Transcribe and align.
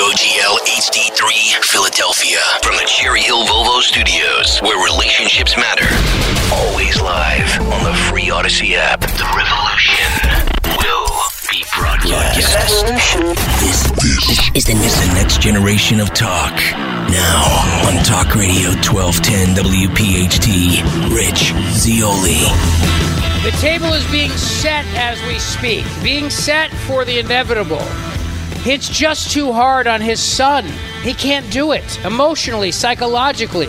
WOGL, 0.00 0.56
HD3, 0.64 1.62
Philadelphia. 1.62 2.40
From 2.62 2.74
the 2.76 2.86
Cherry 2.86 3.20
Hill 3.20 3.44
Volvo 3.44 3.82
Studios, 3.82 4.58
where 4.60 4.82
relationships 4.82 5.58
matter. 5.58 5.84
Always 6.50 6.98
live 7.02 7.60
on 7.68 7.84
the 7.84 7.92
free 8.08 8.32
Audacy 8.32 8.76
app. 8.76 9.00
The 9.00 9.28
revolution 9.36 10.08
will 10.80 11.04
be 11.52 11.62
broadcast. 11.76 12.34
This, 13.60 13.90
this 14.00 14.56
is 14.56 14.64
the, 14.64 14.72
is 14.72 15.06
the 15.06 15.12
next 15.12 15.42
generation 15.42 16.00
of 16.00 16.14
talk. 16.14 16.56
Now 17.12 17.44
on 17.84 18.02
Talk 18.02 18.34
Radio 18.34 18.70
1210 18.80 19.52
WPHT, 19.54 20.80
Rich 21.14 21.52
Zeoli. 21.76 22.48
The 23.44 23.54
table 23.60 23.92
is 23.92 24.10
being 24.10 24.30
set 24.30 24.86
as 24.96 25.20
we 25.28 25.38
speak, 25.38 25.84
being 26.02 26.30
set 26.30 26.70
for 26.70 27.04
the 27.04 27.18
inevitable. 27.18 27.84
It's 28.66 28.90
just 28.90 29.30
too 29.30 29.52
hard 29.52 29.86
on 29.86 30.02
his 30.02 30.22
son. 30.22 30.66
He 31.02 31.14
can't 31.14 31.50
do 31.50 31.72
it 31.72 32.04
emotionally, 32.04 32.70
psychologically. 32.72 33.68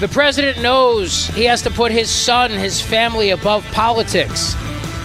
The 0.00 0.08
president 0.08 0.60
knows 0.60 1.28
he 1.28 1.44
has 1.44 1.62
to 1.62 1.70
put 1.70 1.92
his 1.92 2.10
son, 2.10 2.50
his 2.50 2.78
family 2.78 3.30
above 3.30 3.64
politics. 3.72 4.54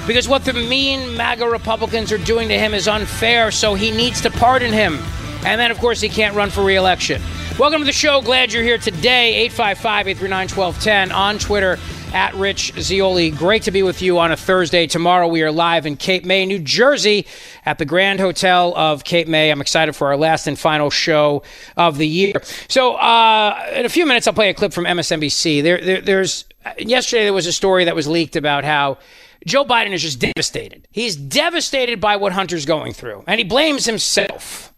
Because 0.05 0.27
what 0.27 0.44
the 0.44 0.51
mean 0.51 1.16
MAGA 1.16 1.47
Republicans 1.47 2.11
are 2.11 2.17
doing 2.17 2.49
to 2.49 2.59
him 2.59 2.73
is 2.73 2.89
unfair, 2.89 3.49
so 3.49 3.75
he 3.75 3.91
needs 3.91 4.19
to 4.21 4.29
pardon 4.29 4.73
him. 4.73 4.99
And 5.45 5.59
then, 5.59 5.71
of 5.71 5.77
course, 5.77 6.01
he 6.01 6.09
can't 6.09 6.35
run 6.35 6.49
for 6.49 6.61
reelection. 6.61 7.21
Welcome 7.57 7.79
to 7.79 7.85
the 7.85 7.94
show. 7.94 8.21
Glad 8.21 8.51
you're 8.51 8.61
here 8.61 8.77
today. 8.77 9.35
855 9.35 10.07
839 10.09 10.49
1210 10.49 11.11
on 11.13 11.39
Twitter 11.39 11.79
at 12.14 12.33
Rich 12.36 12.73
Zeoli. 12.80 13.31
Great 13.31 13.64
to 13.64 13.72
be 13.72 13.81
with 13.81 14.02
you 14.02 14.19
on 14.19 14.31
a 14.31 14.38
Thursday. 14.38 14.86
Tomorrow 14.86 15.28
we 15.28 15.42
are 15.42 15.52
live 15.52 15.86
in 15.86 15.97
Cape 15.97 16.23
May, 16.25 16.45
New 16.45 16.59
Jersey 16.59 17.25
at 17.66 17.80
the 17.80 17.86
Grand 17.86 18.19
Hotel 18.19 18.73
of 18.78 19.03
Cape 19.03 19.28
May. 19.28 19.50
I'm 19.50 19.61
excited 19.61 19.95
for 19.95 20.08
our 20.08 20.17
last 20.17 20.45
and 20.45 20.58
final 20.58 20.89
show 20.89 21.41
of 21.75 21.97
the 21.97 22.08
year. 22.08 22.34
So, 22.69 22.95
uh, 22.95 23.72
in 23.73 23.86
a 23.86 23.89
few 23.89 24.06
minutes, 24.06 24.28
I'll 24.28 24.34
play 24.34 24.50
a 24.50 24.53
clip 24.53 24.74
from 24.74 24.85
MSNBC. 24.85 25.63
There, 25.63 25.81
there, 25.81 26.01
there's 26.01 26.46
yesterday 26.78 27.24
there 27.24 27.34
was 27.34 27.47
a 27.47 27.53
story 27.53 27.85
that 27.85 27.96
was 27.96 28.07
leaked 28.07 28.35
about 28.35 28.63
how 28.63 29.00
Joe 29.45 29.66
Biden 29.66 29.91
is 29.91 30.01
just 30.01 30.19
devastated. 30.19 30.88
He's 30.91 31.16
devastated 31.16 32.00
by 32.00 32.16
what 32.16 32.31
Hunter's 32.31 32.66
going 32.66 32.94
through, 32.94 33.24
and 33.28 33.40
he 33.40 33.44
blames 33.44 33.85
himself. 33.85 34.74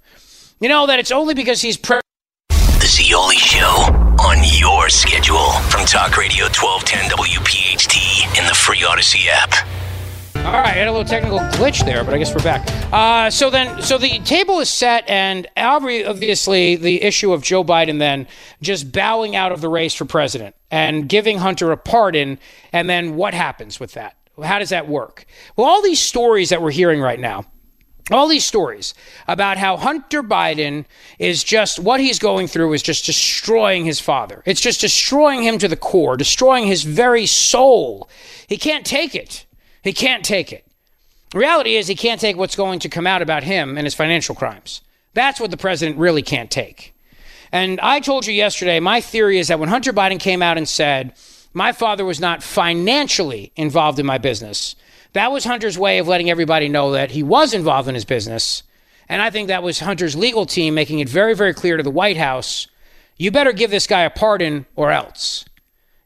You 0.60 0.70
know 0.70 0.88
that 0.88 1.00
it's 1.00 1.12
only 1.12 1.34
because 1.34 1.62
he's. 1.62 1.78
The 2.86 2.92
Zeoli 2.92 3.38
Show 3.38 3.66
on 4.24 4.38
your 4.44 4.90
schedule 4.90 5.54
from 5.72 5.88
Talk 5.88 6.18
Radio 6.18 6.44
1210 6.46 7.10
WPHT 7.18 8.38
in 8.38 8.46
the 8.46 8.54
free 8.54 8.82
Audacy 8.82 9.26
app. 9.28 9.68
All 10.46 10.62
right, 10.62 10.68
I 10.68 10.78
had 10.78 10.88
a 10.88 10.92
little 10.92 11.04
technical 11.04 11.40
glitch 11.40 11.84
there, 11.84 12.04
but 12.04 12.14
I 12.14 12.20
guess 12.20 12.36
we're 12.36 12.44
back. 12.44 12.64
Uh, 12.94 13.32
so 13.32 13.50
then, 13.50 13.82
so 13.82 13.98
the 13.98 14.20
table 14.20 14.60
is 14.60 14.70
set, 14.70 15.04
and 15.10 15.48
obviously 15.58 16.76
the 16.76 17.02
issue 17.02 17.34
of 17.34 17.42
Joe 17.42 17.64
Biden 17.64 17.98
then 17.98 18.28
just 18.62 18.92
bowing 18.92 19.36
out 19.36 19.52
of 19.52 19.62
the 19.62 19.68
race 19.68 19.96
for 19.96 20.06
president 20.06 20.56
and 20.70 21.10
giving 21.10 21.40
Hunter 21.40 21.72
a 21.72 21.78
pardon, 21.78 22.38
and 22.72 22.88
then 22.88 23.16
what 23.16 23.34
happens 23.34 23.80
with 23.80 23.94
that? 23.94 24.16
How 24.44 24.60
does 24.60 24.70
that 24.70 24.88
work? 24.88 25.26
Well, 25.56 25.66
all 25.66 25.82
these 25.82 26.00
stories 26.00 26.50
that 26.50 26.62
we're 26.62 26.70
hearing 26.70 27.02
right 27.02 27.20
now, 27.20 27.46
all 28.12 28.28
these 28.28 28.46
stories 28.46 28.94
about 29.28 29.58
how 29.58 29.78
Hunter 29.78 30.22
Biden 30.22 30.86
is 31.18 31.44
just 31.44 31.80
what 31.80 32.00
he's 32.00 32.20
going 32.20 32.48
through 32.48 32.74
is 32.74 32.84
just 32.84 33.06
destroying 33.06 33.86
his 33.86 34.00
father. 34.00 34.44
It's 34.46 34.62
just 34.62 34.82
destroying 34.82 35.42
him 35.42 35.58
to 35.58 35.68
the 35.68 35.76
core, 35.76 36.16
destroying 36.16 36.68
his 36.68 36.84
very 36.84 37.26
soul. 37.26 38.08
He 38.48 38.58
can't 38.58 38.86
take 38.86 39.16
it. 39.16 39.46
He 39.84 39.92
can't 39.92 40.24
take 40.24 40.54
it. 40.54 40.68
The 41.32 41.40
reality 41.40 41.76
is, 41.76 41.88
he 41.88 41.96
can't 41.96 42.22
take 42.22 42.38
what's 42.38 42.56
going 42.56 42.80
to 42.80 42.90
come 42.90 43.08
out 43.08 43.22
about 43.22 43.44
him 43.44 43.78
and 43.78 43.86
his 43.86 43.96
financial 43.96 44.36
crimes. 44.36 44.82
That's 45.14 45.40
what 45.40 45.52
the 45.52 45.58
president 45.58 45.98
really 45.98 46.22
can't 46.22 46.52
take. 46.52 46.94
And 47.52 47.80
I 47.80 48.00
told 48.00 48.28
you 48.28 48.34
yesterday, 48.34 48.80
my 48.80 49.02
theory 49.02 49.40
is 49.40 49.48
that 49.48 49.60
when 49.60 49.70
Hunter 49.70 49.94
Biden 49.94 50.20
came 50.20 50.42
out 50.42 50.58
and 50.58 50.68
said, 50.70 51.16
my 51.54 51.72
father 51.72 52.06
was 52.06 52.20
not 52.20 52.44
financially 52.44 53.52
involved 53.56 53.98
in 53.98 54.06
my 54.06 54.18
business, 54.18 54.76
that 55.16 55.32
was 55.32 55.44
Hunter's 55.44 55.78
way 55.78 55.98
of 55.98 56.08
letting 56.08 56.30
everybody 56.30 56.70
know 56.70 56.92
that 56.92 57.12
he 57.12 57.24
was 57.24 57.54
involved 57.54 57.88
in 57.88 57.96
his 57.96 58.06
business. 58.06 58.64
And 59.10 59.22
I 59.22 59.30
think 59.30 59.48
that 59.48 59.64
was 59.64 59.80
Hunter's 59.80 60.16
legal 60.16 60.46
team 60.46 60.74
making 60.74 61.00
it 61.00 61.10
very, 61.10 61.34
very 61.34 61.54
clear 61.54 61.78
to 61.78 61.84
the 61.84 61.92
White 61.92 62.18
House 62.18 62.68
you 63.18 63.32
better 63.32 63.54
give 63.54 63.72
this 63.72 63.88
guy 63.88 64.02
a 64.02 64.10
pardon 64.10 64.66
or 64.76 64.92
else. 64.92 65.46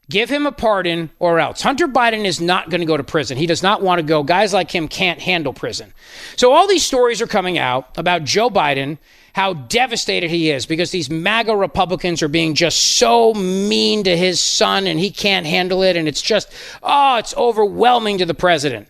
Give 0.08 0.30
him 0.30 0.46
a 0.46 0.52
pardon 0.52 1.10
or 1.18 1.40
else. 1.40 1.60
Hunter 1.60 1.88
Biden 1.88 2.24
is 2.24 2.40
not 2.40 2.70
going 2.70 2.80
to 2.80 2.86
go 2.86 2.96
to 2.96 3.02
prison. 3.02 3.36
He 3.36 3.46
does 3.46 3.62
not 3.64 3.82
want 3.82 3.98
to 3.98 4.04
go. 4.04 4.22
Guys 4.22 4.52
like 4.52 4.70
him 4.70 4.86
can't 4.88 5.20
handle 5.20 5.52
prison. 5.52 5.92
So 6.36 6.52
all 6.52 6.68
these 6.68 6.84
stories 6.84 7.20
are 7.20 7.26
coming 7.26 7.58
out 7.58 7.96
about 7.96 8.24
Joe 8.24 8.48
Biden, 8.48 8.98
how 9.32 9.54
devastated 9.54 10.30
he 10.30 10.50
is 10.50 10.66
because 10.66 10.90
these 10.90 11.10
MAGA 11.10 11.56
Republicans 11.56 12.22
are 12.22 12.28
being 12.28 12.54
just 12.54 12.78
so 12.78 13.34
mean 13.34 14.04
to 14.04 14.16
his 14.16 14.40
son 14.40 14.86
and 14.86 14.98
he 14.98 15.10
can't 15.10 15.46
handle 15.46 15.82
it. 15.82 15.96
And 15.96 16.06
it's 16.06 16.22
just, 16.22 16.52
oh, 16.82 17.16
it's 17.16 17.36
overwhelming 17.36 18.18
to 18.18 18.26
the 18.26 18.34
president. 18.34 18.88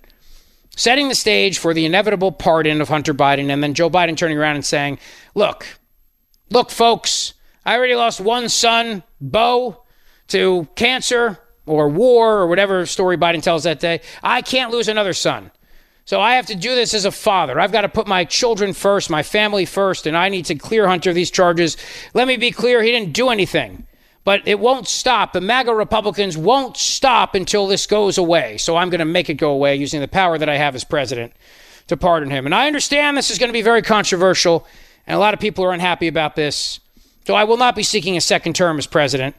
Setting 0.77 1.09
the 1.09 1.15
stage 1.15 1.59
for 1.59 1.75
the 1.75 1.85
inevitable 1.85 2.33
pardon 2.33 2.81
of 2.81 2.89
Hunter 2.89 3.13
Biden 3.13 3.51
and 3.51 3.63
then 3.63 3.75
Joe 3.75 3.91
Biden 3.91 4.17
turning 4.17 4.39
around 4.39 4.55
and 4.55 4.65
saying, 4.65 4.99
look, 5.35 5.67
look, 6.49 6.71
folks, 6.71 7.35
I 7.65 7.77
already 7.77 7.95
lost 7.95 8.21
one 8.21 8.49
son, 8.49 9.03
Bo 9.21 9.83
to 10.29 10.69
cancer 10.75 11.39
or 11.67 11.89
war 11.89 12.39
or 12.39 12.47
whatever 12.47 12.87
story 12.87 13.17
Biden 13.17 13.43
tells 13.43 13.65
that 13.65 13.81
day. 13.81 14.01
I 14.23 14.43
can't 14.43 14.73
lose 14.73 14.89
another 14.89 15.13
son. 15.13 15.51
So 16.05 16.21
I 16.21 16.35
have 16.35 16.47
to 16.47 16.57
do 16.57 16.75
this 16.75 16.95
as 16.95 17.05
a 17.05 17.13
father. 17.13 17.61
I've 17.61 17.73
got 17.73 17.83
to 17.83 17.89
put 17.89 18.09
my 18.09 18.25
children 18.25 18.73
first, 18.73 19.11
my 19.11 19.23
family 19.23 19.65
first, 19.65 20.07
and 20.07 20.17
I 20.17 20.29
need 20.29 20.47
to 20.47 20.55
clear 20.55 20.89
Hunter 20.89 21.11
of 21.11 21.15
these 21.15 21.31
charges. 21.31 21.77
Let 22.15 22.27
me 22.27 22.37
be 22.37 22.51
clear, 22.51 22.83
he 22.83 22.91
didn't 22.91 23.13
do 23.13 23.29
anything. 23.29 23.87
But 24.25 24.47
it 24.47 24.61
won't 24.61 24.87
stop. 24.87 25.33
The 25.33 25.41
MAGA 25.41 25.75
Republicans 25.75 26.37
won't 26.37 26.77
stop 26.77 27.35
until 27.35 27.67
this 27.67 27.87
goes 27.87 28.19
away. 28.19 28.59
So 28.59 28.77
I'm 28.77 28.91
going 28.91 28.99
to 28.99 29.05
make 29.05 29.31
it 29.31 29.35
go 29.35 29.51
away 29.51 29.77
using 29.77 30.01
the 30.01 30.09
power 30.09 30.37
that 30.37 30.49
I 30.49 30.57
have 30.57 30.75
as 30.75 30.85
president 30.85 31.33
to 31.87 31.97
pardon 31.97 32.31
him. 32.31 32.47
And 32.47 32.55
I 32.55 32.67
understand 32.67 33.17
this 33.17 33.31
is 33.31 33.39
going 33.39 33.49
to 33.49 33.55
be 33.55 33.63
very 33.63 33.83
controversial, 33.83 34.67
and 35.07 35.17
a 35.17 35.19
lot 35.19 35.34
of 35.34 35.41
people 35.41 35.65
are 35.65 35.72
unhappy 35.72 36.07
about 36.07 36.37
this. 36.37 36.81
So 37.27 37.34
I 37.34 37.45
will 37.45 37.57
not 37.57 37.75
be 37.75 37.83
seeking 37.83 38.17
a 38.17 38.21
second 38.21 38.55
term 38.55 38.78
as 38.78 38.87
president 38.87 39.34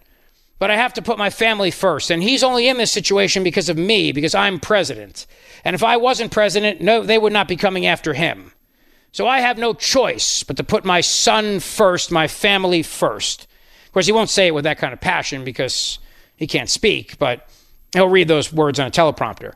but 0.61 0.69
I 0.69 0.75
have 0.75 0.93
to 0.93 1.01
put 1.01 1.17
my 1.17 1.31
family 1.31 1.71
first. 1.71 2.11
And 2.11 2.21
he's 2.21 2.43
only 2.43 2.67
in 2.67 2.77
this 2.77 2.91
situation 2.91 3.43
because 3.43 3.67
of 3.67 3.79
me, 3.79 4.11
because 4.11 4.35
I'm 4.35 4.59
president. 4.59 5.25
And 5.65 5.73
if 5.73 5.83
I 5.83 5.97
wasn't 5.97 6.31
president, 6.31 6.81
no, 6.81 7.01
they 7.01 7.17
would 7.17 7.33
not 7.33 7.47
be 7.47 7.55
coming 7.55 7.87
after 7.87 8.13
him. 8.13 8.51
So 9.11 9.27
I 9.27 9.39
have 9.39 9.57
no 9.57 9.73
choice 9.73 10.43
but 10.43 10.57
to 10.57 10.63
put 10.63 10.85
my 10.85 11.01
son 11.01 11.61
first, 11.61 12.11
my 12.11 12.27
family 12.27 12.83
first. 12.83 13.47
Of 13.91 13.93
course, 13.93 14.05
he 14.05 14.11
won't 14.11 14.29
say 14.29 14.47
it 14.47 14.55
with 14.55 14.63
that 14.63 14.77
kind 14.77 14.93
of 14.93 15.01
passion 15.01 15.43
because 15.43 15.99
he 16.37 16.47
can't 16.47 16.69
speak, 16.69 17.19
but 17.19 17.47
he'll 17.93 18.07
read 18.07 18.27
those 18.27 18.53
words 18.53 18.79
on 18.79 18.87
a 18.87 18.91
teleprompter. 18.91 19.53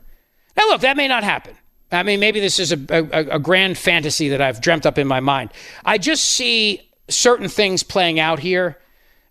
Now, 0.56 0.66
look, 0.66 0.82
that 0.82 0.96
may 0.96 1.08
not 1.08 1.24
happen. 1.24 1.54
I 1.90 2.02
mean, 2.02 2.20
maybe 2.20 2.40
this 2.40 2.58
is 2.58 2.72
a, 2.72 2.78
a, 2.90 3.36
a 3.36 3.38
grand 3.38 3.78
fantasy 3.78 4.28
that 4.30 4.40
I've 4.40 4.60
dreamt 4.60 4.86
up 4.86 4.98
in 4.98 5.06
my 5.06 5.20
mind. 5.20 5.52
I 5.84 5.98
just 5.98 6.24
see 6.24 6.88
certain 7.08 7.48
things 7.48 7.82
playing 7.82 8.18
out 8.18 8.40
here, 8.40 8.78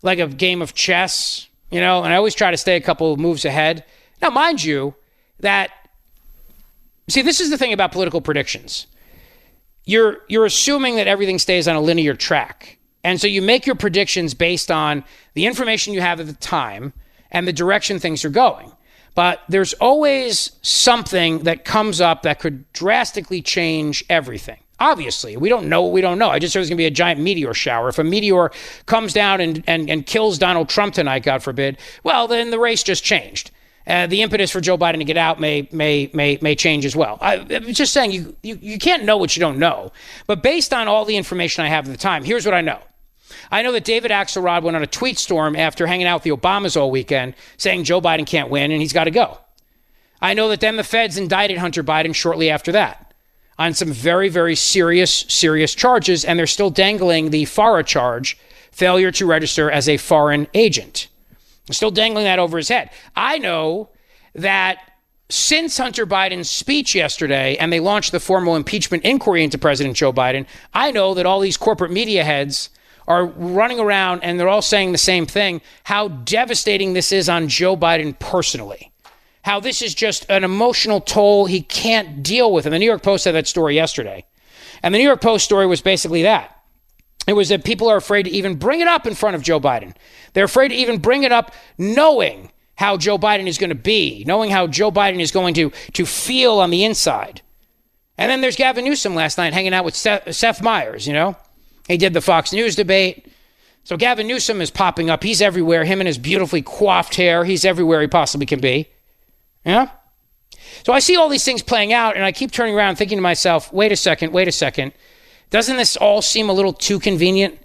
like 0.02 0.20
a 0.20 0.28
game 0.28 0.62
of 0.62 0.74
chess 0.74 1.48
you 1.72 1.82
know, 1.82 2.04
and 2.04 2.14
I 2.14 2.16
always 2.16 2.36
try 2.36 2.52
to 2.52 2.58
stay 2.58 2.76
a 2.76 2.80
couple 2.80 3.12
of 3.12 3.20
moves 3.20 3.44
ahead. 3.44 3.84
Now, 4.22 4.30
mind 4.30 4.64
you, 4.64 4.96
that 5.40 5.72
See, 7.08 7.22
this 7.22 7.40
is 7.40 7.52
the 7.52 7.58
thing 7.58 7.74
about 7.74 7.92
political 7.92 8.22
predictions. 8.22 8.88
You're 9.86 10.20
you're 10.28 10.46
assuming 10.46 10.96
that 10.96 11.08
everything 11.08 11.38
stays 11.38 11.68
on 11.68 11.76
a 11.76 11.82
linear 11.82 12.16
track. 12.16 12.80
And 13.06 13.22
so 13.22 13.28
you 13.28 13.44
make 13.44 13.68
your 13.68 13.76
predictions 13.76 14.34
based 14.34 14.72
on 14.72 15.04
the 15.36 15.46
information 15.46 15.94
you 15.94 16.02
have 16.02 16.20
at 16.20 16.26
the 16.26 16.34
time 16.34 16.92
and 17.30 17.48
the 17.48 17.54
direction 17.54 18.00
things 18.00 18.26
are 18.26 18.32
going. 18.32 18.72
But 19.14 19.44
there's 19.48 19.74
always 19.74 20.54
something 20.64 21.44
that 21.44 21.66
comes 21.66 22.02
up 22.02 22.24
that 22.24 22.40
could 22.40 22.72
drastically 22.74 23.44
change 23.44 24.04
everything. 24.10 24.58
Obviously, 24.80 25.38
we 25.38 25.50
don't 25.50 25.70
know 25.70 25.84
what 25.84 25.94
we 25.94 26.02
don't 26.02 26.18
know. 26.18 26.30
I 26.30 26.40
just 26.40 26.54
said 26.54 26.60
there's 26.62 26.70
going 26.70 26.78
to 26.78 26.82
be 26.82 26.88
a 26.88 26.92
giant 26.92 27.22
meteor 27.22 27.54
shower. 27.54 27.90
If 27.90 28.00
a 28.00 28.04
meteor 28.04 28.50
comes 28.88 29.14
down 29.14 29.40
and, 29.40 29.64
and, 29.68 29.88
and 29.88 30.04
kills 30.08 30.40
Donald 30.40 30.68
Trump 30.68 30.96
tonight, 30.96 31.22
God 31.22 31.44
forbid, 31.44 31.78
well, 32.04 32.28
then 32.28 32.50
the 32.50 32.60
race 32.60 32.82
just 32.82 33.04
changed. 33.04 33.52
Uh, 33.86 34.08
the 34.08 34.24
impetus 34.24 34.50
for 34.50 34.62
Joe 34.62 34.80
Biden 34.80 34.98
to 34.98 35.04
get 35.04 35.16
out 35.16 35.40
may 35.40 35.70
may 35.72 36.10
may 36.12 36.40
may 36.42 36.56
change 36.56 36.86
as 36.86 36.96
well. 36.96 37.20
I, 37.22 37.36
am 37.36 37.72
just 37.72 37.94
saying 37.94 38.14
you, 38.14 38.36
you 38.42 38.58
you 38.60 38.80
can't 38.80 39.04
know 39.04 39.16
what 39.16 39.38
you 39.38 39.42
don't 39.42 39.60
know. 39.60 39.92
But 40.26 40.42
based 40.42 40.74
on 40.74 40.88
all 40.88 41.06
the 41.06 41.16
information 41.16 41.64
I 41.64 41.68
have 41.68 41.86
at 41.86 41.92
the 41.92 41.98
time, 42.00 42.24
here's 42.24 42.46
what 42.46 42.56
I 42.56 42.62
know. 42.62 42.80
I 43.52 43.62
know 43.62 43.72
that 43.72 43.84
David 43.84 44.12
Axelrod 44.12 44.64
went 44.64 44.76
on 44.76 44.84
a 44.84 44.88
tweet 44.88 45.18
storm 45.18 45.56
after 45.56 45.88
hanging 45.88 46.08
out 46.08 46.18
with 46.18 46.24
the 46.24 46.42
Obamas 46.42 46.80
all 46.80 46.92
weekend, 46.92 47.36
saying 47.58 47.84
Joe 47.84 48.02
Biden 48.02 48.26
can't 48.26 48.50
win 48.50 48.72
and 48.72 48.82
he's 48.82 48.94
got 48.94 49.06
to 49.06 49.12
go. 49.12 49.40
I 50.22 50.34
know 50.34 50.50
that 50.50 50.60
then 50.60 50.78
the 50.78 50.84
feds 50.84 51.18
indicted 51.18 51.58
Hunter 51.58 51.84
Biden 51.84 52.16
shortly 52.16 52.50
after 52.50 52.72
that 52.72 53.14
on 53.58 53.74
some 53.74 53.92
very 53.92 54.30
very 54.30 54.56
serious 54.56 55.26
serious 55.28 55.74
charges, 55.74 56.26
and 56.26 56.38
they're 56.38 56.48
still 56.48 56.70
dangling 56.70 57.30
the 57.30 57.46
FARA 57.46 57.84
charge, 57.84 58.38
failure 58.72 59.12
to 59.12 59.26
register 59.26 59.72
as 59.72 59.88
a 59.88 59.98
foreign 59.98 60.48
agent. 60.54 61.08
Still 61.72 61.92
dangling 61.92 62.26
that 62.26 62.40
over 62.40 62.58
his 62.58 62.70
head. 62.70 62.92
I 63.16 63.40
know 63.40 63.90
that 64.36 64.80
since 65.30 65.78
Hunter 65.78 66.06
Biden's 66.06 66.52
speech 66.52 66.94
yesterday 66.94 67.58
and 67.58 67.74
they 67.74 67.80
launched 67.80 68.12
the 68.12 68.20
formal 68.20 68.56
impeachment 68.56 69.04
inquiry 69.04 69.44
into 69.44 69.58
President 69.58 69.96
Joe 69.96 70.14
Biden, 70.14 70.46
I 70.74 70.92
know 70.92 71.16
that 71.16 71.26
all 71.26 71.40
these 71.40 71.58
corporate 71.58 71.92
media 71.92 72.24
heads 72.24 72.70
are 73.08 73.26
running 73.26 73.80
around 73.80 74.24
and 74.24 74.40
they're 74.40 74.50
all 74.50 74.62
saying 74.62 74.92
the 74.92 74.98
same 74.98 75.26
thing 75.26 75.62
how 75.84 76.08
devastating 76.08 76.94
this 76.94 77.12
is 77.12 77.30
on 77.30 77.48
Joe 77.48 77.78
Biden 77.78 78.18
personally. 78.20 78.92
How 79.44 79.60
this 79.60 79.82
is 79.82 79.94
just 79.94 80.26
an 80.30 80.44
emotional 80.44 81.00
toll 81.00 81.46
he 81.46 81.62
can't 81.62 82.24
deal 82.24 82.52
with. 82.52 82.66
And 82.66 82.74
the 82.74 82.80
New 82.80 82.86
York 82.86 83.04
Post 83.04 83.26
had 83.26 83.36
that 83.36 83.48
story 83.48 83.76
yesterday. 83.76 84.26
And 84.82 84.94
the 84.94 84.98
New 84.98 85.06
York 85.06 85.22
Post 85.22 85.46
story 85.46 85.68
was 85.68 85.82
basically 85.82 86.24
that 86.24 86.56
it 87.28 87.34
was 87.34 87.50
that 87.50 87.64
people 87.64 87.90
are 87.90 87.98
afraid 87.98 88.24
to 88.24 88.30
even 88.30 88.56
bring 88.56 88.82
it 88.82 88.88
up 88.88 89.08
in 89.08 89.16
front 89.16 89.36
of 89.36 89.42
Joe 89.42 89.60
Biden. 89.60 89.96
They're 90.34 90.46
afraid 90.46 90.70
to 90.70 90.76
even 90.76 91.00
bring 91.00 91.24
it 91.24 91.32
up 91.32 91.54
knowing 91.78 92.52
how 92.76 92.98
Joe 92.98 93.18
Biden 93.18 93.48
is 93.48 93.58
going 93.58 93.70
to 93.70 93.76
be, 93.76 94.24
knowing 94.28 94.52
how 94.52 94.68
Joe 94.68 94.92
Biden 94.92 95.20
is 95.20 95.32
going 95.32 95.54
to, 95.56 95.72
to 95.94 96.06
feel 96.06 96.60
on 96.60 96.70
the 96.70 96.84
inside. 96.84 97.42
And 98.18 98.30
then 98.30 98.42
there's 98.42 98.56
Gavin 98.56 98.86
Newsom 98.86 99.16
last 99.16 99.38
night 99.38 99.54
hanging 99.54 99.74
out 99.74 99.86
with 99.86 99.96
Seth, 99.96 100.36
Seth 100.36 100.62
Meyers, 100.62 101.08
you 101.08 101.14
know? 101.14 101.36
He 101.88 101.98
did 101.98 102.14
the 102.14 102.22
Fox 102.22 102.52
News 102.52 102.76
debate. 102.76 103.28
So 103.84 103.98
Gavin 103.98 104.28
Newsom 104.28 104.62
is 104.62 104.72
popping 104.72 105.10
up. 105.10 105.24
He's 105.24 105.42
everywhere. 105.42 105.86
Him 105.86 106.02
and 106.02 106.08
his 106.08 106.18
beautifully 106.18 106.62
coiffed 106.62 107.16
hair. 107.16 107.46
He's 107.46 107.64
everywhere 107.64 108.02
he 108.02 108.08
possibly 108.08 108.48
can 108.48 108.60
be. 108.60 108.88
Yeah? 109.64 109.90
So 110.84 110.94
I 110.94 111.00
see 111.00 111.16
all 111.16 111.30
these 111.30 111.46
things 111.46 111.62
playing 111.62 111.94
out, 111.94 112.16
and 112.16 112.26
I 112.26 112.32
keep 112.32 112.52
turning 112.52 112.76
around 112.76 112.96
thinking 112.96 113.18
to 113.18 113.22
myself, 113.22 113.72
wait 113.72 113.92
a 113.92 113.96
second, 113.96 114.34
wait 114.34 114.48
a 114.48 114.52
second. 114.52 114.94
Doesn't 115.52 115.78
this 115.78 115.96
all 115.96 116.22
seem 116.22 116.50
a 116.50 116.54
little 116.54 116.74
too 116.74 117.00
convenient? 117.00 117.60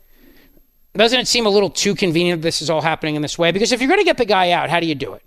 Doesn't 0.94 1.18
it 1.18 1.28
seem 1.28 1.46
a 1.46 1.50
little 1.50 1.70
too 1.70 1.94
convenient 1.94 2.42
this 2.42 2.60
is 2.60 2.68
all 2.68 2.80
happening 2.80 3.14
in 3.14 3.22
this 3.22 3.38
way? 3.38 3.52
Because 3.52 3.72
if 3.72 3.80
you're 3.80 3.88
going 3.88 4.00
to 4.00 4.04
get 4.04 4.18
the 4.18 4.24
guy 4.24 4.50
out, 4.50 4.70
how 4.70 4.80
do 4.80 4.86
you 4.86 4.94
do 4.94 5.14
it? 5.14 5.22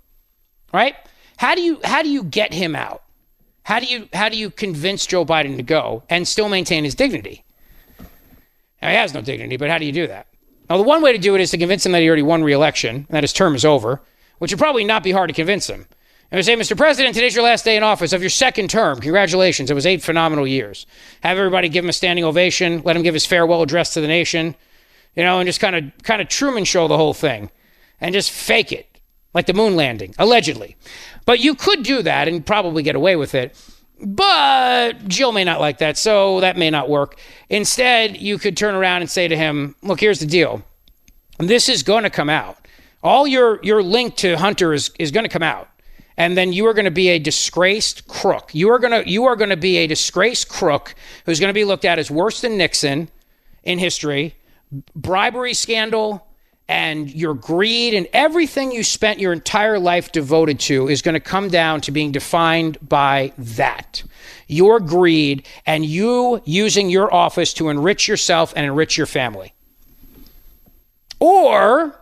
Right? 0.72 0.94
How 1.36 1.54
do 1.54 1.62
you 1.62 1.80
how 1.82 2.02
do 2.02 2.08
you 2.08 2.22
get 2.22 2.52
him 2.52 2.76
out? 2.76 3.02
How 3.64 3.80
do 3.80 3.86
you 3.86 4.08
how 4.12 4.28
do 4.28 4.36
you 4.36 4.50
convince 4.50 5.06
Joe 5.06 5.24
Biden 5.24 5.56
to 5.56 5.62
go 5.62 6.04
and 6.08 6.28
still 6.28 6.48
maintain 6.48 6.84
his 6.84 6.94
dignity? 6.94 7.44
Now, 8.84 8.90
he 8.90 8.96
has 8.96 9.14
no 9.14 9.22
dignity, 9.22 9.56
but 9.56 9.70
how 9.70 9.78
do 9.78 9.86
you 9.86 9.92
do 9.92 10.06
that? 10.08 10.26
Now, 10.68 10.76
the 10.76 10.82
one 10.82 11.00
way 11.00 11.14
to 11.14 11.18
do 11.18 11.34
it 11.34 11.40
is 11.40 11.50
to 11.52 11.58
convince 11.58 11.86
him 11.86 11.92
that 11.92 12.02
he 12.02 12.06
already 12.06 12.22
won 12.22 12.44
re-election 12.44 12.96
and 12.96 13.08
that 13.08 13.24
his 13.24 13.32
term 13.32 13.54
is 13.54 13.64
over, 13.64 14.02
which 14.38 14.52
would 14.52 14.58
probably 14.58 14.84
not 14.84 15.02
be 15.02 15.10
hard 15.10 15.28
to 15.28 15.34
convince 15.34 15.70
him. 15.70 15.86
And 16.30 16.38
we 16.38 16.42
say, 16.42 16.54
Mr. 16.54 16.76
President, 16.76 17.14
today's 17.14 17.34
your 17.34 17.44
last 17.44 17.64
day 17.64 17.78
in 17.78 17.82
office 17.82 18.12
of 18.12 18.20
your 18.20 18.28
second 18.28 18.68
term. 18.68 19.00
Congratulations. 19.00 19.70
It 19.70 19.74
was 19.74 19.86
eight 19.86 20.02
phenomenal 20.02 20.46
years. 20.46 20.84
Have 21.22 21.38
everybody 21.38 21.70
give 21.70 21.82
him 21.82 21.88
a 21.88 21.94
standing 21.94 22.26
ovation, 22.26 22.82
let 22.84 22.94
him 22.94 23.02
give 23.02 23.14
his 23.14 23.24
farewell 23.24 23.62
address 23.62 23.94
to 23.94 24.02
the 24.02 24.06
nation, 24.06 24.54
you 25.16 25.22
know, 25.22 25.38
and 25.38 25.46
just 25.46 25.60
kind 25.60 25.76
of 25.76 25.84
kind 26.02 26.20
of 26.20 26.28
Truman 26.28 26.64
show 26.64 26.86
the 26.86 26.98
whole 26.98 27.14
thing 27.14 27.50
and 28.02 28.12
just 28.12 28.30
fake 28.30 28.70
it. 28.70 29.00
Like 29.32 29.46
the 29.46 29.54
moon 29.54 29.76
landing, 29.76 30.14
allegedly. 30.18 30.76
But 31.24 31.40
you 31.40 31.54
could 31.54 31.84
do 31.84 32.02
that 32.02 32.28
and 32.28 32.44
probably 32.44 32.82
get 32.82 32.96
away 32.96 33.16
with 33.16 33.34
it. 33.34 33.56
But 34.04 35.08
Jill 35.08 35.32
may 35.32 35.44
not 35.44 35.60
like 35.60 35.78
that, 35.78 35.96
so 35.96 36.40
that 36.40 36.56
may 36.56 36.70
not 36.70 36.88
work. 36.88 37.18
Instead, 37.48 38.18
you 38.18 38.38
could 38.38 38.56
turn 38.56 38.74
around 38.74 39.00
and 39.00 39.10
say 39.10 39.28
to 39.28 39.36
him, 39.36 39.74
Look, 39.82 40.00
here's 40.00 40.20
the 40.20 40.26
deal. 40.26 40.62
This 41.38 41.68
is 41.68 41.82
going 41.82 42.04
to 42.04 42.10
come 42.10 42.28
out. 42.28 42.58
All 43.02 43.26
your, 43.26 43.60
your 43.62 43.82
link 43.82 44.16
to 44.16 44.36
Hunter 44.36 44.72
is, 44.72 44.90
is 44.98 45.10
going 45.10 45.24
to 45.24 45.30
come 45.30 45.42
out 45.42 45.68
and 46.16 46.36
then 46.36 46.52
you 46.52 46.66
are 46.66 46.74
going 46.74 46.84
to 46.84 46.90
be 46.90 47.08
a 47.08 47.18
disgraced 47.18 48.06
crook. 48.06 48.54
You 48.54 48.70
are 48.70 48.78
going 48.78 49.04
to 49.04 49.10
you 49.10 49.24
are 49.24 49.36
going 49.36 49.50
to 49.50 49.56
be 49.56 49.78
a 49.78 49.86
disgraced 49.86 50.48
crook 50.48 50.94
who's 51.26 51.40
going 51.40 51.48
to 51.48 51.54
be 51.54 51.64
looked 51.64 51.84
at 51.84 51.98
as 51.98 52.10
worse 52.10 52.40
than 52.40 52.56
Nixon 52.56 53.08
in 53.62 53.78
history. 53.78 54.34
Bribery 54.94 55.54
scandal 55.54 56.26
and 56.68 57.14
your 57.14 57.34
greed 57.34 57.94
and 57.94 58.06
everything 58.12 58.72
you 58.72 58.82
spent 58.82 59.20
your 59.20 59.32
entire 59.32 59.78
life 59.78 60.12
devoted 60.12 60.58
to 60.60 60.88
is 60.88 61.02
going 61.02 61.14
to 61.14 61.20
come 61.20 61.48
down 61.48 61.80
to 61.82 61.92
being 61.92 62.12
defined 62.12 62.78
by 62.80 63.32
that. 63.36 64.02
Your 64.46 64.80
greed 64.80 65.46
and 65.66 65.84
you 65.84 66.40
using 66.44 66.88
your 66.88 67.12
office 67.12 67.52
to 67.54 67.68
enrich 67.68 68.08
yourself 68.08 68.52
and 68.56 68.64
enrich 68.64 68.96
your 68.96 69.06
family. 69.06 69.52
Or 71.20 71.98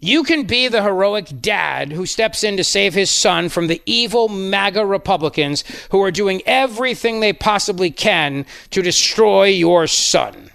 you 0.00 0.24
can 0.24 0.44
be 0.44 0.68
the 0.68 0.82
heroic 0.82 1.28
dad 1.40 1.92
who 1.92 2.06
steps 2.06 2.42
in 2.42 2.56
to 2.56 2.64
save 2.64 2.94
his 2.94 3.10
son 3.10 3.48
from 3.48 3.66
the 3.66 3.82
evil 3.84 4.28
MAGA 4.28 4.84
Republicans 4.84 5.62
who 5.90 6.02
are 6.02 6.10
doing 6.10 6.42
everything 6.46 7.20
they 7.20 7.32
possibly 7.32 7.90
can 7.90 8.46
to 8.70 8.82
destroy 8.82 9.44
your 9.44 9.86
son. 9.86 10.50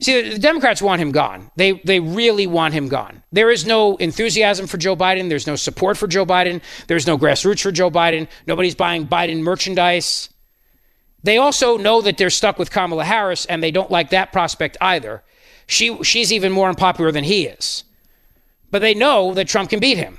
See, 0.00 0.30
the 0.30 0.38
Democrats 0.38 0.80
want 0.80 1.00
him 1.00 1.12
gone. 1.12 1.50
They, 1.56 1.72
they 1.72 2.00
really 2.00 2.46
want 2.46 2.72
him 2.72 2.88
gone. 2.88 3.22
There 3.32 3.50
is 3.50 3.66
no 3.66 3.96
enthusiasm 3.96 4.66
for 4.66 4.78
Joe 4.78 4.96
Biden. 4.96 5.28
There's 5.28 5.46
no 5.46 5.56
support 5.56 5.98
for 5.98 6.06
Joe 6.06 6.24
Biden. 6.24 6.62
There's 6.86 7.06
no 7.06 7.18
grassroots 7.18 7.62
for 7.62 7.70
Joe 7.70 7.90
Biden. 7.90 8.26
Nobody's 8.46 8.74
buying 8.74 9.06
Biden 9.06 9.40
merchandise. 9.40 10.30
They 11.22 11.36
also 11.36 11.76
know 11.76 12.00
that 12.00 12.16
they're 12.16 12.30
stuck 12.30 12.58
with 12.58 12.70
Kamala 12.70 13.04
Harris, 13.04 13.44
and 13.44 13.62
they 13.62 13.70
don't 13.70 13.90
like 13.90 14.08
that 14.10 14.32
prospect 14.32 14.78
either. 14.80 15.22
She, 15.66 16.02
she's 16.02 16.32
even 16.32 16.50
more 16.50 16.70
unpopular 16.70 17.12
than 17.12 17.24
he 17.24 17.46
is. 17.46 17.84
But 18.70 18.80
they 18.80 18.94
know 18.94 19.34
that 19.34 19.48
Trump 19.48 19.68
can 19.68 19.80
beat 19.80 19.98
him. 19.98 20.18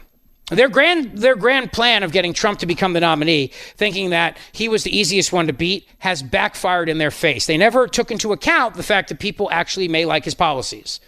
Their 0.51 0.67
grand, 0.67 1.17
their 1.17 1.37
grand 1.37 1.71
plan 1.71 2.03
of 2.03 2.11
getting 2.11 2.33
Trump 2.33 2.59
to 2.59 2.65
become 2.65 2.91
the 2.91 2.99
nominee, 2.99 3.51
thinking 3.77 4.09
that 4.09 4.37
he 4.51 4.67
was 4.67 4.83
the 4.83 4.95
easiest 4.95 5.31
one 5.31 5.47
to 5.47 5.53
beat, 5.53 5.87
has 5.99 6.21
backfired 6.21 6.89
in 6.89 6.97
their 6.97 7.09
face. 7.09 7.45
They 7.45 7.57
never 7.57 7.87
took 7.87 8.11
into 8.11 8.33
account 8.33 8.75
the 8.75 8.83
fact 8.83 9.07
that 9.09 9.19
people 9.19 9.49
actually 9.49 9.87
may 9.87 10.03
like 10.03 10.25
his 10.25 10.35
policies. 10.35 10.99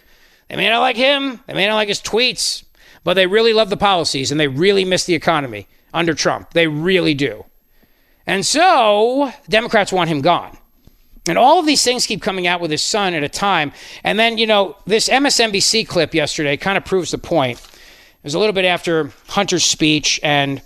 They 0.48 0.56
may 0.56 0.70
not 0.70 0.80
like 0.80 0.96
him, 0.96 1.40
they 1.46 1.52
may 1.52 1.66
not 1.66 1.74
like 1.74 1.88
his 1.88 2.00
tweets, 2.00 2.64
but 3.04 3.14
they 3.14 3.26
really 3.26 3.52
love 3.52 3.68
the 3.68 3.76
policies 3.76 4.30
and 4.30 4.40
they 4.40 4.48
really 4.48 4.84
miss 4.84 5.04
the 5.04 5.14
economy 5.14 5.68
under 5.92 6.14
Trump. 6.14 6.52
They 6.54 6.66
really 6.66 7.12
do. 7.12 7.44
And 8.26 8.46
so, 8.46 9.30
Democrats 9.50 9.92
want 9.92 10.08
him 10.08 10.22
gone. 10.22 10.56
And 11.26 11.36
all 11.36 11.58
of 11.58 11.66
these 11.66 11.82
things 11.82 12.06
keep 12.06 12.22
coming 12.22 12.46
out 12.46 12.60
with 12.60 12.70
his 12.70 12.82
son 12.82 13.12
at 13.14 13.22
a 13.22 13.28
time. 13.28 13.72
And 14.02 14.18
then, 14.18 14.38
you 14.38 14.46
know, 14.46 14.76
this 14.86 15.08
MSNBC 15.08 15.86
clip 15.86 16.14
yesterday 16.14 16.56
kind 16.56 16.78
of 16.78 16.84
proves 16.84 17.10
the 17.10 17.18
point. 17.18 17.60
It 18.24 18.28
was 18.28 18.34
a 18.34 18.38
little 18.38 18.54
bit 18.54 18.64
after 18.64 19.10
Hunter's 19.28 19.64
speech, 19.64 20.18
and 20.22 20.62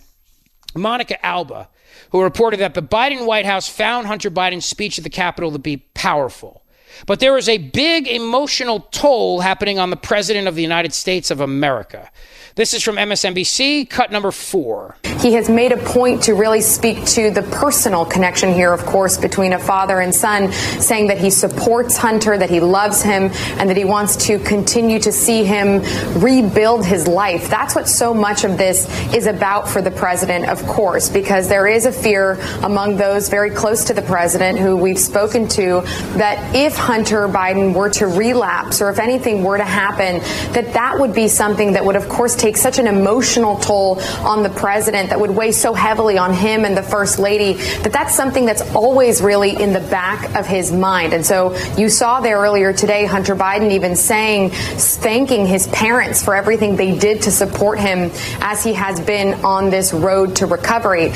Monica 0.77 1.27
Alba, 1.27 1.69
who 2.13 2.23
reported 2.23 2.61
that 2.61 2.75
the 2.75 2.83
Biden 2.83 3.27
White 3.27 3.47
House 3.47 3.69
found 3.69 4.07
Hunter 4.07 4.31
Biden's 4.31 4.65
speech 4.65 4.97
at 4.97 5.03
the 5.03 5.11
Capitol 5.11 5.51
to 5.51 5.59
be 5.59 5.79
powerful. 5.93 6.63
But 7.05 7.19
there 7.19 7.37
is 7.37 7.49
a 7.49 7.59
big 7.59 8.07
emotional 8.07 8.87
toll 8.93 9.41
happening 9.41 9.81
on 9.81 9.91
the 9.91 9.97
President 9.97 10.47
of 10.47 10.55
the 10.55 10.63
United 10.63 10.95
States 10.95 11.33
of 11.33 11.41
America. 11.41 12.13
This 12.59 12.75
is 12.75 12.83
from 12.83 12.97
MSNBC, 12.97 13.89
cut 13.89 14.11
number 14.11 14.33
four. 14.33 14.97
He 15.21 15.35
has 15.35 15.49
made 15.49 15.71
a 15.71 15.77
point 15.77 16.25
to 16.25 16.35
really 16.35 16.61
speak 16.61 17.05
to 17.07 17.31
the 17.31 17.43
personal 17.43 18.05
connection 18.05 18.53
here, 18.53 18.73
of 18.73 18.85
course, 18.85 19.17
between 19.17 19.53
a 19.53 19.61
father 19.61 20.01
and 20.01 20.13
son, 20.13 20.51
saying 20.53 21.07
that 21.07 21.19
he 21.19 21.31
supports 21.31 21.97
Hunter, 21.97 22.37
that 22.37 22.51
he 22.51 22.59
loves 22.59 23.01
him, 23.01 23.31
and 23.59 23.71
that 23.71 23.77
he 23.77 23.85
wants 23.85 24.17
to 24.27 24.41
continue 24.41 24.99
to 24.99 25.13
see 25.13 25.45
him 25.45 25.83
rebuild 26.21 26.85
his 26.85 27.07
life. 27.07 27.49
That's 27.49 27.77
what 27.77 27.87
so 27.87 28.13
much 28.13 28.43
of 28.43 28.59
this 28.59 28.89
is 29.15 29.27
about 29.27 29.69
for 29.69 29.81
the 29.81 29.93
president, 29.93 30.49
of 30.49 30.61
course, 30.67 31.09
because 31.09 31.49
there 31.49 31.69
is 31.69 31.87
a 31.87 31.93
fear 31.93 32.41
among 32.65 32.97
those 32.97 33.29
very 33.29 33.51
close 33.51 33.85
to 33.85 33.95
the 33.95 34.03
president 34.03 34.59
who 34.59 34.77
we've 34.77 34.99
spoken 34.99 35.47
to 35.51 35.83
that 36.17 36.57
if 36.57 36.77
Hunter 36.77 37.29
Biden 37.29 37.73
were 37.73 37.91
to 37.91 38.09
relapse 38.09 38.83
or 38.83 38.91
if 38.91 38.99
anything 38.99 39.45
were 39.45 39.59
to 39.59 39.65
happen, 39.65 40.19
that 40.55 40.73
that 40.73 40.99
would 40.99 41.15
be 41.15 41.29
something 41.29 41.75
that 41.75 41.85
would, 41.85 41.95
of 41.95 42.09
course, 42.09 42.35
take 42.35 42.48
such 42.57 42.79
an 42.79 42.87
emotional 42.87 43.57
toll 43.59 44.01
on 44.21 44.43
the 44.43 44.51
president 44.51 45.11
that 45.11 45.21
would 45.21 45.31
weigh 45.31 45.53
so 45.53 45.75
heavily 45.75 46.19
on 46.19 46.33
him 46.33 46.65
and 46.65 46.77
the 46.77 46.83
first 46.83 47.19
lady 47.19 47.55
that 47.55 47.93
that's 47.93 48.15
something 48.15 48.45
that's 48.45 48.63
always 48.75 49.21
really 49.21 49.61
in 49.61 49.73
the 49.73 49.81
back 49.81 50.35
of 50.37 50.47
his 50.47 50.73
mind. 50.73 51.13
And 51.13 51.25
so 51.25 51.57
you 51.77 51.89
saw 51.89 52.21
there 52.21 52.39
earlier 52.39 52.73
today, 52.73 53.05
Hunter 53.05 53.37
Biden 53.37 53.73
even 53.73 53.97
saying, 53.97 54.51
thanking 54.51 55.47
his 55.47 55.67
parents 55.69 56.23
for 56.23 56.35
everything 56.35 56.77
they 56.77 56.99
did 56.99 57.23
to 57.23 57.31
support 57.31 57.79
him 57.79 58.11
as 58.41 58.65
he 58.65 58.73
has 58.73 59.01
been 59.01 59.35
on 59.45 59.71
this 59.71 59.93
road 59.93 60.37
to 60.37 60.47
recovery. 60.47 61.13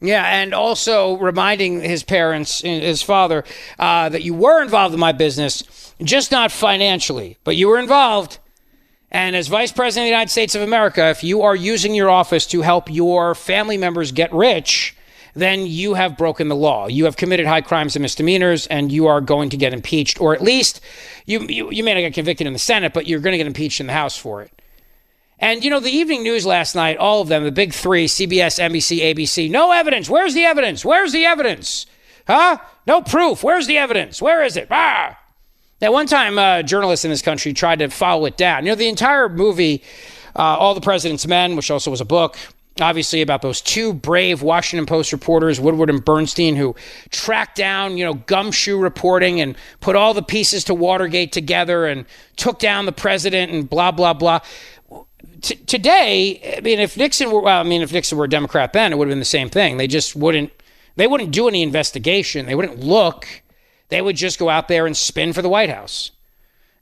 Yeah, 0.00 0.24
and 0.24 0.54
also 0.54 1.16
reminding 1.16 1.80
his 1.80 2.04
parents, 2.04 2.60
his 2.60 3.02
father, 3.02 3.44
uh, 3.78 4.08
that 4.08 4.22
you 4.22 4.32
were 4.32 4.62
involved 4.62 4.94
in 4.94 5.00
my 5.00 5.12
business, 5.12 5.94
just 6.02 6.30
not 6.30 6.52
financially, 6.52 7.36
but 7.42 7.56
you 7.56 7.68
were 7.68 7.78
involved. 7.78 8.38
And 9.10 9.34
as 9.34 9.48
Vice 9.48 9.72
President 9.72 10.04
of 10.04 10.06
the 10.06 10.10
United 10.10 10.30
States 10.30 10.54
of 10.54 10.62
America, 10.62 11.08
if 11.08 11.24
you 11.24 11.42
are 11.42 11.56
using 11.56 11.94
your 11.94 12.10
office 12.10 12.46
to 12.48 12.60
help 12.60 12.90
your 12.90 13.34
family 13.34 13.78
members 13.78 14.12
get 14.12 14.32
rich, 14.32 14.94
then 15.34 15.66
you 15.66 15.94
have 15.94 16.18
broken 16.18 16.48
the 16.48 16.56
law. 16.56 16.88
You 16.88 17.04
have 17.06 17.16
committed 17.16 17.46
high 17.46 17.60
crimes 17.60 17.96
and 17.96 18.02
misdemeanors, 18.02 18.66
and 18.66 18.92
you 18.92 19.06
are 19.06 19.20
going 19.20 19.50
to 19.50 19.56
get 19.56 19.72
impeached, 19.72 20.20
or 20.20 20.34
at 20.34 20.42
least 20.42 20.80
you, 21.26 21.40
you, 21.40 21.70
you 21.70 21.84
may 21.84 21.94
not 21.94 22.00
get 22.00 22.14
convicted 22.14 22.46
in 22.46 22.52
the 22.52 22.58
Senate, 22.58 22.92
but 22.92 23.06
you're 23.06 23.20
going 23.20 23.32
to 23.32 23.38
get 23.38 23.46
impeached 23.46 23.80
in 23.80 23.86
the 23.86 23.92
House 23.92 24.16
for 24.16 24.42
it. 24.42 24.52
And, 25.38 25.62
you 25.62 25.70
know, 25.70 25.80
the 25.80 25.90
evening 25.90 26.22
news 26.22 26.44
last 26.44 26.74
night, 26.74 26.96
all 26.96 27.22
of 27.22 27.28
them, 27.28 27.44
the 27.44 27.52
big 27.52 27.72
three 27.72 28.06
CBS, 28.06 28.58
NBC, 28.58 29.14
ABC, 29.14 29.48
no 29.48 29.70
evidence. 29.70 30.10
Where's 30.10 30.34
the 30.34 30.44
evidence? 30.44 30.84
Where's 30.84 31.12
the 31.12 31.24
evidence? 31.24 31.86
Huh? 32.26 32.58
No 32.86 33.02
proof. 33.02 33.44
Where's 33.44 33.68
the 33.68 33.78
evidence? 33.78 34.20
Where 34.20 34.42
is 34.42 34.56
it? 34.56 34.66
Ah! 34.70 35.18
Now, 35.80 35.92
one 35.92 36.06
time, 36.06 36.38
uh, 36.38 36.62
journalists 36.62 37.04
in 37.04 37.10
this 37.10 37.22
country 37.22 37.52
tried 37.52 37.78
to 37.78 37.88
follow 37.88 38.24
it 38.26 38.36
down. 38.36 38.64
You 38.64 38.72
know, 38.72 38.76
the 38.76 38.88
entire 38.88 39.28
movie, 39.28 39.82
uh, 40.34 40.42
All 40.42 40.74
the 40.74 40.80
President's 40.80 41.26
Men, 41.26 41.54
which 41.54 41.70
also 41.70 41.90
was 41.90 42.00
a 42.00 42.04
book, 42.04 42.36
obviously 42.80 43.22
about 43.22 43.42
those 43.42 43.60
two 43.60 43.92
brave 43.92 44.42
Washington 44.42 44.86
Post 44.86 45.12
reporters, 45.12 45.60
Woodward 45.60 45.88
and 45.88 46.04
Bernstein, 46.04 46.56
who 46.56 46.74
tracked 47.10 47.56
down, 47.56 47.96
you 47.96 48.04
know, 48.04 48.14
gumshoe 48.14 48.76
reporting 48.78 49.40
and 49.40 49.56
put 49.80 49.94
all 49.94 50.14
the 50.14 50.22
pieces 50.22 50.64
to 50.64 50.74
Watergate 50.74 51.30
together 51.30 51.86
and 51.86 52.06
took 52.34 52.58
down 52.58 52.86
the 52.86 52.92
president 52.92 53.52
and 53.52 53.70
blah, 53.70 53.92
blah, 53.92 54.14
blah. 54.14 54.40
T- 55.42 55.56
today, 55.56 56.56
I 56.56 56.60
mean, 56.60 56.80
if 56.80 56.96
Nixon 56.96 57.30
were, 57.30 57.40
well, 57.40 57.60
I 57.60 57.62
mean, 57.62 57.82
if 57.82 57.92
Nixon 57.92 58.18
were 58.18 58.24
a 58.24 58.28
Democrat 58.28 58.72
then, 58.72 58.92
it 58.92 58.98
would 58.98 59.06
have 59.06 59.12
been 59.12 59.20
the 59.20 59.24
same 59.24 59.48
thing. 59.48 59.76
They 59.76 59.86
just 59.86 60.16
wouldn't, 60.16 60.50
they 60.96 61.06
wouldn't 61.06 61.30
do 61.30 61.46
any 61.46 61.62
investigation. 61.62 62.46
They 62.46 62.56
wouldn't 62.56 62.80
look. 62.80 63.28
They 63.88 64.02
would 64.02 64.16
just 64.16 64.38
go 64.38 64.48
out 64.48 64.68
there 64.68 64.86
and 64.86 64.96
spin 64.96 65.32
for 65.32 65.42
the 65.42 65.48
White 65.48 65.70
House. 65.70 66.10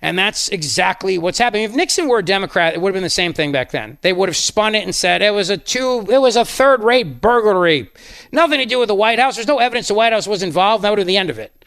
And 0.02 0.18
that's 0.18 0.48
exactly 0.50 1.16
what's 1.16 1.38
happening. 1.38 1.64
If 1.64 1.74
Nixon 1.74 2.08
were 2.08 2.18
a 2.18 2.24
Democrat, 2.24 2.74
it 2.74 2.80
would 2.80 2.90
have 2.90 2.94
been 2.94 3.02
the 3.02 3.10
same 3.10 3.32
thing 3.32 3.50
back 3.50 3.70
then. 3.70 3.98
They 4.02 4.12
would 4.12 4.28
have 4.28 4.36
spun 4.36 4.74
it 4.74 4.84
and 4.84 4.94
said 4.94 5.22
it 5.22 5.32
was 5.32 5.48
a 5.48 5.56
two, 5.56 6.06
it 6.10 6.18
was 6.18 6.36
a 6.36 6.44
third-rate 6.44 7.20
burglary, 7.20 7.90
nothing 8.30 8.58
to 8.58 8.66
do 8.66 8.78
with 8.78 8.88
the 8.88 8.94
White 8.94 9.18
House. 9.18 9.36
There's 9.36 9.46
no 9.46 9.58
evidence 9.58 9.88
the 9.88 9.94
White 9.94 10.12
House 10.12 10.26
was 10.26 10.42
involved. 10.42 10.84
That 10.84 10.90
would 10.90 10.98
have 10.98 11.06
been 11.06 11.14
the 11.14 11.16
end 11.16 11.30
of 11.30 11.38
it. 11.38 11.64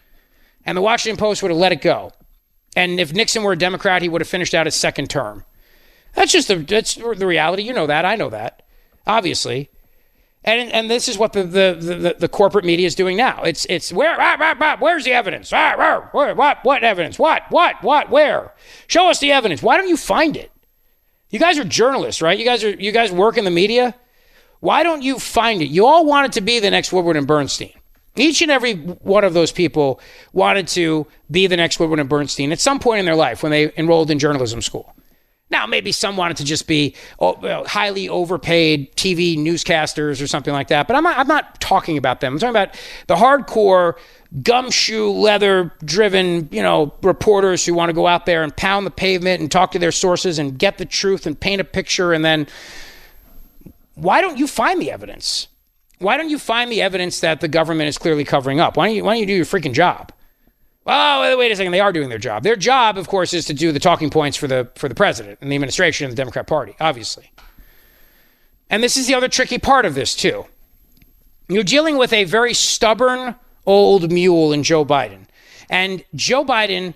And 0.66 0.78
the 0.78 0.82
Washington 0.82 1.18
Post 1.18 1.42
would 1.42 1.52
have 1.52 1.58
let 1.58 1.72
it 1.72 1.82
go. 1.82 2.12
And 2.76 3.00
if 3.00 3.14
Nixon 3.14 3.42
were 3.44 3.54
a 3.54 3.58
Democrat, 3.58 4.04
he 4.04 4.10
would 4.10 4.22
have 4.22 4.28
finished 4.28 4.54
out 4.54 4.68
his 4.68 4.76
second 4.76 5.10
term. 5.10 5.44
That's 6.14 6.32
just 6.32 6.48
the 6.48 6.58
that's 6.58 6.96
the 6.96 7.28
reality. 7.28 7.64
You 7.64 7.74
know 7.74 7.88
that. 7.88 8.06
I 8.06 8.16
know 8.16 8.30
that. 8.30 8.62
Obviously. 9.08 9.70
And, 10.44 10.72
and 10.72 10.90
this 10.90 11.10
is 11.10 11.18
what 11.18 11.34
the, 11.34 11.44
the, 11.44 11.78
the, 11.80 12.16
the 12.18 12.30
corporate 12.30 12.64
media 12.64 12.88
is 12.88 12.96
doing 12.96 13.18
now. 13.18 13.44
It's 13.44 13.66
it's 13.66 13.92
where 13.92 14.16
ah, 14.18 14.38
ah, 14.40 14.56
ah, 14.60 14.78
where's 14.80 15.04
the 15.04 15.12
evidence? 15.12 15.52
where, 15.52 16.34
what 16.34 16.60
what 16.64 16.84
evidence? 16.84 17.20
What 17.20 17.44
what 17.50 17.84
what 17.84 18.10
where? 18.10 18.54
Show 18.88 19.10
us 19.10 19.20
the 19.20 19.34
evidence. 19.34 19.62
Why 19.62 19.76
don't 19.76 19.90
you 19.90 19.98
find 19.98 20.38
it? 20.38 20.52
You 21.30 21.40
guys 21.40 21.60
are 21.60 21.66
journalists, 21.66 22.22
right? 22.22 22.40
You 22.40 22.46
guys 22.46 22.64
are 22.64 22.72
you 22.72 22.92
guys 22.94 23.12
work 23.12 23.38
in 23.38 23.44
the 23.44 23.52
media. 23.52 23.96
Why 24.62 24.84
don't 24.84 25.02
you 25.02 25.20
find 25.20 25.62
it? 25.62 25.68
You 25.68 25.86
all 25.86 26.06
wanted 26.06 26.34
to 26.34 26.42
be 26.42 26.60
the 26.60 26.72
next 26.72 26.94
Woodward 26.94 27.18
and 27.18 27.28
Bernstein. 27.28 27.74
Each 28.16 28.42
and 28.42 28.52
every 28.52 28.76
one 28.76 29.24
of 29.24 29.34
those 29.34 29.52
people 29.52 30.02
wanted 30.34 30.68
to 30.70 31.06
be 31.30 31.48
the 31.48 31.56
next 31.58 31.80
Woodward 31.80 32.00
and 32.00 32.10
Bernstein 32.10 32.52
at 32.52 32.60
some 32.60 32.80
point 32.80 33.00
in 33.00 33.06
their 33.06 33.16
life 33.16 33.44
when 33.44 33.52
they 33.52 33.72
enrolled 33.78 34.10
in 34.10 34.20
journalism 34.20 34.62
school. 34.62 34.94
Now, 35.52 35.66
maybe 35.66 35.92
some 35.92 36.16
wanted 36.16 36.38
to 36.38 36.44
just 36.44 36.68
be 36.68 36.96
oh, 37.20 37.64
highly 37.66 38.08
overpaid 38.08 38.96
TV 38.96 39.38
newscasters 39.38 40.22
or 40.22 40.28
something 40.28 40.54
like 40.54 40.68
that, 40.68 40.88
but 40.88 40.96
I'm 40.96 41.04
not, 41.04 41.18
I'm 41.18 41.28
not 41.28 41.60
talking 41.60 41.98
about 41.98 42.22
them. 42.22 42.34
I'm 42.34 42.40
talking 42.40 42.52
about 42.52 42.80
the 43.08 43.16
hardcore 43.16 43.96
gumshoe 44.44 45.10
leather 45.10 45.74
driven, 45.84 46.50
you 46.52 46.62
know, 46.62 46.94
reporters 47.02 47.66
who 47.66 47.74
want 47.74 47.90
to 47.90 47.94
go 47.94 48.06
out 48.06 48.28
there 48.28 48.44
and 48.44 48.56
pound 48.56 48.86
the 48.86 48.92
pavement 48.92 49.42
and 49.42 49.52
talk 49.52 49.72
to 49.72 49.80
their 49.80 49.92
sources 49.92 50.38
and 50.38 50.60
get 50.60 50.78
the 50.78 50.86
truth 50.86 51.26
and 51.26 51.40
paint 51.40 51.60
a 51.60 51.64
picture 51.64 52.14
and 52.14 52.24
then 52.24 52.48
why 53.96 54.22
don't 54.22 54.38
you 54.38 54.48
find 54.48 54.82
the 54.82 54.92
evidence? 54.92 55.48
Why 55.98 56.16
don't 56.16 56.30
you 56.30 56.40
find 56.40 56.72
the 56.72 56.82
evidence 56.82 57.20
that 57.20 57.42
the 57.42 57.50
government 57.50 57.90
is 57.90 57.98
clearly 57.98 58.24
covering 58.24 58.60
up? 58.60 58.78
Why 58.78 58.88
don't 58.88 58.96
you 58.96 59.04
why 59.04 59.14
don't 59.14 59.20
you 59.20 59.26
do 59.26 59.34
your 59.34 59.46
freaking 59.46 59.74
job? 59.74 60.14
Oh, 60.92 61.38
wait 61.38 61.52
a 61.52 61.56
second. 61.56 61.72
They 61.72 61.80
are 61.80 61.94
doing 61.94 62.10
their 62.10 62.18
job. 62.18 62.42
Their 62.42 62.56
job, 62.56 62.98
of 62.98 63.08
course, 63.08 63.32
is 63.32 63.46
to 63.46 63.54
do 63.54 63.72
the 63.72 63.80
talking 63.80 64.10
points 64.10 64.36
for 64.36 64.48
the 64.48 64.70
for 64.74 64.90
the 64.90 64.96
president 64.96 65.38
and 65.40 65.52
the 65.52 65.56
administration 65.56 66.06
and 66.06 66.12
the 66.12 66.16
Democrat 66.16 66.48
Party, 66.48 66.76
obviously. 66.80 67.32
And 68.72 68.82
this 68.82 68.98
is 68.98 69.06
the 69.06 69.14
other 69.14 69.28
tricky 69.28 69.60
part 69.60 69.86
of 69.86 69.94
this 69.94 70.16
too. 70.16 70.46
You're 71.48 71.64
dealing 71.64 71.98
with 71.98 72.12
a 72.12 72.24
very 72.24 72.56
stubborn 72.56 73.36
old 73.68 74.12
mule 74.12 74.52
in 74.52 74.64
Joe 74.64 74.84
Biden. 74.84 75.26
And 75.70 76.04
Joe 76.16 76.44
Biden 76.44 76.96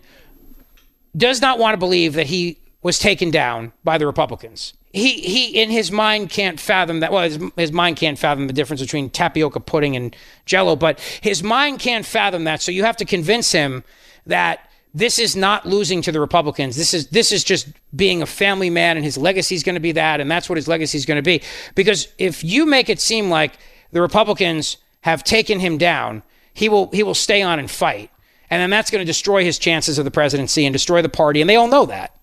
does 1.16 1.40
not 1.40 1.60
want 1.60 1.74
to 1.74 1.78
believe 1.78 2.14
that 2.14 2.26
he 2.28 2.58
was 2.82 2.98
taken 2.98 3.30
down 3.30 3.74
by 3.84 4.00
the 4.00 4.08
Republicans 4.08 4.74
he 4.94 5.14
he 5.22 5.62
in 5.62 5.72
his 5.72 5.92
mind 5.92 6.30
can't 6.30 6.60
fathom 6.60 7.02
that. 7.02 7.12
Well, 7.12 7.24
his, 7.24 7.40
his 7.58 7.72
mind 7.72 7.98
can't 7.98 8.18
fathom 8.18 8.46
the 8.48 8.54
difference 8.54 8.80
between 8.80 9.10
tapioca 9.10 9.60
pudding 9.60 9.96
and 9.96 10.16
Jello, 10.46 10.76
but 10.76 11.00
his 11.22 11.42
mind 11.44 11.80
can't 11.80 12.06
fathom 12.06 12.44
that. 12.44 12.62
So 12.62 12.72
you 12.72 12.84
have 12.84 12.98
to 12.98 13.06
convince 13.06 13.52
him 13.52 13.84
that 14.28 14.70
this 14.94 15.18
is 15.18 15.36
not 15.36 15.66
losing 15.66 16.04
to 16.04 16.12
the 16.12 16.20
Republicans. 16.20 16.76
This 16.76 16.94
is 16.94 17.08
this 17.08 17.32
is 17.32 17.44
just 17.44 17.68
being 17.96 18.22
a 18.22 18.28
family 18.28 18.70
man, 18.70 18.96
and 18.96 19.04
his 19.04 19.18
legacy 19.18 19.56
is 19.56 19.64
going 19.64 19.76
to 19.76 19.82
be 19.82 19.94
that, 19.94 20.22
and 20.22 20.30
that's 20.30 20.48
what 20.48 20.58
his 20.58 20.68
legacy 20.68 21.00
is 21.00 21.08
going 21.08 21.18
to 21.18 21.24
be. 21.24 21.42
Because 21.74 22.08
if 22.20 22.44
you 22.44 22.68
make 22.68 22.88
it 22.88 23.02
seem 23.02 23.32
like 23.32 23.54
the 23.92 24.02
Republicans 24.02 24.78
have 25.02 25.24
taken 25.24 25.60
him 25.60 25.80
down, 25.80 26.22
he 26.54 26.70
will 26.70 26.92
he 26.92 27.02
will 27.02 27.16
stay 27.16 27.42
on 27.42 27.58
and 27.58 27.70
fight, 27.70 28.12
and 28.52 28.62
then 28.62 28.70
that's 28.70 28.92
going 28.92 29.02
to 29.02 29.06
destroy 29.06 29.44
his 29.44 29.58
chances 29.58 29.98
of 29.98 30.06
the 30.06 30.12
presidency 30.12 30.68
and 30.68 30.74
destroy 30.74 31.02
the 31.02 31.10
party, 31.10 31.42
and 31.42 31.50
they 31.50 31.56
all 31.56 31.68
know 31.68 31.88
that. 31.88 32.16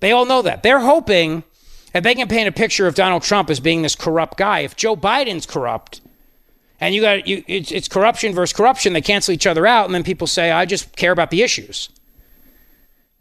They 0.00 0.12
all 0.12 0.26
know 0.26 0.42
that. 0.42 0.62
They're 0.62 0.80
hoping 0.80 1.44
if 1.94 2.02
they 2.02 2.14
can 2.14 2.28
paint 2.28 2.48
a 2.48 2.52
picture 2.52 2.86
of 2.86 2.94
Donald 2.94 3.22
Trump 3.22 3.48
as 3.48 3.60
being 3.60 3.82
this 3.82 3.94
corrupt 3.94 4.36
guy, 4.36 4.60
if 4.60 4.76
Joe 4.76 4.96
Biden's 4.96 5.46
corrupt, 5.46 6.00
and 6.80 6.94
you 6.94 7.00
got 7.00 7.26
you, 7.26 7.44
it's, 7.46 7.70
it's 7.70 7.88
corruption 7.88 8.34
versus 8.34 8.52
corruption, 8.52 8.92
they 8.92 9.00
cancel 9.00 9.32
each 9.32 9.46
other 9.46 9.66
out, 9.66 9.86
and 9.86 9.94
then 9.94 10.02
people 10.02 10.26
say, 10.26 10.50
"I 10.50 10.66
just 10.66 10.96
care 10.96 11.12
about 11.12 11.30
the 11.30 11.42
issues." 11.42 11.88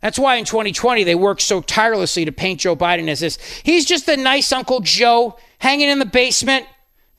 That's 0.01 0.19
why 0.19 0.35
in 0.35 0.43
2020 0.43 1.05
they 1.05 1.15
worked 1.15 1.41
so 1.41 1.61
tirelessly 1.61 2.25
to 2.25 2.31
paint 2.31 2.61
Joe 2.61 2.75
Biden 2.75 3.07
as 3.07 3.21
this. 3.21 3.37
He's 3.63 3.85
just 3.85 4.09
a 4.09 4.17
nice 4.17 4.51
Uncle 4.51 4.81
Joe 4.81 5.37
hanging 5.59 5.87
in 5.87 5.99
the 5.99 6.05
basement 6.05 6.65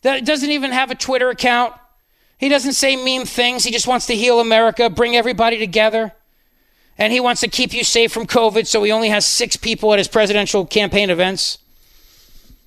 that 0.03 0.27
doesn't 0.27 0.51
even 0.51 0.71
have 0.71 0.91
a 0.91 0.95
Twitter 0.95 1.31
account. 1.31 1.73
He 2.37 2.51
doesn't 2.51 2.75
say 2.75 2.95
mean 2.97 3.25
things. 3.25 3.65
He 3.65 3.71
just 3.71 3.87
wants 3.87 4.05
to 4.07 4.15
heal 4.15 4.39
America, 4.39 4.91
bring 4.91 5.17
everybody 5.17 5.57
together 5.57 6.13
and 6.99 7.13
he 7.13 7.21
wants 7.21 7.41
to 7.41 7.49
keep 7.49 7.73
you 7.75 7.85
safe 7.85 8.13
from 8.13 8.27
COVID, 8.27 8.67
so 8.67 8.83
he 8.83 8.93
only 8.93 9.09
has 9.09 9.27
six 9.27 9.57
people 9.57 9.93
at 9.93 9.99
his 9.99 10.09
presidential 10.09 10.65
campaign 10.65 11.11
events. 11.11 11.59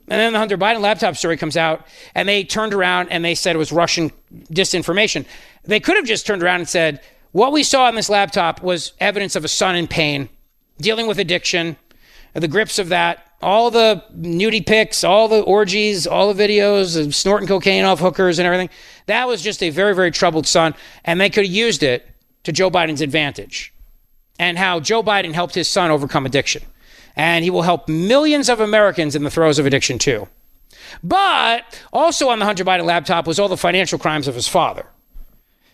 And 0.10 0.20
then 0.20 0.34
the 0.34 0.40
Hunter 0.40 0.58
Biden 0.58 0.82
laptop 0.82 1.18
story 1.18 1.38
comes 1.38 1.58
out, 1.58 1.86
and 2.16 2.28
they 2.28 2.44
turned 2.44 2.74
around 2.74 3.10
and 3.10 3.24
they 3.24 3.36
said 3.36 3.56
it 3.56 3.60
was 3.60 3.72
Russian 3.72 4.12
disinformation. 4.52 5.26
They 5.64 5.80
could 5.80 5.98
have 5.98 6.06
just 6.06 6.26
turned 6.26 6.44
around 6.44 6.62
and 6.62 6.70
said, 6.70 7.02
what 7.32 7.52
we 7.52 7.64
saw 7.64 7.86
on 7.86 7.96
this 7.96 8.10
laptop 8.10 8.62
was 8.64 8.94
evidence 9.00 9.36
of 9.36 9.44
a 9.44 9.50
son 9.50 9.76
in 9.76 9.88
pain, 9.88 10.30
dealing 10.80 11.08
with 11.08 11.20
addiction, 11.20 11.76
the 12.34 12.48
grips 12.48 12.80
of 12.80 12.90
that, 12.90 13.32
all 13.42 13.70
the 13.70 14.04
nudie 14.16 14.66
pics, 14.66 15.04
all 15.04 15.28
the 15.28 15.42
orgies, 15.42 16.08
all 16.08 16.34
the 16.34 16.42
videos 16.42 17.00
of 17.00 17.14
snorting 17.14 17.48
cocaine 17.48 17.84
off 17.84 18.00
hookers 18.00 18.40
and 18.40 18.46
everything. 18.46 18.70
That 19.06 19.28
was 19.28 19.42
just 19.42 19.62
a 19.62 19.70
very, 19.70 19.94
very 19.94 20.12
troubled 20.12 20.48
son, 20.48 20.74
and 21.04 21.20
they 21.20 21.30
could 21.30 21.46
have 21.46 21.54
used 21.54 21.84
it 21.84 22.10
to 22.44 22.52
Joe 22.52 22.72
Biden's 22.72 23.02
advantage 23.02 23.74
and 24.40 24.58
how 24.58 24.80
Joe 24.80 25.04
Biden 25.04 25.34
helped 25.34 25.56
his 25.56 25.70
son 25.70 25.92
overcome 25.92 26.26
addiction. 26.26 26.64
And 27.16 27.44
he 27.44 27.50
will 27.50 27.64
help 27.64 27.90
millions 27.90 28.50
of 28.50 28.60
Americans 28.60 29.16
in 29.16 29.24
the 29.24 29.32
throes 29.32 29.58
of 29.60 29.66
addiction 29.66 29.98
too. 29.98 30.28
But 31.04 31.82
also 31.92 32.30
on 32.30 32.40
the 32.40 32.46
Hunter 32.46 32.64
Biden 32.64 32.86
laptop 32.86 33.28
was 33.28 33.40
all 33.40 33.50
the 33.50 33.58
financial 33.58 34.00
crimes 34.00 34.28
of 34.28 34.36
his 34.36 34.48
father. 34.48 34.86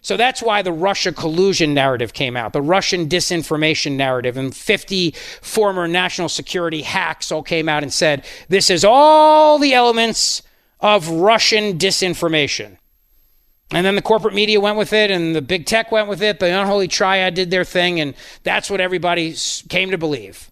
So 0.02 0.18
that's 0.18 0.42
why 0.42 0.62
the 0.62 0.74
Russia 0.74 1.14
collusion 1.14 1.74
narrative 1.74 2.14
came 2.14 2.36
out, 2.36 2.52
the 2.52 2.62
Russian 2.62 3.08
disinformation 3.08 3.94
narrative, 3.94 4.36
and 4.36 4.54
50 4.54 5.12
former 5.42 5.88
national 5.88 6.28
security 6.28 6.82
hacks 6.82 7.32
all 7.32 7.42
came 7.42 7.70
out 7.70 7.84
and 7.84 7.94
said, 7.94 8.26
this 8.50 8.70
is 8.70 8.84
all 8.84 9.58
the 9.60 9.74
elements 9.74 10.44
of 10.82 11.08
Russian 11.08 11.78
disinformation. 11.78 12.78
And 13.74 13.84
then 13.84 13.96
the 13.96 14.04
corporate 14.04 14.36
media 14.36 14.60
went 14.60 14.78
with 14.78 14.94
it, 14.94 15.10
and 15.10 15.36
the 15.36 15.42
big 15.42 15.66
tech 15.66 15.92
went 15.92 16.08
with 16.08 16.22
it. 16.22 16.40
The 16.40 16.46
unholy 16.46 16.88
triad 16.88 17.34
did 17.34 17.50
their 17.50 17.64
thing, 17.64 18.00
and 18.00 18.14
that's 18.44 18.70
what 18.70 18.80
everybody 18.80 19.36
came 19.68 19.90
to 19.90 19.98
believe. 19.98 20.52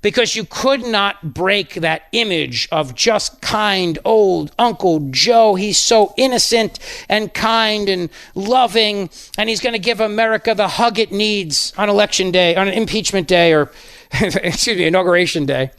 Because 0.00 0.36
you 0.36 0.44
could 0.44 0.84
not 0.84 1.34
break 1.34 1.74
that 1.74 2.02
image 2.12 2.68
of 2.70 2.94
just 2.94 3.40
kind 3.40 3.98
old 4.04 4.52
Uncle 4.58 5.00
Joe. 5.10 5.56
He's 5.56 5.78
so 5.78 6.14
innocent 6.16 6.78
and 7.08 7.34
kind 7.34 7.88
and 7.88 8.10
loving, 8.36 9.10
and 9.36 9.48
he's 9.48 9.60
going 9.60 9.74
to 9.74 9.80
give 9.80 10.00
America 10.00 10.54
the 10.54 10.68
hug 10.68 11.00
it 11.00 11.10
needs 11.10 11.72
on 11.76 11.88
election 11.88 12.30
day, 12.30 12.54
on 12.54 12.68
impeachment 12.68 13.26
day, 13.26 13.52
or 13.52 13.72
excuse 14.12 14.76
me, 14.76 14.84
inauguration 14.84 15.46
day. 15.46 15.72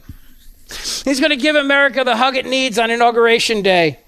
He's 1.04 1.20
going 1.20 1.30
to 1.30 1.36
give 1.36 1.56
America 1.56 2.04
the 2.04 2.16
hug 2.16 2.36
it 2.36 2.46
needs 2.46 2.78
on 2.78 2.90
inauguration 2.90 3.62
day 3.62 4.00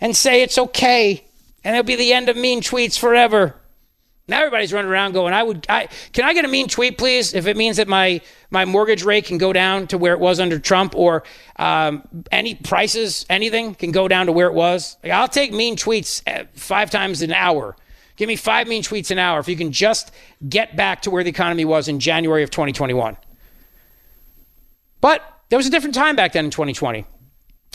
and 0.00 0.16
say 0.16 0.42
it's 0.42 0.56
okay 0.58 1.24
and 1.64 1.76
it'll 1.76 1.86
be 1.86 1.96
the 1.96 2.12
end 2.12 2.28
of 2.28 2.36
mean 2.36 2.60
tweets 2.60 2.98
forever. 2.98 3.54
Now 4.28 4.38
everybody's 4.38 4.72
running 4.72 4.90
around 4.90 5.12
going, 5.12 5.34
I 5.34 5.42
would, 5.42 5.66
I 5.68 5.88
can 6.12 6.24
I 6.24 6.32
get 6.32 6.44
a 6.44 6.48
mean 6.48 6.68
tweet, 6.68 6.96
please? 6.96 7.34
If 7.34 7.46
it 7.46 7.56
means 7.56 7.76
that 7.78 7.88
my 7.88 8.20
my 8.50 8.64
mortgage 8.64 9.02
rate 9.02 9.24
can 9.24 9.36
go 9.36 9.52
down 9.52 9.88
to 9.88 9.98
where 9.98 10.12
it 10.12 10.20
was 10.20 10.38
under 10.38 10.58
Trump, 10.58 10.94
or 10.94 11.24
um, 11.56 12.02
any 12.30 12.54
prices, 12.54 13.26
anything 13.28 13.74
can 13.74 13.90
go 13.90 14.06
down 14.06 14.26
to 14.26 14.32
where 14.32 14.46
it 14.46 14.54
was. 14.54 14.96
Like, 15.02 15.12
I'll 15.12 15.28
take 15.28 15.52
mean 15.52 15.76
tweets 15.76 16.22
uh, 16.26 16.44
five 16.54 16.90
times 16.90 17.20
an 17.22 17.32
hour. 17.32 17.76
Give 18.16 18.28
me 18.28 18.36
five 18.36 18.68
mean 18.68 18.82
tweets 18.82 19.10
an 19.10 19.18
hour 19.18 19.40
if 19.40 19.48
you 19.48 19.56
can 19.56 19.72
just 19.72 20.12
get 20.48 20.76
back 20.76 21.02
to 21.02 21.10
where 21.10 21.24
the 21.24 21.30
economy 21.30 21.64
was 21.64 21.88
in 21.88 21.98
January 21.98 22.42
of 22.42 22.50
2021. 22.50 23.16
But 25.00 25.22
there 25.48 25.56
was 25.56 25.66
a 25.66 25.70
different 25.70 25.94
time 25.94 26.14
back 26.14 26.32
then 26.32 26.44
in 26.44 26.50
2020. 26.50 27.04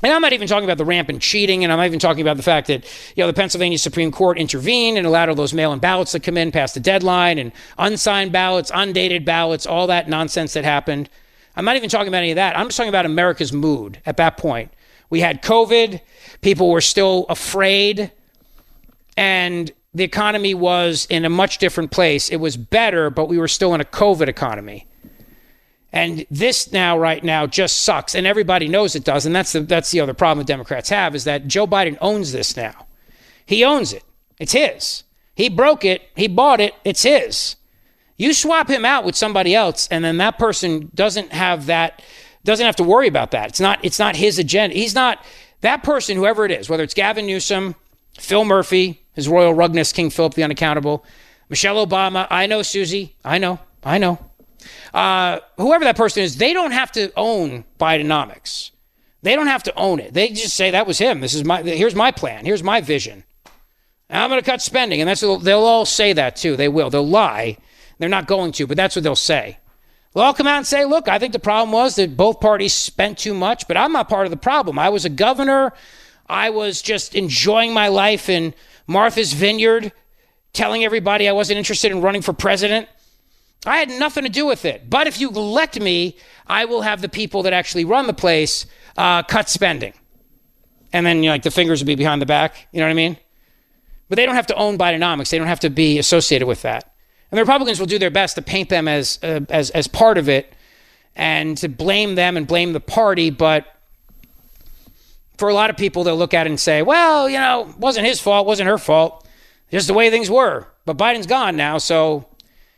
And 0.03 0.13
I'm 0.13 0.21
not 0.21 0.33
even 0.33 0.47
talking 0.47 0.65
about 0.65 0.77
the 0.77 0.85
rampant 0.85 1.23
cheating, 1.23 1.63
and 1.63 1.73
I'm 1.73 1.77
not 1.77 1.87
even 1.87 1.97
talking 1.97 2.21
about 2.21 2.37
the 2.37 2.43
fact 2.43 2.67
that 2.67 2.85
you 3.15 3.23
know 3.23 3.27
the 3.27 3.33
Pennsylvania 3.33 3.79
Supreme 3.79 4.11
Court 4.11 4.37
intervened 4.37 4.97
and 4.97 5.07
allowed 5.07 5.29
all 5.29 5.35
those 5.35 5.53
mail-in 5.53 5.79
ballots 5.79 6.11
to 6.11 6.19
come 6.19 6.37
in 6.37 6.51
past 6.51 6.75
the 6.75 6.79
deadline, 6.79 7.39
and 7.39 7.51
unsigned 7.79 8.31
ballots, 8.31 8.71
undated 8.73 9.25
ballots, 9.25 9.65
all 9.65 9.87
that 9.87 10.07
nonsense 10.07 10.53
that 10.53 10.63
happened. 10.63 11.09
I'm 11.55 11.65
not 11.65 11.77
even 11.77 11.89
talking 11.89 12.09
about 12.09 12.19
any 12.19 12.29
of 12.29 12.35
that. 12.35 12.55
I'm 12.55 12.67
just 12.67 12.77
talking 12.77 12.89
about 12.89 13.07
America's 13.07 13.51
mood 13.51 13.99
at 14.05 14.17
that 14.17 14.37
point. 14.37 14.71
We 15.09 15.21
had 15.21 15.41
COVID, 15.41 15.99
people 16.41 16.69
were 16.69 16.81
still 16.81 17.25
afraid, 17.29 18.11
and 19.15 19.71
the 19.95 20.03
economy 20.03 20.53
was 20.53 21.07
in 21.09 21.25
a 21.25 21.29
much 21.29 21.57
different 21.57 21.89
place. 21.89 22.29
It 22.29 22.35
was 22.35 22.55
better, 22.55 23.09
but 23.09 23.27
we 23.27 23.39
were 23.39 23.47
still 23.47 23.73
in 23.73 23.81
a 23.81 23.85
COVID 23.85 24.27
economy. 24.27 24.85
And 25.93 26.25
this 26.29 26.71
now, 26.71 26.97
right 26.97 27.23
now, 27.23 27.47
just 27.47 27.83
sucks, 27.83 28.13
and 28.13 28.27
everybody 28.27 28.67
knows 28.67 28.95
it 28.95 29.05
does. 29.05 29.25
And 29.25 29.35
that's 29.35 29.53
the 29.53 29.61
that's 29.61 29.91
the 29.91 30.01
other 30.01 30.13
problem 30.13 30.39
the 30.39 30.43
Democrats 30.43 30.89
have 30.89 31.15
is 31.15 31.23
that 31.23 31.47
Joe 31.47 31.65
Biden 31.65 31.97
owns 32.01 32.31
this 32.33 32.57
now. 32.57 32.87
He 33.45 33.63
owns 33.63 33.93
it. 33.93 34.03
It's 34.37 34.51
his. 34.51 35.03
He 35.33 35.49
broke 35.49 35.85
it. 35.85 36.01
He 36.15 36.27
bought 36.27 36.59
it. 36.59 36.73
It's 36.83 37.03
his. 37.03 37.55
You 38.17 38.33
swap 38.33 38.69
him 38.69 38.83
out 38.83 39.05
with 39.05 39.15
somebody 39.15 39.55
else, 39.55 39.87
and 39.89 40.03
then 40.03 40.17
that 40.17 40.37
person 40.37 40.91
doesn't 40.93 41.31
have 41.31 41.67
that 41.67 42.01
doesn't 42.43 42.65
have 42.65 42.75
to 42.77 42.83
worry 42.83 43.07
about 43.07 43.31
that. 43.31 43.49
It's 43.49 43.59
not 43.59 43.79
it's 43.83 43.99
not 43.99 44.17
his 44.17 44.39
agenda. 44.39 44.75
He's 44.75 44.95
not 44.95 45.23
that 45.61 45.83
person, 45.83 46.17
whoever 46.17 46.43
it 46.43 46.51
is, 46.51 46.69
whether 46.69 46.83
it's 46.83 46.93
Gavin 46.93 47.25
Newsom, 47.25 47.75
Phil 48.19 48.43
Murphy, 48.43 49.01
his 49.13 49.29
royal 49.29 49.53
rugness, 49.53 49.93
King 49.93 50.09
Philip 50.09 50.33
the 50.33 50.43
Unaccountable, 50.43 51.05
Michelle 51.47 51.85
Obama. 51.85 52.27
I 52.29 52.45
know 52.45 52.61
Susie. 52.61 53.15
I 53.23 53.37
know. 53.37 53.59
I 53.83 53.99
know 53.99 54.26
uh, 54.97 55.41
whoever 55.57 55.83
that 55.83 55.95
person 55.95 56.23
is, 56.23 56.37
they 56.37 56.53
don't 56.53 56.71
have 56.71 56.91
to 56.93 57.11
own 57.15 57.63
Bidenomics. 57.79 58.71
They 59.21 59.35
don't 59.35 59.45
have 59.45 59.61
to 59.63 59.75
own 59.75 59.99
it. 59.99 60.11
They 60.11 60.29
just 60.29 60.55
say 60.55 60.71
that 60.71 60.87
was 60.87 60.97
him. 60.97 61.21
This 61.21 61.35
is 61.35 61.45
my 61.45 61.61
here's 61.61 61.93
my 61.93 62.09
plan. 62.09 62.45
Here's 62.45 62.63
my 62.63 62.81
vision. 62.81 63.23
I'm 64.09 64.29
going 64.31 64.41
to 64.41 64.45
cut 64.45 64.59
spending, 64.59 64.99
and 64.99 65.07
that's 65.07 65.21
they'll 65.21 65.59
all 65.59 65.85
say 65.85 66.13
that 66.13 66.35
too. 66.35 66.55
They 66.55 66.67
will. 66.67 66.89
They'll 66.89 67.07
lie. 67.07 67.57
They're 67.99 68.09
not 68.09 68.25
going 68.25 68.53
to, 68.53 68.65
but 68.65 68.75
that's 68.75 68.95
what 68.95 69.03
they'll 69.03 69.15
say. 69.15 69.59
They'll 70.13 70.23
all 70.23 70.33
come 70.33 70.47
out 70.47 70.57
and 70.57 70.65
say, 70.65 70.83
"Look, 70.83 71.07
I 71.07 71.19
think 71.19 71.31
the 71.33 71.39
problem 71.39 71.71
was 71.71 71.95
that 71.97 72.17
both 72.17 72.39
parties 72.39 72.73
spent 72.73 73.19
too 73.19 73.35
much, 73.35 73.67
but 73.67 73.77
I'm 73.77 73.91
not 73.91 74.09
part 74.09 74.25
of 74.25 74.31
the 74.31 74.37
problem. 74.37 74.79
I 74.79 74.89
was 74.89 75.05
a 75.05 75.09
governor. 75.09 75.73
I 76.27 76.49
was 76.49 76.81
just 76.81 77.13
enjoying 77.13 77.71
my 77.71 77.87
life 77.89 78.29
in 78.29 78.55
Martha's 78.87 79.33
Vineyard, 79.33 79.91
telling 80.53 80.83
everybody 80.83 81.29
I 81.29 81.33
wasn't 81.33 81.59
interested 81.59 81.91
in 81.91 82.01
running 82.01 82.23
for 82.23 82.33
president." 82.33 82.87
I 83.67 83.77
had 83.77 83.89
nothing 83.89 84.23
to 84.23 84.29
do 84.29 84.45
with 84.45 84.65
it. 84.65 84.89
But 84.89 85.07
if 85.07 85.19
you 85.19 85.29
elect 85.29 85.79
me, 85.79 86.17
I 86.47 86.65
will 86.65 86.81
have 86.81 87.01
the 87.01 87.09
people 87.09 87.43
that 87.43 87.53
actually 87.53 87.85
run 87.85 88.07
the 88.07 88.13
place 88.13 88.65
uh, 88.97 89.23
cut 89.23 89.49
spending. 89.49 89.93
And 90.93 91.05
then, 91.05 91.17
you 91.17 91.29
know, 91.29 91.33
like, 91.33 91.43
the 91.43 91.51
fingers 91.51 91.81
will 91.81 91.87
be 91.87 91.95
behind 91.95 92.21
the 92.21 92.25
back. 92.25 92.67
You 92.71 92.79
know 92.79 92.85
what 92.85 92.91
I 92.91 92.95
mean? 92.95 93.17
But 94.09 94.15
they 94.15 94.25
don't 94.25 94.35
have 94.35 94.47
to 94.47 94.55
own 94.55 94.77
Bidenomics. 94.77 95.29
They 95.29 95.37
don't 95.37 95.47
have 95.47 95.59
to 95.61 95.69
be 95.69 95.99
associated 95.99 96.47
with 96.47 96.61
that. 96.61 96.93
And 97.29 97.37
the 97.37 97.41
Republicans 97.41 97.79
will 97.79 97.87
do 97.87 97.99
their 97.99 98.09
best 98.09 98.35
to 98.35 98.41
paint 98.41 98.69
them 98.69 98.87
as, 98.87 99.19
uh, 99.21 99.41
as, 99.49 99.69
as 99.71 99.87
part 99.87 100.17
of 100.17 100.29
it 100.29 100.53
and 101.15 101.57
to 101.57 101.67
blame 101.67 102.15
them 102.15 102.37
and 102.37 102.47
blame 102.47 102.71
the 102.71 102.79
party. 102.79 103.29
But 103.31 103.65
for 105.37 105.49
a 105.49 105.53
lot 105.53 105.69
of 105.69 105.75
people, 105.75 106.03
they'll 106.03 106.15
look 106.15 106.33
at 106.33 106.47
it 106.47 106.49
and 106.49 106.59
say, 106.59 106.81
well, 106.81 107.29
you 107.29 107.37
know, 107.37 107.73
wasn't 107.77 108.07
his 108.07 108.21
fault, 108.21 108.47
wasn't 108.47 108.69
her 108.69 108.77
fault, 108.77 109.27
just 109.71 109.87
the 109.87 109.93
way 109.93 110.09
things 110.09 110.29
were. 110.29 110.67
But 110.85 110.97
Biden's 110.97 111.27
gone 111.27 111.57
now, 111.57 111.79
so 111.79 112.29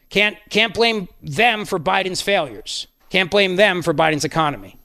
can't, 0.10 0.38
can't 0.50 0.74
blame 0.74 1.08
them 1.22 1.65
for 1.65 1.80
Biden's 1.80 2.22
failures. 2.22 2.88
Can't 3.10 3.32
blame 3.32 3.56
them 3.56 3.82
for 3.82 3.93
Biden's 3.93 4.26
economy. 4.26 4.80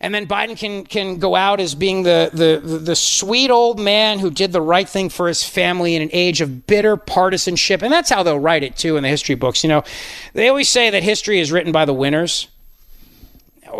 And 0.00 0.12
then 0.12 0.26
Biden 0.26 0.58
can, 0.58 0.84
can 0.84 1.18
go 1.18 1.36
out 1.36 1.60
as 1.60 1.76
being 1.76 2.02
the, 2.02 2.30
the, 2.32 2.78
the 2.78 2.96
sweet 2.96 3.50
old 3.50 3.78
man 3.78 4.18
who 4.18 4.32
did 4.32 4.50
the 4.50 4.60
right 4.60 4.88
thing 4.88 5.08
for 5.08 5.28
his 5.28 5.44
family 5.44 5.94
in 5.94 6.02
an 6.02 6.10
age 6.12 6.40
of 6.40 6.66
bitter 6.66 6.96
partisanship. 6.96 7.82
And 7.82 7.92
that's 7.92 8.10
how 8.10 8.24
they'll 8.24 8.40
write 8.40 8.64
it 8.64 8.76
too 8.76 8.96
in 8.96 9.04
the 9.04 9.08
history 9.08 9.36
books. 9.36 9.62
You 9.62 9.68
know, 9.68 9.84
they 10.32 10.48
always 10.48 10.68
say 10.68 10.90
that 10.90 11.04
history 11.04 11.38
is 11.38 11.52
written 11.52 11.70
by 11.70 11.84
the 11.84 11.94
winners 11.94 12.48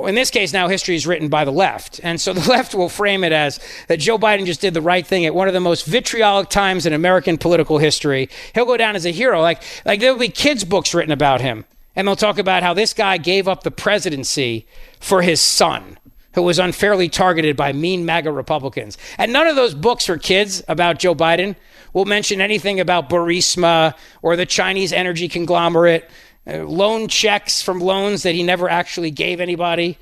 in 0.06 0.14
this 0.14 0.30
case, 0.30 0.52
now 0.52 0.68
history 0.68 0.94
is 0.94 1.06
written 1.06 1.28
by 1.28 1.44
the 1.44 1.50
left. 1.50 2.00
And 2.02 2.20
so 2.20 2.32
the 2.32 2.48
left 2.48 2.74
will 2.74 2.88
frame 2.88 3.24
it 3.24 3.32
as 3.32 3.60
that 3.88 4.00
Joe 4.00 4.18
Biden 4.18 4.46
just 4.46 4.60
did 4.60 4.74
the 4.74 4.82
right 4.82 5.06
thing 5.06 5.26
at 5.26 5.34
one 5.34 5.48
of 5.48 5.54
the 5.54 5.60
most 5.60 5.86
vitriolic 5.86 6.48
times 6.48 6.86
in 6.86 6.92
American 6.92 7.38
political 7.38 7.78
history. 7.78 8.28
He'll 8.54 8.64
go 8.64 8.76
down 8.76 8.96
as 8.96 9.06
a 9.06 9.10
hero. 9.10 9.40
Like, 9.40 9.62
like 9.84 10.00
there'll 10.00 10.18
be 10.18 10.28
kids' 10.28 10.64
books 10.64 10.94
written 10.94 11.12
about 11.12 11.40
him. 11.40 11.64
And 11.94 12.08
they'll 12.08 12.16
talk 12.16 12.38
about 12.38 12.62
how 12.62 12.72
this 12.72 12.94
guy 12.94 13.18
gave 13.18 13.46
up 13.46 13.64
the 13.64 13.70
presidency 13.70 14.66
for 14.98 15.20
his 15.20 15.42
son, 15.42 15.98
who 16.34 16.42
was 16.42 16.58
unfairly 16.58 17.10
targeted 17.10 17.54
by 17.54 17.72
mean 17.74 18.06
MAGA 18.06 18.32
Republicans. 18.32 18.96
And 19.18 19.30
none 19.32 19.46
of 19.46 19.56
those 19.56 19.74
books 19.74 20.06
for 20.06 20.16
kids 20.16 20.62
about 20.68 20.98
Joe 20.98 21.14
Biden 21.14 21.54
will 21.92 22.06
mention 22.06 22.40
anything 22.40 22.80
about 22.80 23.10
Burisma 23.10 23.94
or 24.22 24.36
the 24.36 24.46
Chinese 24.46 24.92
energy 24.92 25.28
conglomerate 25.28 26.08
Uh, 26.46 26.64
loan 26.64 27.06
checks 27.06 27.62
from 27.62 27.80
loans 27.80 28.24
that 28.24 28.34
he 28.34 28.42
never 28.42 28.68
actually 28.68 29.10
gave 29.10 29.40
anybody. 29.40 29.98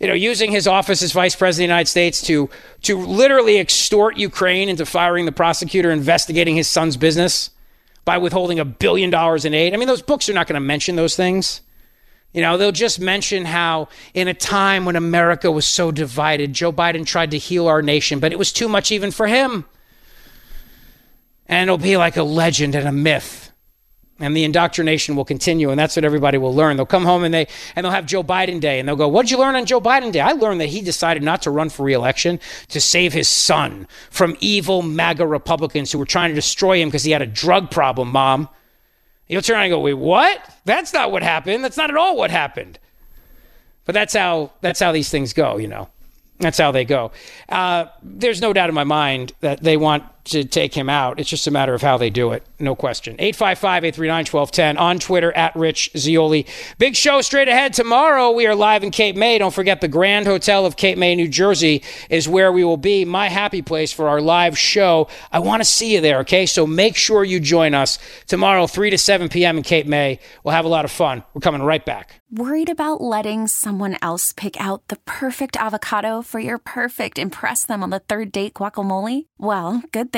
You 0.00 0.06
know, 0.06 0.14
using 0.14 0.50
his 0.52 0.66
office 0.66 1.02
as 1.02 1.12
vice 1.12 1.34
president 1.34 1.64
of 1.64 1.68
the 1.68 1.74
United 1.74 1.88
States 1.88 2.22
to 2.22 2.50
to 2.82 2.98
literally 2.98 3.58
extort 3.58 4.16
Ukraine 4.16 4.68
into 4.68 4.86
firing 4.86 5.24
the 5.24 5.32
prosecutor 5.32 5.90
investigating 5.90 6.56
his 6.56 6.68
son's 6.68 6.96
business 6.96 7.50
by 8.04 8.18
withholding 8.18 8.58
a 8.58 8.64
billion 8.64 9.10
dollars 9.10 9.44
in 9.44 9.54
aid. 9.54 9.74
I 9.74 9.76
mean, 9.76 9.88
those 9.88 10.02
books 10.02 10.28
are 10.28 10.32
not 10.32 10.46
going 10.46 10.54
to 10.54 10.60
mention 10.60 10.96
those 10.96 11.16
things. 11.16 11.60
You 12.32 12.42
know, 12.42 12.56
they'll 12.56 12.72
just 12.72 13.00
mention 13.00 13.44
how 13.44 13.88
in 14.14 14.28
a 14.28 14.34
time 14.34 14.84
when 14.84 14.96
America 14.96 15.50
was 15.50 15.66
so 15.66 15.90
divided, 15.90 16.52
Joe 16.52 16.72
Biden 16.72 17.06
tried 17.06 17.30
to 17.32 17.38
heal 17.38 17.66
our 17.66 17.82
nation, 17.82 18.20
but 18.20 18.32
it 18.32 18.38
was 18.38 18.52
too 18.52 18.68
much 18.68 18.92
even 18.92 19.10
for 19.10 19.26
him. 19.26 19.64
And 21.46 21.68
it'll 21.68 21.78
be 21.78 21.96
like 21.96 22.16
a 22.16 22.22
legend 22.22 22.74
and 22.74 22.86
a 22.86 22.92
myth 22.92 23.47
and 24.20 24.36
the 24.36 24.44
indoctrination 24.44 25.14
will 25.16 25.24
continue 25.24 25.70
and 25.70 25.78
that's 25.78 25.96
what 25.96 26.04
everybody 26.04 26.38
will 26.38 26.54
learn. 26.54 26.76
They'll 26.76 26.86
come 26.86 27.04
home 27.04 27.24
and 27.24 27.32
they 27.32 27.46
and 27.76 27.84
they'll 27.84 27.92
have 27.92 28.06
joe 28.06 28.22
biden 28.22 28.60
day 28.60 28.78
and 28.78 28.88
they'll 28.88 28.96
go 28.96 29.08
what 29.08 29.22
did 29.22 29.30
you 29.30 29.38
learn 29.38 29.56
on 29.56 29.66
joe 29.66 29.80
biden 29.80 30.12
day? 30.12 30.20
I 30.20 30.32
learned 30.32 30.60
that 30.60 30.68
he 30.68 30.80
decided 30.80 31.22
not 31.22 31.42
to 31.42 31.50
run 31.50 31.68
for 31.68 31.84
reelection 31.84 32.40
to 32.68 32.80
save 32.80 33.12
his 33.12 33.28
son 33.28 33.86
from 34.10 34.36
evil 34.40 34.82
maga 34.82 35.26
republicans 35.26 35.92
who 35.92 35.98
were 35.98 36.04
trying 36.04 36.30
to 36.30 36.34
destroy 36.34 36.80
him 36.80 36.88
because 36.88 37.04
he 37.04 37.12
had 37.12 37.22
a 37.22 37.26
drug 37.26 37.70
problem 37.70 38.10
mom. 38.10 38.48
You'll 39.28 39.42
turn 39.42 39.56
around 39.56 39.66
and 39.66 39.72
go 39.72 39.80
wait 39.80 39.94
what? 39.94 40.40
That's 40.64 40.92
not 40.92 41.12
what 41.12 41.22
happened. 41.22 41.62
That's 41.62 41.76
not 41.76 41.90
at 41.90 41.96
all 41.96 42.16
what 42.16 42.30
happened. 42.30 42.78
But 43.84 43.94
that's 43.94 44.14
how 44.14 44.52
that's 44.60 44.80
how 44.80 44.92
these 44.92 45.10
things 45.10 45.32
go 45.32 45.56
you 45.58 45.68
know. 45.68 45.88
That's 46.40 46.58
how 46.58 46.70
they 46.70 46.84
go. 46.84 47.10
Uh, 47.48 47.86
there's 48.02 48.40
no 48.40 48.52
doubt 48.52 48.68
in 48.68 48.74
my 48.74 48.84
mind 48.84 49.32
that 49.40 49.60
they 49.62 49.76
want 49.76 50.04
to 50.28 50.44
take 50.44 50.74
him 50.74 50.88
out. 50.88 51.20
It's 51.20 51.28
just 51.28 51.46
a 51.46 51.50
matter 51.50 51.74
of 51.74 51.82
how 51.82 51.98
they 51.98 52.10
do 52.10 52.32
it. 52.32 52.46
No 52.58 52.74
question. 52.74 53.16
855 53.18 53.84
839 53.84 54.18
1210 54.24 54.76
on 54.76 54.98
Twitter 54.98 55.32
at 55.32 55.54
Rich 55.54 55.90
Zeoli. 55.96 56.46
Big 56.78 56.96
show 56.96 57.20
straight 57.20 57.48
ahead. 57.48 57.72
Tomorrow 57.72 58.32
we 58.32 58.46
are 58.46 58.54
live 58.54 58.82
in 58.82 58.90
Cape 58.90 59.16
May. 59.16 59.38
Don't 59.38 59.54
forget 59.54 59.80
the 59.80 59.88
Grand 59.88 60.26
Hotel 60.26 60.66
of 60.66 60.76
Cape 60.76 60.98
May, 60.98 61.14
New 61.14 61.28
Jersey 61.28 61.82
is 62.10 62.28
where 62.28 62.52
we 62.52 62.64
will 62.64 62.76
be. 62.76 63.04
My 63.04 63.28
happy 63.28 63.62
place 63.62 63.92
for 63.92 64.08
our 64.08 64.20
live 64.20 64.58
show. 64.58 65.08
I 65.32 65.38
want 65.38 65.60
to 65.60 65.64
see 65.64 65.94
you 65.94 66.00
there, 66.00 66.18
okay? 66.20 66.46
So 66.46 66.66
make 66.66 66.96
sure 66.96 67.24
you 67.24 67.40
join 67.40 67.74
us 67.74 67.98
tomorrow, 68.26 68.66
3 68.66 68.90
to 68.90 68.98
7 68.98 69.28
p.m. 69.28 69.56
in 69.56 69.62
Cape 69.62 69.86
May. 69.86 70.18
We'll 70.42 70.54
have 70.54 70.64
a 70.64 70.68
lot 70.68 70.84
of 70.84 70.90
fun. 70.90 71.22
We're 71.34 71.40
coming 71.40 71.62
right 71.62 71.84
back. 71.84 72.20
Worried 72.30 72.68
about 72.68 73.00
letting 73.00 73.46
someone 73.46 73.96
else 74.02 74.34
pick 74.36 74.60
out 74.60 74.86
the 74.88 74.98
perfect 75.06 75.56
avocado 75.56 76.20
for 76.20 76.38
your 76.38 76.58
perfect 76.58 77.18
impress 77.18 77.64
them 77.64 77.82
on 77.82 77.88
the 77.88 78.00
third 78.00 78.32
date 78.32 78.52
guacamole? 78.52 79.24
Well, 79.38 79.82
good 79.92 80.12
thing 80.12 80.17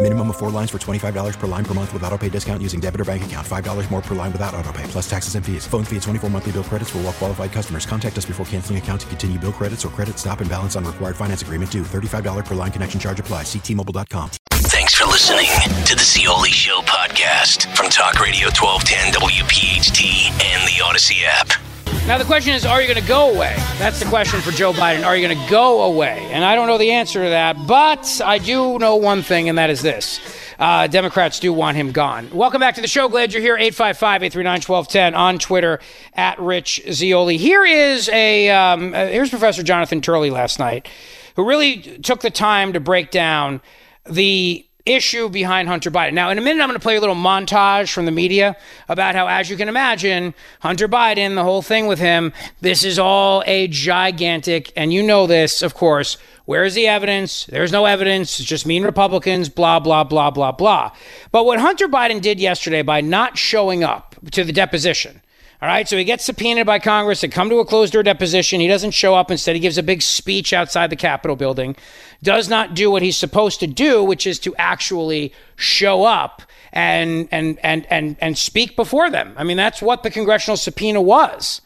Minimum 0.00 0.30
of 0.30 0.36
four 0.36 0.50
lines 0.50 0.70
for 0.70 0.78
$25 0.78 1.38
per 1.38 1.46
line 1.48 1.64
per 1.64 1.74
month 1.74 1.92
with 1.92 2.04
auto 2.04 2.16
pay 2.16 2.28
discount 2.28 2.62
using 2.62 2.78
debit 2.78 3.00
or 3.00 3.04
bank 3.04 3.24
account. 3.24 3.44
$5 3.44 3.90
more 3.90 4.00
per 4.00 4.14
line 4.14 4.30
without 4.30 4.54
auto 4.54 4.70
pay, 4.70 4.84
plus 4.84 5.10
taxes 5.10 5.34
and 5.34 5.44
fees. 5.44 5.66
Phone 5.66 5.82
fee 5.82 5.96
at 5.96 6.02
24 6.02 6.30
monthly 6.30 6.52
bill 6.52 6.62
credits 6.62 6.90
for 6.90 6.98
all 6.98 7.04
well 7.04 7.12
qualified 7.12 7.50
customers. 7.50 7.84
Contact 7.84 8.16
us 8.16 8.24
before 8.24 8.46
canceling 8.46 8.78
account 8.78 9.00
to 9.00 9.08
continue 9.08 9.40
bill 9.40 9.52
credits 9.52 9.84
or 9.84 9.88
credit 9.88 10.16
stop 10.16 10.40
and 10.40 10.48
balance 10.48 10.76
on 10.76 10.84
required 10.84 11.16
finance 11.16 11.42
agreement 11.42 11.72
due. 11.72 11.82
$35 11.82 12.44
per 12.44 12.54
line 12.54 12.70
connection 12.70 13.00
charge 13.00 13.18
apply. 13.18 13.42
Ctmobile.com. 13.42 14.30
Thanks 14.70 14.94
for 14.94 15.04
listening 15.06 15.50
to 15.84 15.96
the 15.96 16.04
Zeoli 16.04 16.50
Show 16.50 16.78
podcast 16.82 17.74
from 17.74 17.90
Talk 17.90 18.20
Radio 18.20 18.46
1210 18.54 19.14
WPHT 19.14 20.30
and 20.30 20.62
the 20.68 20.80
Audacy 20.80 21.24
app. 21.24 21.67
Now, 22.08 22.16
the 22.16 22.24
question 22.24 22.54
is, 22.54 22.64
are 22.64 22.80
you 22.80 22.88
going 22.88 22.98
to 22.98 23.06
go 23.06 23.34
away? 23.34 23.54
That's 23.76 24.00
the 24.00 24.06
question 24.06 24.40
for 24.40 24.50
Joe 24.50 24.72
Biden. 24.72 25.04
Are 25.04 25.14
you 25.14 25.28
going 25.28 25.38
to 25.38 25.50
go 25.50 25.82
away? 25.82 26.26
And 26.30 26.42
I 26.42 26.54
don't 26.54 26.66
know 26.66 26.78
the 26.78 26.92
answer 26.92 27.22
to 27.22 27.28
that, 27.28 27.66
but 27.66 28.22
I 28.24 28.38
do 28.38 28.78
know 28.78 28.96
one 28.96 29.20
thing, 29.20 29.50
and 29.50 29.58
that 29.58 29.68
is 29.68 29.82
this. 29.82 30.18
Uh, 30.58 30.86
Democrats 30.86 31.38
do 31.38 31.52
want 31.52 31.76
him 31.76 31.92
gone. 31.92 32.30
Welcome 32.30 32.60
back 32.60 32.76
to 32.76 32.80
the 32.80 32.88
show. 32.88 33.10
Glad 33.10 33.34
you're 33.34 33.42
here. 33.42 33.56
855 33.56 34.22
839 34.22 34.52
1210 34.54 35.14
on 35.14 35.38
Twitter 35.38 35.80
at 36.14 36.40
Rich 36.40 36.80
Zeoli. 36.90 37.36
Here 37.36 37.66
is 37.66 38.08
a, 38.08 38.48
um, 38.48 38.94
uh, 38.94 39.08
here's 39.08 39.28
Professor 39.28 39.62
Jonathan 39.62 40.00
Turley 40.00 40.30
last 40.30 40.58
night, 40.58 40.88
who 41.36 41.46
really 41.46 41.82
took 41.82 42.22
the 42.22 42.30
time 42.30 42.72
to 42.72 42.80
break 42.80 43.10
down 43.10 43.60
the 44.06 44.66
issue 44.88 45.28
behind 45.28 45.68
Hunter 45.68 45.90
Biden. 45.90 46.14
Now, 46.14 46.30
in 46.30 46.38
a 46.38 46.40
minute, 46.40 46.62
I'm 46.62 46.68
going 46.68 46.78
to 46.78 46.82
play 46.82 46.96
a 46.96 47.00
little 47.00 47.14
montage 47.14 47.92
from 47.92 48.06
the 48.06 48.10
media 48.10 48.56
about 48.88 49.14
how, 49.14 49.28
as 49.28 49.50
you 49.50 49.56
can 49.56 49.68
imagine, 49.68 50.34
Hunter 50.60 50.88
Biden, 50.88 51.34
the 51.34 51.44
whole 51.44 51.62
thing 51.62 51.86
with 51.86 51.98
him, 51.98 52.32
this 52.60 52.84
is 52.84 52.98
all 52.98 53.42
a 53.46 53.68
gigantic, 53.68 54.72
and 54.76 54.92
you 54.92 55.02
know 55.02 55.26
this, 55.26 55.62
of 55.62 55.74
course. 55.74 56.16
Where 56.46 56.64
is 56.64 56.74
the 56.74 56.86
evidence? 56.86 57.44
There's 57.44 57.72
no 57.72 57.84
evidence. 57.84 58.40
It's 58.40 58.48
just 58.48 58.64
mean 58.64 58.82
Republicans, 58.82 59.50
blah, 59.50 59.80
blah, 59.80 60.04
blah, 60.04 60.30
blah, 60.30 60.52
blah. 60.52 60.92
But 61.30 61.44
what 61.44 61.60
Hunter 61.60 61.88
Biden 61.88 62.22
did 62.22 62.40
yesterday 62.40 62.80
by 62.80 63.02
not 63.02 63.36
showing 63.36 63.84
up 63.84 64.16
to 64.32 64.44
the 64.44 64.52
deposition, 64.52 65.20
all 65.60 65.68
right, 65.68 65.88
so 65.88 65.96
he 65.96 66.04
gets 66.04 66.24
subpoenaed 66.24 66.66
by 66.66 66.78
Congress 66.78 67.20
to 67.20 67.28
come 67.28 67.50
to 67.50 67.58
a 67.58 67.64
closed 67.64 67.92
door 67.92 68.04
deposition. 68.04 68.60
He 68.60 68.68
doesn't 68.68 68.92
show 68.92 69.16
up. 69.16 69.28
Instead, 69.28 69.56
he 69.56 69.60
gives 69.60 69.76
a 69.76 69.82
big 69.82 70.02
speech 70.02 70.52
outside 70.52 70.88
the 70.88 70.96
Capitol 70.96 71.34
building. 71.34 71.74
Does 72.22 72.48
not 72.48 72.74
do 72.74 72.92
what 72.92 73.02
he's 73.02 73.16
supposed 73.16 73.58
to 73.60 73.66
do, 73.66 74.04
which 74.04 74.24
is 74.24 74.38
to 74.40 74.54
actually 74.54 75.32
show 75.56 76.04
up 76.04 76.42
and 76.72 77.28
and 77.32 77.58
and 77.64 77.86
and 77.90 78.16
and 78.20 78.38
speak 78.38 78.76
before 78.76 79.10
them. 79.10 79.34
I 79.36 79.42
mean, 79.42 79.56
that's 79.56 79.82
what 79.82 80.04
the 80.04 80.10
congressional 80.10 80.56
subpoena 80.56 81.02
was. 81.02 81.60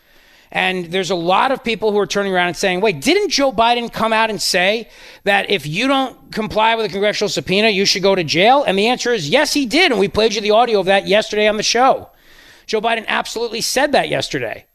And 0.51 0.87
there's 0.87 1.11
a 1.11 1.15
lot 1.15 1.51
of 1.51 1.65
people 1.65 1.93
who 1.93 1.99
are 1.99 2.07
turning 2.07 2.33
around 2.33 2.49
and 2.49 2.57
saying, 2.57 2.83
wait, 2.83 3.01
didn't 3.01 3.31
Joe 3.31 3.53
Biden 3.53 3.91
come 3.91 4.13
out 4.13 4.29
and 4.29 4.41
say 4.41 4.89
that 5.25 5.51
if 5.51 5.67
you 5.67 5.87
don't 5.87 6.31
comply 6.31 6.75
with 6.77 6.87
a 6.87 6.91
congressional 6.91 7.31
subpoena, 7.31 7.71
you 7.71 7.87
should 7.87 8.03
go 8.03 8.15
to 8.15 8.23
jail? 8.25 8.63
And 8.63 8.79
the 8.79 8.87
answer 8.87 9.13
is 9.13 9.29
yes, 9.29 9.53
he 9.53 9.67
did. 9.67 9.91
And 9.91 10.01
we 10.01 10.09
played 10.09 10.35
you 10.35 10.41
the 10.41 10.51
audio 10.51 10.81
of 10.81 10.87
that 10.87 11.07
yesterday 11.07 11.47
on 11.47 11.59
the 11.59 11.63
show. 11.63 12.11
Joe 12.67 12.81
Biden 12.81 13.07
absolutely 13.07 13.61
said 13.61 13.93
that 13.93 14.09
yesterday. 14.09 14.67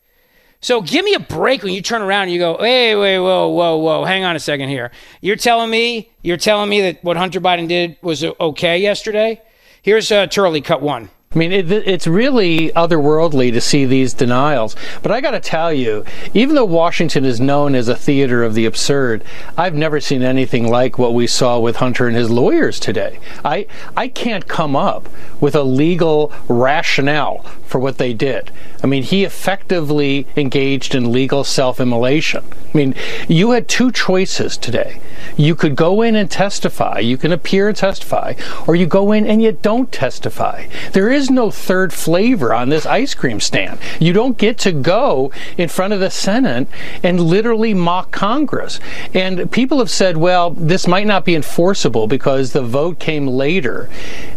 So 0.60 0.82
give 0.82 1.06
me 1.06 1.14
a 1.14 1.20
break 1.20 1.62
when 1.62 1.74
you 1.74 1.82
turn 1.82 2.02
around 2.02 2.24
and 2.24 2.32
you 2.32 2.40
go, 2.40 2.58
hey, 2.58 2.96
wait, 2.96 3.20
whoa, 3.20 3.48
whoa, 3.50 3.78
whoa, 3.78 4.06
hang 4.06 4.24
on 4.24 4.36
a 4.36 4.40
second 4.40 4.70
here. 4.70 4.92
You're 5.22 5.36
telling 5.36 5.70
me, 5.70 6.10
you're 6.24 6.38
telling 6.38 6.70
me 6.70 6.82
that 6.82 7.04
what 7.04 7.16
Hunter 7.16 7.40
Biden 7.40 7.68
did 7.68 7.98
was 8.02 8.24
okay 8.24 8.80
yesterday? 8.80 9.42
Here's 9.84 10.12
uh, 10.12 10.28
Turley, 10.28 10.62
cut 10.62 10.82
one. 10.82 11.10
I 11.36 11.40
mean, 11.40 11.52
it, 11.52 11.70
it's 11.70 12.08
really 12.08 12.70
otherworldly 12.70 13.52
to 13.52 13.60
see 13.60 13.84
these 13.84 14.14
denials. 14.14 14.78
But 15.04 15.12
I 15.12 15.20
got 15.20 15.32
to 15.32 15.42
tell 15.42 15.74
you, 15.74 16.06
even 16.34 16.56
though 16.56 16.64
Washington 16.64 17.26
is 17.26 17.42
known 17.42 17.76
as 17.76 17.90
a 17.90 17.98
theater 17.98 18.46
of 18.46 18.54
the 18.54 18.66
absurd, 18.66 19.26
I've 19.58 19.76
never 19.76 20.00
seen 20.00 20.24
anything 20.24 20.70
like 20.70 20.98
what 20.98 21.14
we 21.14 21.28
saw 21.28 21.60
with 21.60 21.76
Hunter 21.76 22.08
and 22.08 22.16
his 22.16 22.30
lawyers 22.30 22.80
today. 22.80 23.20
I, 23.44 23.68
I 23.98 24.08
can't 24.08 24.48
come 24.48 24.76
up 24.76 25.10
with 25.42 25.54
a 25.54 25.64
legal 25.64 26.32
rationale 26.48 27.40
for 27.66 27.80
what 27.80 27.98
they 27.98 28.14
did. 28.14 28.50
I 28.82 28.88
mean, 28.88 29.04
he 29.04 29.26
effectively 29.26 30.26
engaged 30.38 30.96
in 30.96 31.12
legal 31.12 31.44
self 31.44 31.82
immolation. 31.82 32.46
I 32.74 32.78
mean, 32.78 32.96
you 33.28 33.52
had 33.52 33.68
two 33.68 33.92
choices 33.92 34.56
today. 34.56 35.02
You 35.36 35.56
could 35.56 35.76
go 35.76 36.02
in 36.02 36.16
and 36.16 36.32
testify, 36.32 37.00
you 37.00 37.18
can 37.18 37.34
appear 37.34 37.68
and 37.68 37.76
testify, 37.76 38.36
or 38.66 38.76
you 38.76 38.86
go 38.86 39.12
in 39.12 39.26
and 39.26 39.42
you 39.42 39.52
don't 39.52 39.92
testify. 39.92 40.68
There 40.94 41.12
is 41.12 41.17
no 41.30 41.50
third 41.50 41.92
flavor 41.92 42.54
on 42.54 42.70
this 42.70 42.86
ice 42.86 43.14
cream 43.14 43.40
stand. 43.40 43.80
You 44.00 44.14
don't 44.14 44.38
get 44.38 44.58
to 44.60 44.72
go 44.72 45.32
in 45.58 45.70
front 45.70 45.94
of 45.94 46.00
the 46.00 46.10
Senate 46.10 46.68
and 47.04 47.20
literally 47.20 47.74
mock 47.74 48.12
Congress. 48.12 48.80
And 49.14 49.52
people 49.52 49.80
have 49.80 49.90
said, 49.90 50.18
well, 50.18 50.52
this 50.52 50.88
might 50.88 51.08
not 51.08 51.26
be 51.26 51.36
enforceable 51.36 52.08
because 52.08 52.54
the 52.54 52.62
vote 52.62 53.00
came 53.00 53.28
later. 53.28 53.90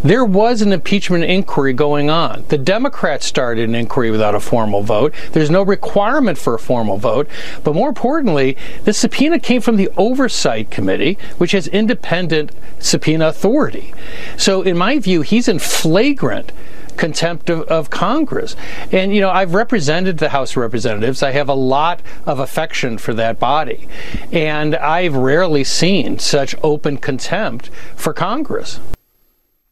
There 0.03 0.25
was 0.25 0.63
an 0.63 0.73
impeachment 0.73 1.25
inquiry 1.25 1.73
going 1.73 2.09
on. 2.09 2.45
The 2.49 2.59
Democrats 2.59 3.27
started 3.27 3.69
an 3.69 3.75
inquiry 3.75 4.11
without 4.11 4.35
a 4.35 4.41
formal 4.41 4.83
vote. 4.83 5.15
There's 5.33 5.51
no 5.51 5.63
requirement 5.63 6.39
for 6.39 6.55
a 6.55 6.59
formal 6.59 6.97
vote. 6.97 7.29
But 7.63 7.75
more 7.75 7.89
importantly, 7.89 8.57
the 8.85 8.93
subpoena 8.93 9.39
came 9.39 9.61
from 9.61 9.77
the 9.77 9.91
Oversight 9.97 10.71
Committee, 10.71 11.19
which 11.39 11.53
has 11.53 11.67
independent 11.69 12.53
subpoena 12.79 13.29
authority. 13.29 13.93
So, 14.37 14.63
in 14.63 14.77
my 14.77 14.99
view, 14.99 15.23
he's 15.23 15.49
in 15.49 15.59
flagrant 15.59 16.53
contempt 17.01 17.51
of, 17.51 17.63
of, 17.63 17.91
Congress. 17.91 18.55
And, 18.93 19.13
you 19.13 19.21
know, 19.21 19.31
I've 19.31 19.55
represented 19.55 20.19
the 20.19 20.29
House 20.29 20.53
of 20.53 20.59
Representatives. 20.59 21.23
I 21.23 21.33
have 21.33 21.49
a 21.49 21.55
lot 21.55 22.03
of 22.27 22.39
affection 22.39 22.99
for 22.99 23.15
that 23.15 23.41
body. 23.41 23.89
And 24.31 24.77
I've 24.77 25.17
rarely 25.17 25.65
seen 25.65 26.19
such 26.19 26.55
open 26.63 26.99
contempt 26.99 27.71
for 27.97 28.13
Congress. 28.13 28.79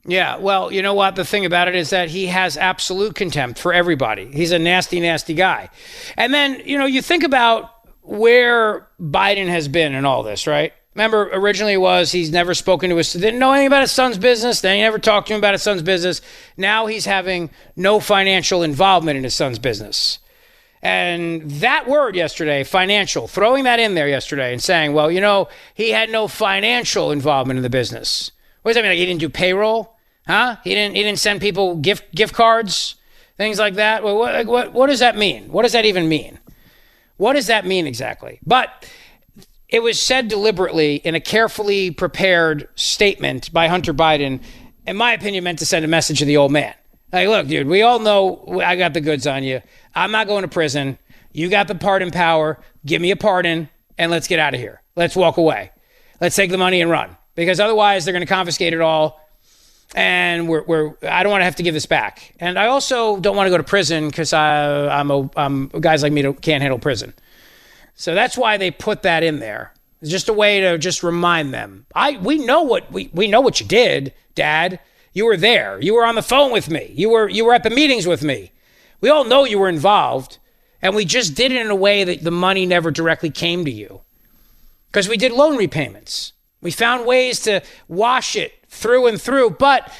Yeah, 0.06 0.38
well, 0.38 0.72
you 0.72 0.80
know 0.80 0.94
what? 0.94 1.16
The 1.16 1.24
thing 1.24 1.44
about 1.44 1.68
it 1.68 1.74
is 1.74 1.90
that 1.90 2.08
he 2.08 2.28
has 2.28 2.56
absolute 2.56 3.14
contempt 3.14 3.58
for 3.58 3.74
everybody. 3.74 4.24
He's 4.32 4.52
a 4.52 4.58
nasty, 4.58 5.00
nasty 5.00 5.34
guy. 5.34 5.68
And 6.16 6.32
then, 6.32 6.62
you 6.64 6.78
know, 6.78 6.86
you 6.86 7.02
think 7.02 7.24
about 7.24 7.70
where 8.00 8.88
Biden 8.98 9.48
has 9.48 9.68
been 9.68 9.94
in 9.94 10.06
all 10.06 10.22
this, 10.22 10.46
right? 10.46 10.72
Remember, 10.98 11.30
originally 11.32 11.76
was 11.76 12.10
he's 12.10 12.32
never 12.32 12.54
spoken 12.54 12.90
to 12.90 12.96
his, 12.96 13.12
didn't 13.12 13.38
know 13.38 13.52
anything 13.52 13.68
about 13.68 13.82
his 13.82 13.92
son's 13.92 14.18
business. 14.18 14.60
Then 14.60 14.74
he 14.74 14.82
never 14.82 14.98
talked 14.98 15.28
to 15.28 15.34
him 15.34 15.38
about 15.38 15.54
his 15.54 15.62
son's 15.62 15.80
business. 15.80 16.20
Now 16.56 16.86
he's 16.86 17.04
having 17.04 17.50
no 17.76 18.00
financial 18.00 18.64
involvement 18.64 19.16
in 19.16 19.22
his 19.22 19.36
son's 19.36 19.60
business. 19.60 20.18
And 20.82 21.48
that 21.60 21.86
word 21.86 22.16
yesterday, 22.16 22.64
financial, 22.64 23.28
throwing 23.28 23.62
that 23.62 23.78
in 23.78 23.94
there 23.94 24.08
yesterday 24.08 24.52
and 24.52 24.60
saying, 24.60 24.92
well, 24.92 25.08
you 25.08 25.20
know, 25.20 25.46
he 25.72 25.90
had 25.90 26.10
no 26.10 26.26
financial 26.26 27.12
involvement 27.12 27.58
in 27.58 27.62
the 27.62 27.70
business. 27.70 28.32
What 28.62 28.70
does 28.70 28.74
that 28.74 28.82
mean? 28.82 28.90
Like 28.90 28.98
he 28.98 29.06
didn't 29.06 29.20
do 29.20 29.28
payroll? 29.28 29.96
Huh? 30.26 30.56
He 30.64 30.74
didn't. 30.74 30.96
He 30.96 31.04
didn't 31.04 31.20
send 31.20 31.40
people 31.40 31.76
gift 31.76 32.12
gift 32.12 32.34
cards, 32.34 32.96
things 33.36 33.60
like 33.60 33.74
that. 33.74 34.02
What 34.02 34.46
what 34.48 34.72
what 34.72 34.88
does 34.88 34.98
that 34.98 35.16
mean? 35.16 35.52
What 35.52 35.62
does 35.62 35.74
that 35.74 35.84
even 35.84 36.08
mean? 36.08 36.40
What 37.18 37.34
does 37.34 37.46
that 37.46 37.64
mean 37.64 37.86
exactly? 37.86 38.40
But 38.44 38.84
it 39.68 39.82
was 39.82 40.00
said 40.00 40.28
deliberately 40.28 40.96
in 40.96 41.14
a 41.14 41.20
carefully 41.20 41.90
prepared 41.90 42.68
statement 42.74 43.52
by 43.52 43.68
Hunter 43.68 43.92
Biden, 43.92 44.40
in 44.86 44.96
my 44.96 45.12
opinion, 45.12 45.44
meant 45.44 45.58
to 45.58 45.66
send 45.66 45.84
a 45.84 45.88
message 45.88 46.20
to 46.20 46.24
the 46.24 46.36
old 46.36 46.52
man. 46.52 46.74
Like, 47.12 47.28
look, 47.28 47.46
dude, 47.46 47.66
we 47.66 47.82
all 47.82 47.98
know 47.98 48.60
I 48.64 48.76
got 48.76 48.94
the 48.94 49.00
goods 49.00 49.26
on 49.26 49.42
you. 49.42 49.60
I'm 49.94 50.10
not 50.10 50.26
going 50.26 50.42
to 50.42 50.48
prison. 50.48 50.98
You 51.32 51.48
got 51.48 51.68
the 51.68 51.74
pardon 51.74 52.10
power. 52.10 52.58
Give 52.84 53.00
me 53.00 53.10
a 53.10 53.16
pardon 53.16 53.68
and 53.96 54.10
let's 54.10 54.26
get 54.26 54.38
out 54.38 54.54
of 54.54 54.60
here. 54.60 54.82
Let's 54.96 55.16
walk 55.16 55.36
away. 55.36 55.70
Let's 56.20 56.36
take 56.36 56.50
the 56.50 56.58
money 56.58 56.80
and 56.80 56.90
run 56.90 57.16
because 57.34 57.60
otherwise 57.60 58.04
they're 58.04 58.12
going 58.12 58.26
to 58.26 58.32
confiscate 58.32 58.72
it 58.72 58.80
all 58.80 59.20
and 59.94 60.48
we're, 60.48 60.64
we're 60.64 60.94
I 61.02 61.22
don't 61.22 61.30
want 61.30 61.40
to 61.40 61.46
have 61.46 61.56
to 61.56 61.62
give 61.62 61.74
this 61.74 61.86
back. 61.86 62.34
And 62.40 62.58
I 62.58 62.66
also 62.66 63.18
don't 63.18 63.36
want 63.36 63.46
to 63.46 63.50
go 63.50 63.58
to 63.58 63.64
prison 63.64 64.08
because 64.08 64.32
I'm 64.32 65.10
a 65.10 65.30
I'm 65.36 65.68
guys 65.68 66.02
like 66.02 66.12
me 66.12 66.22
can't 66.34 66.62
handle 66.62 66.78
prison. 66.78 67.14
So 67.98 68.14
that's 68.14 68.38
why 68.38 68.56
they 68.56 68.70
put 68.70 69.02
that 69.02 69.24
in 69.24 69.40
there. 69.40 69.74
It's 70.00 70.10
just 70.12 70.28
a 70.28 70.32
way 70.32 70.60
to 70.60 70.78
just 70.78 71.02
remind 71.02 71.52
them. 71.52 71.84
I 71.96 72.16
we 72.16 72.38
know 72.38 72.62
what 72.62 72.90
we 72.92 73.10
we 73.12 73.26
know 73.26 73.40
what 73.40 73.60
you 73.60 73.66
did, 73.66 74.14
Dad. 74.36 74.78
You 75.12 75.26
were 75.26 75.36
there. 75.36 75.80
You 75.82 75.94
were 75.94 76.06
on 76.06 76.14
the 76.14 76.22
phone 76.22 76.52
with 76.52 76.70
me. 76.70 76.92
You 76.94 77.10
were 77.10 77.28
you 77.28 77.44
were 77.44 77.54
at 77.54 77.64
the 77.64 77.70
meetings 77.70 78.06
with 78.06 78.22
me. 78.22 78.52
We 79.00 79.10
all 79.10 79.24
know 79.24 79.44
you 79.44 79.58
were 79.58 79.68
involved, 79.68 80.38
and 80.80 80.94
we 80.94 81.04
just 81.04 81.34
did 81.34 81.50
it 81.50 81.60
in 81.60 81.72
a 81.72 81.74
way 81.74 82.04
that 82.04 82.22
the 82.22 82.30
money 82.30 82.66
never 82.66 82.92
directly 82.92 83.30
came 83.30 83.64
to 83.64 83.70
you. 83.70 84.02
Because 84.86 85.08
we 85.08 85.16
did 85.16 85.32
loan 85.32 85.56
repayments. 85.56 86.34
We 86.60 86.70
found 86.70 87.04
ways 87.04 87.40
to 87.40 87.62
wash 87.88 88.36
it 88.36 88.52
through 88.68 89.08
and 89.08 89.20
through. 89.20 89.50
But, 89.50 89.92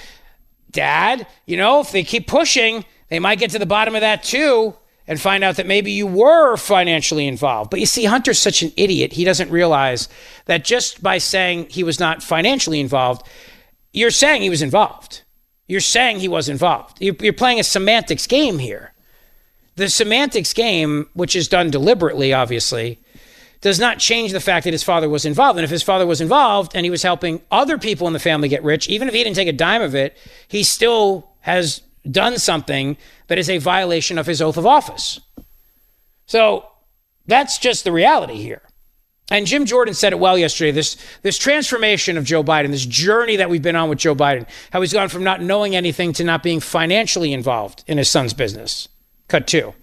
Dad, 0.71 1.27
you 1.47 1.57
know, 1.57 1.81
if 1.81 1.93
they 1.93 2.05
keep 2.05 2.27
pushing, 2.27 2.85
they 3.09 3.19
might 3.19 3.39
get 3.39 3.51
to 3.51 3.59
the 3.59 3.67
bottom 3.67 3.95
of 3.95 4.01
that 4.01 4.23
too 4.23 4.77
and 5.09 5.19
find 5.19 5.43
out 5.43 5.57
that 5.57 5.67
maybe 5.67 5.91
you 5.91 6.07
were 6.07 6.57
financially 6.57 7.27
involved. 7.27 7.71
But 7.71 7.81
you 7.81 7.87
see, 7.87 8.05
Hunter's 8.05 8.39
such 8.39 8.63
an 8.63 8.73
idiot. 8.77 9.15
He 9.15 9.25
doesn't 9.25 9.51
realize 9.51 10.09
that 10.45 10.65
just 10.65 11.03
by 11.03 11.17
saying 11.19 11.69
he 11.71 11.83
was 11.83 11.99
not 11.99 12.23
financially 12.23 12.79
involved, 12.79 13.27
you're 13.93 14.11
saying 14.11 14.43
he 14.43 14.51
was 14.51 14.63
involved. 14.63 15.23
You're 15.67 15.81
saying 15.81 16.21
he 16.21 16.29
was 16.29 16.49
involved. 16.49 16.99
You're 17.01 17.33
playing 17.33 17.59
a 17.59 17.65
semantics 17.65 18.27
game 18.27 18.59
here. 18.59 18.93
The 19.77 19.89
semantics 19.89 20.53
game, 20.53 21.09
which 21.15 21.35
is 21.35 21.49
done 21.49 21.71
deliberately, 21.71 22.33
obviously, 22.33 22.99
does 23.61 23.81
not 23.81 23.99
change 23.99 24.33
the 24.33 24.41
fact 24.41 24.65
that 24.65 24.73
his 24.73 24.85
father 24.85 25.09
was 25.09 25.25
involved. 25.25 25.59
And 25.59 25.65
if 25.65 25.71
his 25.71 25.83
father 25.83 26.07
was 26.07 26.21
involved 26.21 26.73
and 26.75 26.85
he 26.85 26.91
was 26.91 27.03
helping 27.03 27.41
other 27.51 27.79
people 27.79 28.07
in 28.07 28.13
the 28.13 28.19
family 28.19 28.49
get 28.49 28.63
rich, 28.63 28.89
even 28.89 29.09
if 29.09 29.15
he 29.15 29.25
didn't 29.25 29.37
take 29.37 29.49
a 29.49 29.53
dime 29.53 29.83
of 29.83 29.95
it, 29.95 30.17
he 30.49 30.63
still 30.63 31.31
has 31.41 31.81
done 32.11 32.39
something 32.39 32.97
that 33.29 33.39
is 33.39 33.49
a 33.49 33.59
violation 33.59 34.19
of 34.19 34.27
his 34.27 34.43
oath 34.43 34.57
of 34.57 34.67
office. 34.67 35.21
So 36.27 36.67
that's 37.27 37.59
just 37.59 37.85
the 37.85 37.93
reality 37.93 38.37
here. 38.37 38.63
And 39.31 39.47
Jim 39.47 39.67
Jordan 39.67 39.93
said 39.93 40.13
it 40.13 40.19
well 40.19 40.39
yesterday. 40.39 40.71
This 40.71 40.97
this 41.23 41.37
transformation 41.37 42.17
of 42.17 42.25
Joe 42.25 42.43
Biden, 42.43 42.71
this 42.71 42.87
journey 42.87 43.37
that 43.37 43.51
we've 43.51 43.63
been 43.63 43.77
on 43.77 43.91
with 43.91 43.99
Joe 43.99 44.15
Biden, 44.15 44.49
how 44.73 44.81
he's 44.81 44.93
gone 44.93 45.11
from 45.11 45.23
not 45.23 45.43
knowing 45.43 45.77
anything 45.77 46.15
to 46.15 46.25
not 46.25 46.43
being 46.43 46.61
financially 46.61 47.33
involved 47.33 47.85
in 47.87 47.99
his 47.99 48.11
son's 48.11 48.33
business. 48.33 48.89
Cut 49.29 49.47
two. 49.47 49.75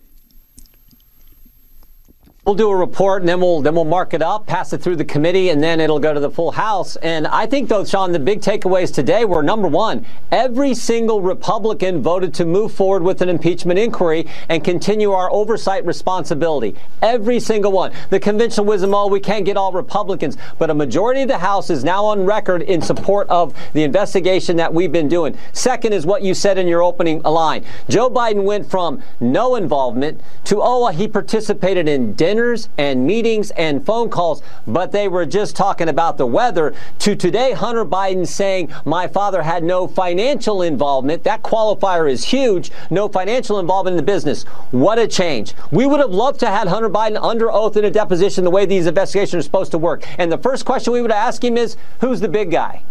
We'll 2.45 2.53
do 2.53 2.69
a 2.69 2.75
report 2.75 3.23
and 3.23 3.27
then 3.27 3.41
we'll 3.41 3.63
then 3.63 3.73
we'll 3.73 3.85
mark 3.85 4.13
it 4.13 4.21
up, 4.21 4.45
pass 4.45 4.71
it 4.71 4.79
through 4.79 4.97
the 4.97 5.03
committee, 5.03 5.49
and 5.49 5.63
then 5.63 5.79
it'll 5.79 5.99
go 5.99 6.13
to 6.13 6.19
the 6.19 6.29
full 6.29 6.51
House. 6.51 6.95
And 6.97 7.25
I 7.25 7.47
think 7.47 7.69
though, 7.69 7.83
Sean, 7.83 8.11
the 8.11 8.19
big 8.19 8.39
takeaways 8.39 8.93
today 8.93 9.25
were 9.25 9.41
number 9.41 9.67
one, 9.67 10.05
every 10.31 10.75
single 10.75 11.23
Republican 11.23 12.03
voted 12.03 12.35
to 12.35 12.45
move 12.45 12.71
forward 12.71 13.01
with 13.01 13.23
an 13.23 13.29
impeachment 13.29 13.79
inquiry 13.79 14.27
and 14.47 14.63
continue 14.63 15.11
our 15.11 15.31
oversight 15.31 15.87
responsibility. 15.87 16.75
Every 17.01 17.39
single 17.39 17.71
one. 17.71 17.91
The 18.11 18.19
conventional 18.19 18.67
wisdom, 18.67 18.93
oh, 18.93 19.07
we 19.07 19.19
can't 19.19 19.43
get 19.43 19.57
all 19.57 19.71
Republicans, 19.71 20.37
but 20.59 20.69
a 20.69 20.75
majority 20.75 21.23
of 21.23 21.29
the 21.29 21.39
House 21.39 21.71
is 21.71 21.83
now 21.83 22.05
on 22.05 22.25
record 22.25 22.61
in 22.61 22.79
support 22.79 23.27
of 23.27 23.55
the 23.73 23.81
investigation 23.81 24.55
that 24.57 24.71
we've 24.71 24.91
been 24.91 25.07
doing. 25.07 25.35
Second 25.53 25.93
is 25.93 26.05
what 26.05 26.21
you 26.21 26.35
said 26.35 26.59
in 26.59 26.67
your 26.67 26.83
opening 26.83 27.23
line. 27.23 27.65
Joe 27.89 28.07
Biden 28.07 28.43
went 28.43 28.69
from 28.69 29.01
no 29.19 29.55
involvement 29.55 30.21
to 30.43 30.61
oh, 30.61 30.89
he 30.89 31.07
participated 31.07 31.89
in 31.89 32.13
dinner 32.13 32.34
dinners 32.35 32.67
and 32.77 33.07
meetings 33.07 33.51
and 33.51 33.85
phone 33.85 34.09
calls, 34.09 34.43
but 34.67 34.91
they 34.91 35.07
were 35.07 35.25
just 35.25 35.55
talking 35.55 35.87
about 35.87 36.17
the 36.17 36.25
weather, 36.25 36.75
to 36.99 37.15
today 37.15 37.53
Hunter 37.53 37.85
Biden 37.85 38.27
saying, 38.27 38.73
My 38.83 39.07
father 39.07 39.41
had 39.41 39.63
no 39.63 39.87
financial 39.87 40.61
involvement. 40.61 41.23
That 41.23 41.43
qualifier 41.43 42.11
is 42.11 42.25
huge. 42.25 42.71
No 42.89 43.07
financial 43.07 43.57
involvement 43.59 43.93
in 43.93 43.97
the 43.97 44.11
business. 44.11 44.43
What 44.71 44.99
a 44.99 45.07
change. 45.07 45.53
We 45.71 45.85
would 45.85 46.01
have 46.01 46.11
loved 46.11 46.41
to 46.41 46.47
have 46.47 46.67
Hunter 46.67 46.89
Biden 46.89 47.17
under 47.23 47.49
oath 47.49 47.77
in 47.77 47.85
a 47.85 47.91
deposition 47.91 48.43
the 48.43 48.51
way 48.51 48.65
these 48.65 48.85
investigations 48.85 49.39
are 49.39 49.43
supposed 49.43 49.71
to 49.71 49.77
work. 49.77 50.05
And 50.19 50.29
the 50.29 50.37
first 50.37 50.65
question 50.65 50.91
we 50.91 51.01
would 51.01 51.11
ask 51.11 51.41
him 51.41 51.55
is, 51.55 51.77
Who's 52.01 52.19
the 52.19 52.27
big 52.27 52.51
guy? 52.51 52.83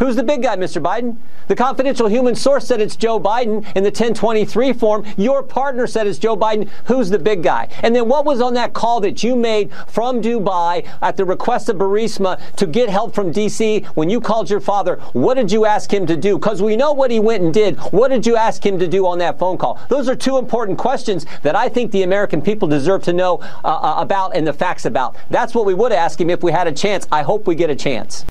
Who's 0.00 0.16
the 0.16 0.22
big 0.22 0.42
guy, 0.42 0.56
Mr. 0.56 0.82
Biden? 0.82 1.18
The 1.48 1.54
confidential 1.54 2.08
human 2.08 2.34
source 2.34 2.66
said 2.66 2.80
it's 2.80 2.96
Joe 2.96 3.20
Biden 3.20 3.58
in 3.76 3.82
the 3.82 3.90
1023 3.90 4.72
form. 4.72 5.04
Your 5.18 5.42
partner 5.42 5.86
said 5.86 6.06
it's 6.06 6.18
Joe 6.18 6.34
Biden. 6.34 6.70
Who's 6.86 7.10
the 7.10 7.18
big 7.18 7.42
guy? 7.42 7.68
And 7.82 7.94
then 7.94 8.08
what 8.08 8.24
was 8.24 8.40
on 8.40 8.54
that 8.54 8.72
call 8.72 9.00
that 9.02 9.22
you 9.22 9.36
made 9.36 9.70
from 9.88 10.22
Dubai 10.22 10.88
at 11.02 11.18
the 11.18 11.26
request 11.26 11.68
of 11.68 11.76
Burisma 11.76 12.40
to 12.56 12.66
get 12.66 12.88
help 12.88 13.14
from 13.14 13.30
D.C. 13.30 13.82
when 13.94 14.08
you 14.08 14.22
called 14.22 14.48
your 14.48 14.60
father? 14.60 14.96
What 15.12 15.34
did 15.34 15.52
you 15.52 15.66
ask 15.66 15.92
him 15.92 16.06
to 16.06 16.16
do? 16.16 16.38
Because 16.38 16.62
we 16.62 16.76
know 16.76 16.94
what 16.94 17.10
he 17.10 17.20
went 17.20 17.42
and 17.42 17.52
did. 17.52 17.78
What 17.92 18.08
did 18.08 18.26
you 18.26 18.36
ask 18.36 18.64
him 18.64 18.78
to 18.78 18.88
do 18.88 19.06
on 19.06 19.18
that 19.18 19.38
phone 19.38 19.58
call? 19.58 19.78
Those 19.90 20.08
are 20.08 20.16
two 20.16 20.38
important 20.38 20.78
questions 20.78 21.26
that 21.42 21.54
I 21.54 21.68
think 21.68 21.92
the 21.92 22.04
American 22.04 22.40
people 22.40 22.66
deserve 22.68 23.02
to 23.02 23.12
know 23.12 23.40
uh, 23.64 23.66
uh 23.66 23.96
about 23.98 24.34
and 24.34 24.46
the 24.46 24.54
facts 24.54 24.86
about. 24.86 25.14
That's 25.28 25.54
what 25.54 25.66
we 25.66 25.74
would 25.74 25.92
ask 25.92 26.18
him 26.18 26.30
if 26.30 26.42
we 26.42 26.52
had 26.52 26.66
a 26.66 26.72
chance. 26.72 27.06
I 27.12 27.20
hope 27.20 27.46
we 27.46 27.54
get 27.54 27.68
a 27.68 27.76
chance. 27.76 28.24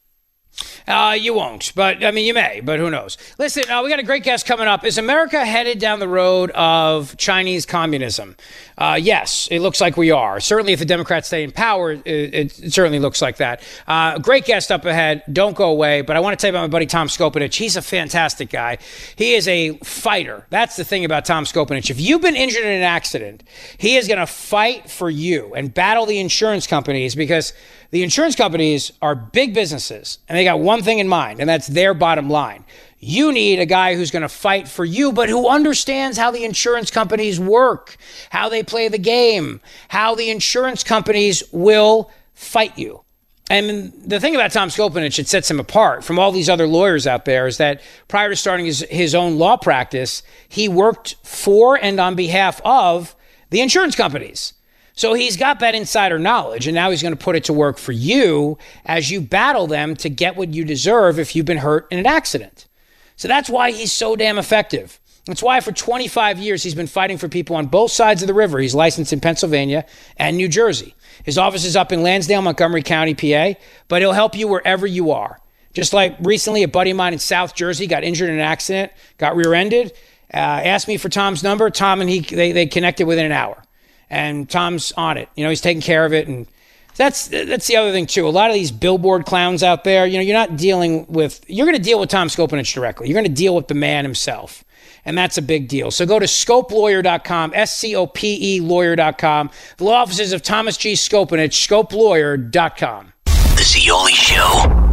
Uh, 0.90 1.14
you 1.14 1.36
won't, 1.36 1.72
but 1.76 2.04
I 2.04 2.10
mean, 2.10 2.26
you 2.26 2.34
may, 2.34 2.62
but 2.62 2.80
who 2.80 2.90
knows? 2.90 3.16
Listen, 3.38 3.70
uh, 3.70 3.84
we 3.84 3.92
got 3.92 4.00
a 4.00 4.04
great 4.04 4.24
guest 4.24 4.48
coming 4.48 4.68
up. 4.68 4.84
Is 4.84 4.98
America 4.98 5.46
headed 5.46 5.78
down 5.78 6.00
the 6.00 6.08
road 6.08 6.50
of 6.56 7.16
Chinese 7.16 7.68
communism? 7.68 8.36
Uh, 8.76 8.98
yes, 9.00 9.48
it 9.52 9.60
looks 9.60 9.80
like 9.80 9.98
we 9.98 10.10
are. 10.10 10.40
Certainly, 10.40 10.74
if 10.74 10.80
the 10.80 10.86
Democrats 10.86 11.28
stay 11.28 11.44
in 11.44 11.52
power, 11.52 11.92
it, 11.92 12.06
it 12.06 12.52
certainly 12.74 12.98
looks 12.98 13.22
like 13.22 13.38
that. 13.38 13.62
Uh, 13.88 14.18
great 14.18 14.46
guest 14.46 14.72
up 14.72 14.84
ahead. 14.86 15.22
Don't 15.32 15.56
go 15.56 15.70
away. 15.70 16.02
But 16.02 16.16
I 16.16 16.22
want 16.22 16.40
to 16.40 16.42
tell 16.42 16.48
you 16.48 16.58
about 16.58 16.68
my 16.68 16.72
buddy 16.72 16.88
Tom 16.88 17.08
Skopinich. 17.08 17.54
He's 17.54 17.76
a 17.76 17.84
fantastic 17.84 18.50
guy. 18.50 18.80
He 19.16 19.36
is 19.36 19.48
a 19.48 19.78
fighter. 19.84 20.48
That's 20.50 20.76
the 20.76 20.84
thing 20.84 21.06
about 21.06 21.24
Tom 21.24 21.44
Skopinich. 21.44 21.92
If 21.92 22.00
you've 22.00 22.22
been 22.22 22.36
injured 22.36 22.64
in 22.64 22.72
an 22.72 22.82
accident, 22.82 23.44
he 23.78 23.96
is 23.96 24.08
going 24.08 24.20
to 24.20 24.26
fight 24.26 24.90
for 24.90 25.10
you 25.10 25.54
and 25.54 25.72
battle 25.72 26.08
the 26.08 26.20
insurance 26.20 26.66
companies 26.66 27.14
because 27.14 27.54
the 27.92 28.04
insurance 28.04 28.36
companies 28.36 28.92
are 29.02 29.16
big 29.16 29.54
businesses 29.54 30.20
and 30.28 30.38
they 30.38 30.44
got 30.44 30.60
one 30.60 30.84
thing 30.84 31.00
in 31.00 31.08
mind, 31.08 31.40
and 31.40 31.50
that's 31.50 31.68
their 31.68 31.94
bottom 31.94 32.30
line. 32.30 32.66
You 33.00 33.32
need 33.32 33.60
a 33.60 33.66
guy 33.66 33.96
who's 33.96 34.12
going 34.12 34.24
to 34.24 34.30
fight 34.30 34.68
for 34.68 34.84
you, 34.84 35.14
but 35.14 35.30
who 35.30 35.48
understands 35.48 36.18
how 36.18 36.32
the 36.32 36.44
insurance 36.44 36.92
companies 36.92 37.40
work, 37.40 37.96
how 38.30 38.50
they 38.50 38.62
play 38.62 38.90
the 38.90 38.98
game, 38.98 39.62
how 39.88 40.16
the 40.16 40.30
insurance 40.30 40.84
companies 40.84 41.42
will 41.52 42.12
fight 42.34 42.78
you. 42.78 43.04
And 43.50 43.94
the 44.06 44.20
thing 44.20 44.36
about 44.36 44.52
Tom 44.52 44.70
Skopinich, 44.70 45.18
it 45.18 45.28
sets 45.28 45.50
him 45.50 45.60
apart 45.60 46.04
from 46.04 46.20
all 46.20 46.32
these 46.32 46.50
other 46.50 46.68
lawyers 46.68 47.08
out 47.08 47.26
there, 47.26 47.48
is 47.48 47.58
that 47.58 47.82
prior 48.08 48.30
to 48.30 48.36
starting 48.36 48.68
his, 48.68 48.86
his 48.92 49.16
own 49.16 49.40
law 49.40 49.58
practice, 49.58 50.22
he 50.48 50.70
worked 50.70 51.16
for 51.24 51.76
and 51.76 52.00
on 52.00 52.16
behalf 52.16 52.62
of 52.64 53.16
the 53.50 53.62
insurance 53.62 53.96
companies. 53.96 54.54
So 55.00 55.14
he's 55.14 55.38
got 55.38 55.62
that 55.62 55.76
insider 55.76 56.20
knowledge, 56.20 56.68
and 56.68 56.76
now 56.76 56.90
he's 56.90 57.02
going 57.02 57.16
to 57.16 57.24
put 57.24 57.38
it 57.38 57.46
to 57.46 57.54
work 57.54 57.78
for 57.78 57.94
you 57.94 58.58
as 58.84 59.10
you 59.10 59.22
battle 59.22 59.66
them 59.66 59.96
to 59.96 60.10
get 60.10 60.36
what 60.36 60.54
you 60.54 60.66
deserve 60.66 61.18
if 61.18 61.38
you've 61.38 61.46
been 61.46 61.60
hurt 61.60 61.88
in 61.90 62.00
an 62.00 62.06
accident. 62.06 62.68
So 63.16 63.30
that's 63.30 63.50
why 63.50 63.72
he's 63.72 63.94
so 63.94 64.18
damn 64.18 64.38
effective. 64.38 65.00
That's 65.26 65.42
why 65.42 65.62
for 65.62 65.72
25 65.72 66.40
years 66.40 66.64
he's 66.64 66.76
been 66.76 66.86
fighting 66.86 67.18
for 67.18 67.30
people 67.30 67.56
on 67.56 67.68
both 67.68 67.92
sides 67.92 68.22
of 68.22 68.28
the 68.28 68.34
river. 68.34 68.60
He's 68.60 68.76
licensed 68.76 69.14
in 69.14 69.22
Pennsylvania 69.22 69.86
and 70.18 70.36
New 70.36 70.50
Jersey. 70.50 70.96
His 71.24 71.38
office 71.38 71.64
is 71.64 71.78
up 71.78 71.94
in 71.94 72.04
Lansdale, 72.04 72.42
Montgomery 72.42 72.84
County, 72.84 73.16
PA, 73.16 73.58
but 73.88 74.02
he'll 74.02 74.12
help 74.12 74.36
you 74.36 74.50
wherever 74.50 74.86
you 74.86 75.12
are. 75.12 75.40
Just 75.74 75.94
like 75.94 76.18
recently, 76.20 76.62
a 76.64 76.68
buddy 76.68 76.92
of 76.92 76.98
mine 76.98 77.14
in 77.14 77.20
South 77.20 77.56
Jersey 77.56 77.88
got 77.88 78.04
injured 78.04 78.28
in 78.28 78.36
an 78.36 78.42
accident, 78.42 78.92
got 79.18 79.38
rear-ended, 79.38 79.94
uh, 80.34 80.38
asked 80.38 80.90
me 80.90 80.98
for 80.98 81.08
Tom's 81.08 81.42
number. 81.42 81.70
Tom 81.70 82.02
and 82.02 82.10
he 82.10 82.20
they, 82.20 82.52
they 82.52 82.66
connected 82.66 83.08
within 83.08 83.26
an 83.26 83.32
hour 83.32 83.64
and 84.10 84.50
Tom's 84.50 84.92
on 84.94 85.18
it. 85.18 85.30
You 85.36 85.44
know, 85.44 85.50
he's 85.50 85.62
taking 85.62 85.82
care 85.82 86.06
of 86.06 86.14
it, 86.14 86.28
and 86.28 86.48
that's 86.96 87.28
that's 87.28 87.68
the 87.68 87.78
other 87.78 87.92
thing 87.92 88.06
too. 88.06 88.28
A 88.28 88.30
lot 88.30 88.50
of 88.50 88.54
these 88.56 88.72
billboard 88.72 89.26
clowns 89.26 89.64
out 89.64 89.84
there, 89.84 90.06
you 90.06 90.18
know, 90.18 90.22
you're 90.22 90.38
not 90.38 90.58
dealing 90.58 91.06
with. 91.08 91.44
You're 91.48 91.66
going 91.66 91.78
to 91.78 91.84
deal 91.84 92.00
with 92.00 92.10
Tom 92.10 92.28
Skopinich 92.28 92.74
directly. 92.74 93.08
You're 93.08 93.16
going 93.16 93.34
to 93.34 93.42
deal 93.42 93.56
with 93.56 93.68
the 93.68 93.74
man 93.74 94.06
himself. 94.06 94.64
And 95.06 95.18
that's 95.18 95.38
a 95.38 95.42
big 95.42 95.70
deal. 95.70 95.92
So 95.92 96.06
go 96.06 96.20
to 96.20 96.26
scopelawyer.com, 96.26 97.54
S 97.56 97.78
C 97.78 97.96
O 97.96 98.06
P 98.06 98.56
E 98.58 98.60
lawyer.com, 98.60 99.50
the 99.78 99.84
law 99.84 100.02
offices 100.02 100.34
of 100.34 100.44
Thomas 100.44 100.76
G. 100.76 100.94
Skopinich, 100.94 101.56
scopelawyer.com. 101.56 103.14
The 103.26 103.64
Zeoli 103.64 104.12
Show 104.12 104.44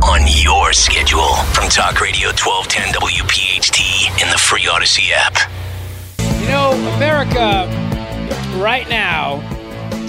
on 0.05 0.20
your 0.29 0.72
schedule 0.72 1.35
from 1.52 1.68
Talk 1.68 2.00
Radio 2.00 2.29
1210 2.29 2.94
WPHT 2.94 4.22
in 4.22 4.31
the 4.31 4.38
free 4.38 4.62
Audacy 4.62 5.11
app. 5.12 5.37
You 6.40 6.48
know, 6.48 6.72
America 6.94 7.86
right 8.57 8.88
now 8.88 9.40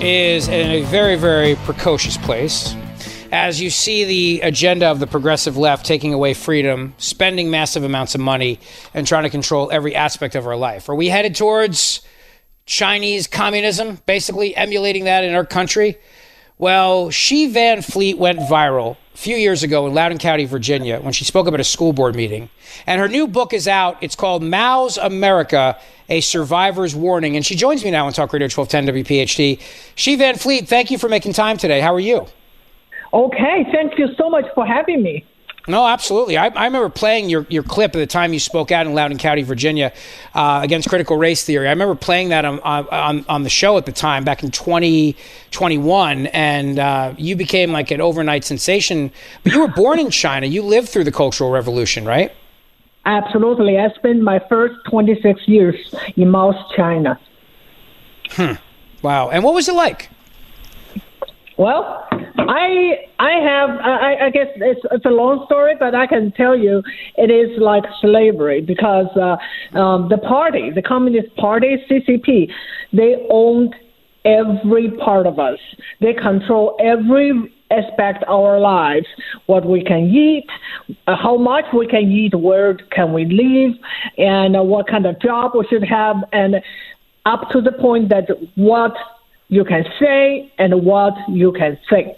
is 0.02 0.48
in 0.48 0.70
a 0.70 0.82
very, 0.84 1.16
very 1.16 1.56
precocious 1.66 2.18
place. 2.18 2.76
As 3.32 3.60
you 3.60 3.70
see 3.70 4.06
the 4.06 4.42
agenda 4.42 4.88
of 4.88 5.00
the 5.00 5.08
progressive 5.08 5.58
left 5.58 5.86
taking 5.86 6.14
away 6.14 6.34
freedom, 6.34 6.94
spending 6.98 7.50
massive 7.50 7.84
amounts 7.84 8.16
of 8.16 8.22
money, 8.22 8.60
and 8.94 9.06
trying 9.06 9.24
to 9.24 9.30
control 9.30 9.70
every 9.72 9.96
aspect 9.96 10.36
of 10.36 10.48
our 10.48 10.56
life. 10.56 10.88
Are 10.88 10.96
we 10.96 11.10
headed 11.10 11.36
towards 11.36 12.02
Chinese 12.66 13.28
communism, 13.28 14.00
basically 14.06 14.56
emulating 14.56 15.04
that 15.06 15.24
in 15.24 15.36
our 15.36 15.46
country? 15.46 15.98
Well, 16.58 17.12
Xi 17.12 17.52
Van 17.52 17.82
Fleet 17.82 18.18
went 18.18 18.40
viral 18.40 18.98
a 19.14 19.18
few 19.18 19.36
years 19.36 19.62
ago 19.62 19.88
in 19.88 19.94
Loudoun 19.94 20.18
County, 20.20 20.46
Virginia, 20.46 21.00
when 21.00 21.14
she 21.14 21.26
spoke 21.26 21.48
up 21.48 21.54
at 21.54 21.60
a 21.60 21.66
school 21.66 21.94
board 21.94 22.16
meeting. 22.16 22.50
And 22.86 23.00
her 23.02 23.08
new 23.08 23.28
book 23.28 23.54
is 23.54 23.68
out. 23.68 23.98
It's 24.02 24.16
called 24.16 24.42
Mao's 24.42 24.98
America 24.98 25.80
A 26.10 26.22
Survivor's 26.22 26.96
Warning. 26.96 27.36
And 27.36 27.46
she 27.46 27.56
joins 27.56 27.84
me 27.84 27.92
now 27.92 28.06
on 28.06 28.14
Talk 28.14 28.34
Radio 28.34 28.46
1210 28.46 29.04
WPHT. 29.04 29.62
Xi 29.96 30.16
Van 30.16 30.36
Fleet, 30.38 30.68
thank 30.68 30.92
you 30.92 30.98
for 30.98 31.10
making 31.10 31.34
time 31.34 31.58
today. 31.58 31.80
How 31.80 31.94
are 31.94 32.00
you? 32.00 32.28
Okay, 33.14 33.66
thank 33.72 33.98
you 33.98 34.08
so 34.18 34.30
much 34.30 34.46
for 34.54 34.66
having 34.66 35.02
me. 35.02 35.26
No, 35.70 35.86
absolutely. 35.86 36.38
I, 36.38 36.48
I, 36.48 36.66
remember 36.66 36.88
playing 36.88 37.30
your, 37.30 37.46
your 37.50 37.62
clip 37.62 37.94
at 37.94 38.00
the 38.00 38.08
time 38.08 38.32
you 38.32 38.40
spoke 38.40 38.72
out 38.72 38.88
in 38.88 38.94
Loudoun 38.94 39.18
County, 39.18 39.44
Virginia, 39.44 39.92
uh, 40.34 40.62
against 40.64 40.88
critical 40.88 41.18
race 41.18 41.44
theory. 41.44 41.68
I 41.68 41.72
remember 41.72 41.96
playing 41.96 42.30
that 42.30 42.46
on, 42.46 42.60
on, 42.62 43.26
on 43.28 43.44
the 43.44 43.50
show 43.50 43.78
at 43.78 43.86
the 43.86 43.92
time 43.92 44.24
back 44.24 44.44
in 44.44 44.52
2021, 44.52 46.28
and 46.28 46.80
uh, 46.80 47.14
you 47.18 47.36
became 47.36 47.74
like 47.74 47.92
an 47.92 48.00
overnight 48.00 48.46
sensation. 48.46 49.12
But 49.44 49.52
you 49.52 49.60
were 49.60 49.68
born 49.68 50.00
in 50.00 50.10
China. 50.10 50.48
You 50.48 50.62
lived 50.62 50.88
through 50.88 51.04
the 51.04 51.12
Cultural 51.12 51.52
Revolution, 51.52 52.06
right? 52.06 52.32
Absolutely. 53.08 53.80
I 53.80 53.90
spent 53.96 54.22
my 54.22 54.40
first 54.50 54.76
26 54.90 55.48
years 55.48 55.96
in 56.18 56.30
Mao's 56.30 56.56
China. 56.76 57.18
Hmm. 58.32 58.54
Wow. 59.02 59.30
And 59.30 59.46
what 59.46 59.54
was 59.54 59.70
it 59.70 59.76
like? 59.76 60.10
Well, 61.56 62.06
I 62.38 63.08
I 63.18 63.32
have 63.32 63.70
I, 63.80 64.26
I 64.26 64.30
guess 64.30 64.48
it's 64.58 64.82
it's 64.92 65.06
a 65.06 65.10
long 65.10 65.46
story, 65.46 65.76
but 65.80 65.96
I 65.96 66.06
can 66.06 66.32
tell 66.34 66.56
you 66.56 66.84
it 67.16 67.32
is 67.32 67.58
like 67.60 67.84
slavery 68.02 68.62
because 68.62 69.08
uh, 69.16 69.38
um, 69.80 70.10
the 70.10 70.20
party, 70.20 70.70
the 70.70 70.84
Communist 70.84 71.36
Party, 71.38 71.78
CCP, 71.90 72.52
they 72.94 73.26
owned 73.32 73.74
every 74.24 74.92
part 74.92 75.26
of 75.26 75.40
us. 75.40 75.58
They 76.00 76.14
control 76.14 76.78
every 76.80 77.52
aspect 77.72 78.24
of 78.24 78.30
our 78.30 78.60
lives 78.60 79.06
what 79.48 79.66
we 79.66 79.84
can 79.84 80.04
eat 80.10 80.48
uh, 81.08 81.16
how 81.16 81.38
much 81.38 81.66
we 81.74 81.86
can 81.88 82.10
eat 82.12 82.34
where 82.34 82.76
can 82.92 83.12
we 83.14 83.26
live 83.26 83.76
and 84.18 84.56
uh, 84.56 84.64
what 84.64 84.88
kind 84.88 85.06
of 85.06 85.20
job 85.20 85.52
we 85.54 85.66
should 85.68 85.84
have 85.84 86.16
and 86.32 86.56
up 87.26 87.50
to 87.52 87.60
the 87.62 87.74
point 87.74 88.08
that 88.10 88.30
what 88.56 88.94
you 89.50 89.64
can 89.66 89.84
say 90.00 90.52
and 90.58 90.84
what 90.84 91.14
you 91.30 91.52
can 91.52 91.78
think. 91.90 92.16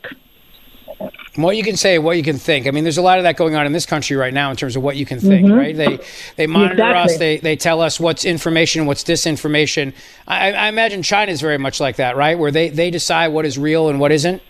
What 1.36 1.56
you 1.56 1.64
can 1.64 1.78
say, 1.78 1.98
what 2.00 2.18
you 2.18 2.24
can 2.24 2.38
think. 2.38 2.68
I 2.68 2.72
mean, 2.72 2.84
there's 2.84 2.98
a 2.98 3.02
lot 3.02 3.20
of 3.20 3.24
that 3.24 3.38
going 3.38 3.56
on 3.56 3.66
in 3.66 3.72
this 3.72 3.86
country 3.86 4.18
right 4.18 4.34
now 4.34 4.50
in 4.52 4.58
terms 4.58 4.76
of 4.76 4.84
what 4.84 4.98
you 4.98 5.06
can 5.06 5.20
think, 5.20 5.46
Mm-hmm. 5.48 5.56
right? 5.58 5.76
They 5.76 6.00
they 6.36 6.48
monitor 6.48 6.74
Exactly. 6.74 7.14
us. 7.14 7.18
They 7.20 7.38
they 7.38 7.56
tell 7.56 7.82
us 7.82 8.00
what's 8.00 8.26
information, 8.26 8.86
what's 8.86 9.04
disinformation. 9.04 9.94
I, 10.28 10.52
I 10.52 10.68
imagine 10.68 11.02
China 11.04 11.32
is 11.32 11.40
very 11.40 11.58
much 11.58 11.80
like 11.80 11.96
that, 11.98 12.18
right? 12.18 12.38
Where 12.38 12.52
they 12.52 12.70
they 12.70 12.92
decide 12.92 13.30
what 13.30 13.46
is 13.46 13.58
real 13.58 13.88
and 13.90 14.00
what 14.00 14.12
isn't. 14.12 14.42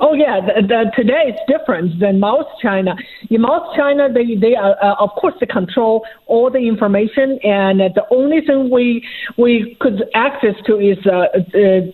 Oh 0.00 0.14
yeah, 0.14 0.40
the, 0.40 0.62
the, 0.62 0.92
today 0.94 1.24
it's 1.26 1.40
different 1.48 1.98
than 1.98 2.20
Mao's 2.20 2.46
China. 2.62 2.94
In 3.30 3.40
Mao's 3.42 3.74
China, 3.76 4.08
they 4.12 4.36
they 4.36 4.54
are 4.54 4.76
uh, 4.80 4.94
of 5.00 5.10
course 5.20 5.34
they 5.40 5.46
control 5.46 6.06
all 6.26 6.50
the 6.50 6.68
information, 6.68 7.38
and 7.42 7.82
uh, 7.82 7.88
the 7.94 8.04
only 8.12 8.40
thing 8.40 8.70
we 8.70 9.04
we 9.36 9.76
could 9.80 10.04
access 10.14 10.54
to 10.66 10.78
is 10.78 10.98
uh, 11.04 11.26
uh, 11.36 11.90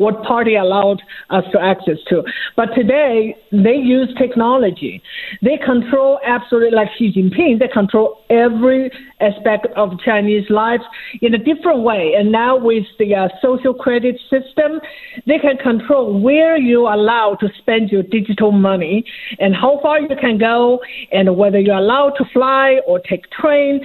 what 0.00 0.22
party 0.22 0.56
allowed 0.56 1.02
us 1.28 1.44
to 1.52 1.60
access 1.60 1.98
to. 2.08 2.22
But 2.56 2.74
today 2.74 3.36
they 3.52 3.74
use 3.74 4.08
technology. 4.16 5.02
They 5.42 5.58
control 5.58 6.18
absolutely 6.24 6.74
like 6.74 6.88
Xi 6.96 7.12
Jinping. 7.12 7.58
They 7.58 7.68
control 7.68 8.24
every 8.30 8.90
aspect 9.20 9.66
of 9.76 9.90
Chinese 10.02 10.48
life 10.48 10.80
in 11.20 11.34
a 11.34 11.38
different 11.38 11.82
way. 11.82 12.14
And 12.16 12.32
now 12.32 12.56
with 12.56 12.84
the 12.98 13.14
uh, 13.14 13.28
social 13.42 13.74
credit 13.74 14.18
system, 14.30 14.80
they 15.26 15.38
can 15.38 15.58
control 15.58 16.18
where 16.18 16.56
you 16.56 16.86
are 16.86 16.94
allowed 16.94 17.36
to 17.40 17.48
spend 17.58 17.90
your 17.90 18.02
digital 18.02 18.52
money 18.52 19.04
and 19.38 19.54
how 19.54 19.80
far 19.82 20.00
you 20.00 20.16
can 20.18 20.38
go 20.38 20.80
and 21.12 21.36
whether 21.36 21.60
you're 21.60 21.76
allowed 21.76 22.14
to 22.16 22.24
fly 22.32 22.80
or 22.86 23.00
take 23.00 23.30
train. 23.30 23.82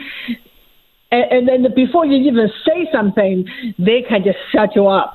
And 1.12 1.48
then 1.48 1.68
before 1.76 2.06
you 2.06 2.18
even 2.30 2.50
say 2.66 2.88
something, 2.92 3.46
they 3.78 4.02
can 4.08 4.24
just 4.24 4.38
shut 4.54 4.76
you 4.76 4.88
up. 4.88 5.14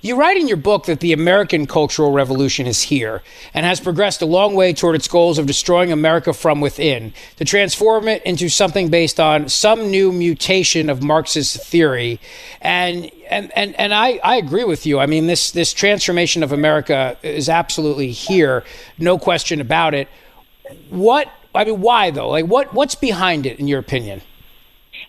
You 0.00 0.16
write 0.16 0.36
in 0.36 0.48
your 0.48 0.56
book 0.56 0.86
that 0.86 1.00
the 1.00 1.12
American 1.12 1.66
Cultural 1.66 2.12
Revolution 2.12 2.66
is 2.66 2.82
here 2.82 3.22
and 3.54 3.66
has 3.66 3.80
progressed 3.80 4.22
a 4.22 4.26
long 4.26 4.54
way 4.54 4.72
toward 4.72 4.94
its 4.94 5.08
goals 5.08 5.38
of 5.38 5.46
destroying 5.46 5.92
America 5.92 6.32
from 6.32 6.60
within, 6.60 7.12
to 7.36 7.44
transform 7.44 8.08
it 8.08 8.22
into 8.24 8.48
something 8.48 8.90
based 8.90 9.18
on 9.18 9.48
some 9.48 9.90
new 9.90 10.12
mutation 10.12 10.88
of 10.90 11.02
Marxist 11.02 11.64
theory. 11.64 12.20
And 12.60 13.10
and, 13.28 13.50
and, 13.56 13.74
and 13.78 13.92
I, 13.92 14.20
I 14.22 14.36
agree 14.36 14.64
with 14.64 14.86
you. 14.86 15.00
I 15.00 15.06
mean, 15.06 15.26
this, 15.26 15.50
this 15.50 15.72
transformation 15.72 16.42
of 16.42 16.52
America 16.52 17.16
is 17.22 17.48
absolutely 17.48 18.12
here, 18.12 18.62
no 18.98 19.18
question 19.18 19.60
about 19.60 19.94
it. 19.94 20.08
What, 20.90 21.28
I 21.54 21.64
mean, 21.64 21.80
why 21.80 22.10
though? 22.10 22.28
Like, 22.28 22.46
what, 22.46 22.72
what's 22.72 22.94
behind 22.94 23.46
it, 23.46 23.58
in 23.58 23.66
your 23.66 23.80
opinion? 23.80 24.22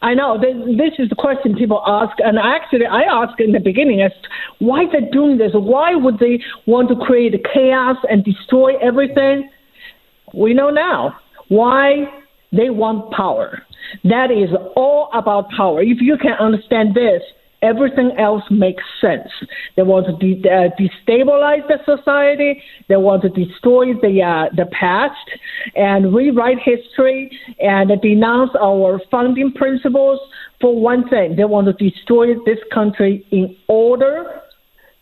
I 0.01 0.13
know 0.13 0.39
this, 0.39 0.93
is 0.99 1.09
the 1.09 1.15
question 1.15 1.55
people 1.55 1.81
ask, 1.87 2.15
and 2.19 2.37
actually, 2.37 2.85
I 2.85 3.01
asked 3.01 3.39
in 3.39 3.51
the 3.51 3.59
beginning 3.59 4.01
as 4.01 4.11
why 4.59 4.85
they're 4.91 5.09
doing 5.11 5.37
this. 5.37 5.51
Why 5.53 5.95
would 5.95 6.19
they 6.19 6.39
want 6.65 6.89
to 6.89 6.95
create 6.95 7.33
chaos 7.53 7.97
and 8.09 8.23
destroy 8.23 8.77
everything? 8.77 9.49
We 10.33 10.53
know 10.53 10.69
now 10.69 11.17
why 11.47 12.05
they 12.51 12.69
want 12.69 13.11
power. 13.11 13.63
That 14.03 14.31
is 14.31 14.49
all 14.75 15.09
about 15.13 15.49
power. 15.51 15.81
If 15.81 16.01
you 16.01 16.17
can 16.17 16.33
understand 16.33 16.93
this, 16.93 17.21
everything 17.61 18.11
else 18.17 18.43
makes 18.49 18.83
sense. 19.01 19.27
They 19.75 19.83
want 19.83 20.05
to 20.07 20.13
de- 20.13 20.47
uh, 20.49 20.69
destabilize 20.79 21.67
the 21.67 21.79
society. 21.85 22.61
They 22.87 22.97
want 22.97 23.23
to 23.23 23.29
destroy 23.29 23.93
the 23.93 24.21
uh, 24.21 24.55
the 24.55 24.67
past 24.67 25.29
and 25.75 26.13
rewrite 26.13 26.59
history 26.63 27.31
and 27.59 27.89
denounce 28.01 28.51
our 28.61 29.01
founding 29.09 29.51
principles. 29.53 30.19
For 30.61 30.79
one 30.79 31.07
thing, 31.09 31.35
they 31.35 31.45
want 31.45 31.67
to 31.67 31.73
destroy 31.73 32.33
this 32.45 32.59
country 32.73 33.25
in 33.31 33.55
order 33.67 34.41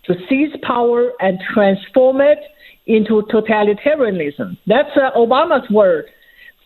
to 0.05 0.13
seize 0.29 0.53
power 0.63 1.11
and 1.19 1.39
transform 1.53 2.21
it 2.21 2.39
into 2.87 3.23
totalitarianism. 3.31 4.57
That's 4.67 4.89
uh, 4.95 5.17
Obama's 5.17 5.69
word. 5.71 6.05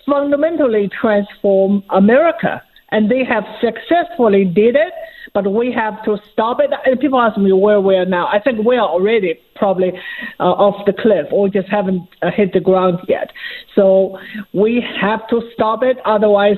Fundamentally 0.06 0.89
transform 0.99 1.84
America, 1.91 2.62
and 2.91 3.10
they 3.10 3.23
have 3.23 3.43
successfully 3.62 4.43
did 4.43 4.75
it. 4.75 4.93
But 5.34 5.52
we 5.52 5.72
have 5.74 6.04
to 6.06 6.18
stop 6.32 6.60
it. 6.60 6.72
And 6.86 7.00
people 7.00 7.20
ask 7.20 7.38
me 7.38 7.52
where 7.52 7.82
we 7.82 7.96
are 7.96 8.06
now. 8.06 8.28
I 8.28 8.39
think 8.39 8.65
we 8.65 8.78
are 8.78 8.88
already 8.88 9.39
probably 9.56 9.92
uh, 10.39 10.44
off 10.44 10.86
the 10.86 10.94
cliff, 10.94 11.28
or 11.32 11.50
just 11.50 11.68
haven't 11.70 12.08
uh, 12.22 12.32
hit 12.32 12.54
the 12.54 12.60
ground 12.60 13.00
yet. 13.08 13.32
So 13.76 14.18
we 14.54 14.84
have 15.02 15.28
to 15.30 15.42
stop 15.54 15.84
it. 15.84 15.98
Otherwise, 16.06 16.58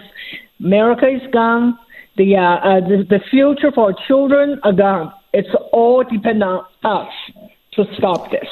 America 0.59 1.07
is 1.07 1.21
gone. 1.31 1.77
The 2.17 2.35
uh, 2.35 2.41
uh, 2.41 2.79
the, 2.81 3.05
the 3.09 3.19
future 3.29 3.71
for 3.73 3.93
children 4.07 4.59
are 4.63 4.73
gone. 4.73 5.13
It's 5.33 5.49
all 5.71 6.03
depend 6.03 6.43
on 6.43 6.65
us 6.83 7.13
to 7.73 7.85
stop 7.97 8.31
this. 8.31 8.47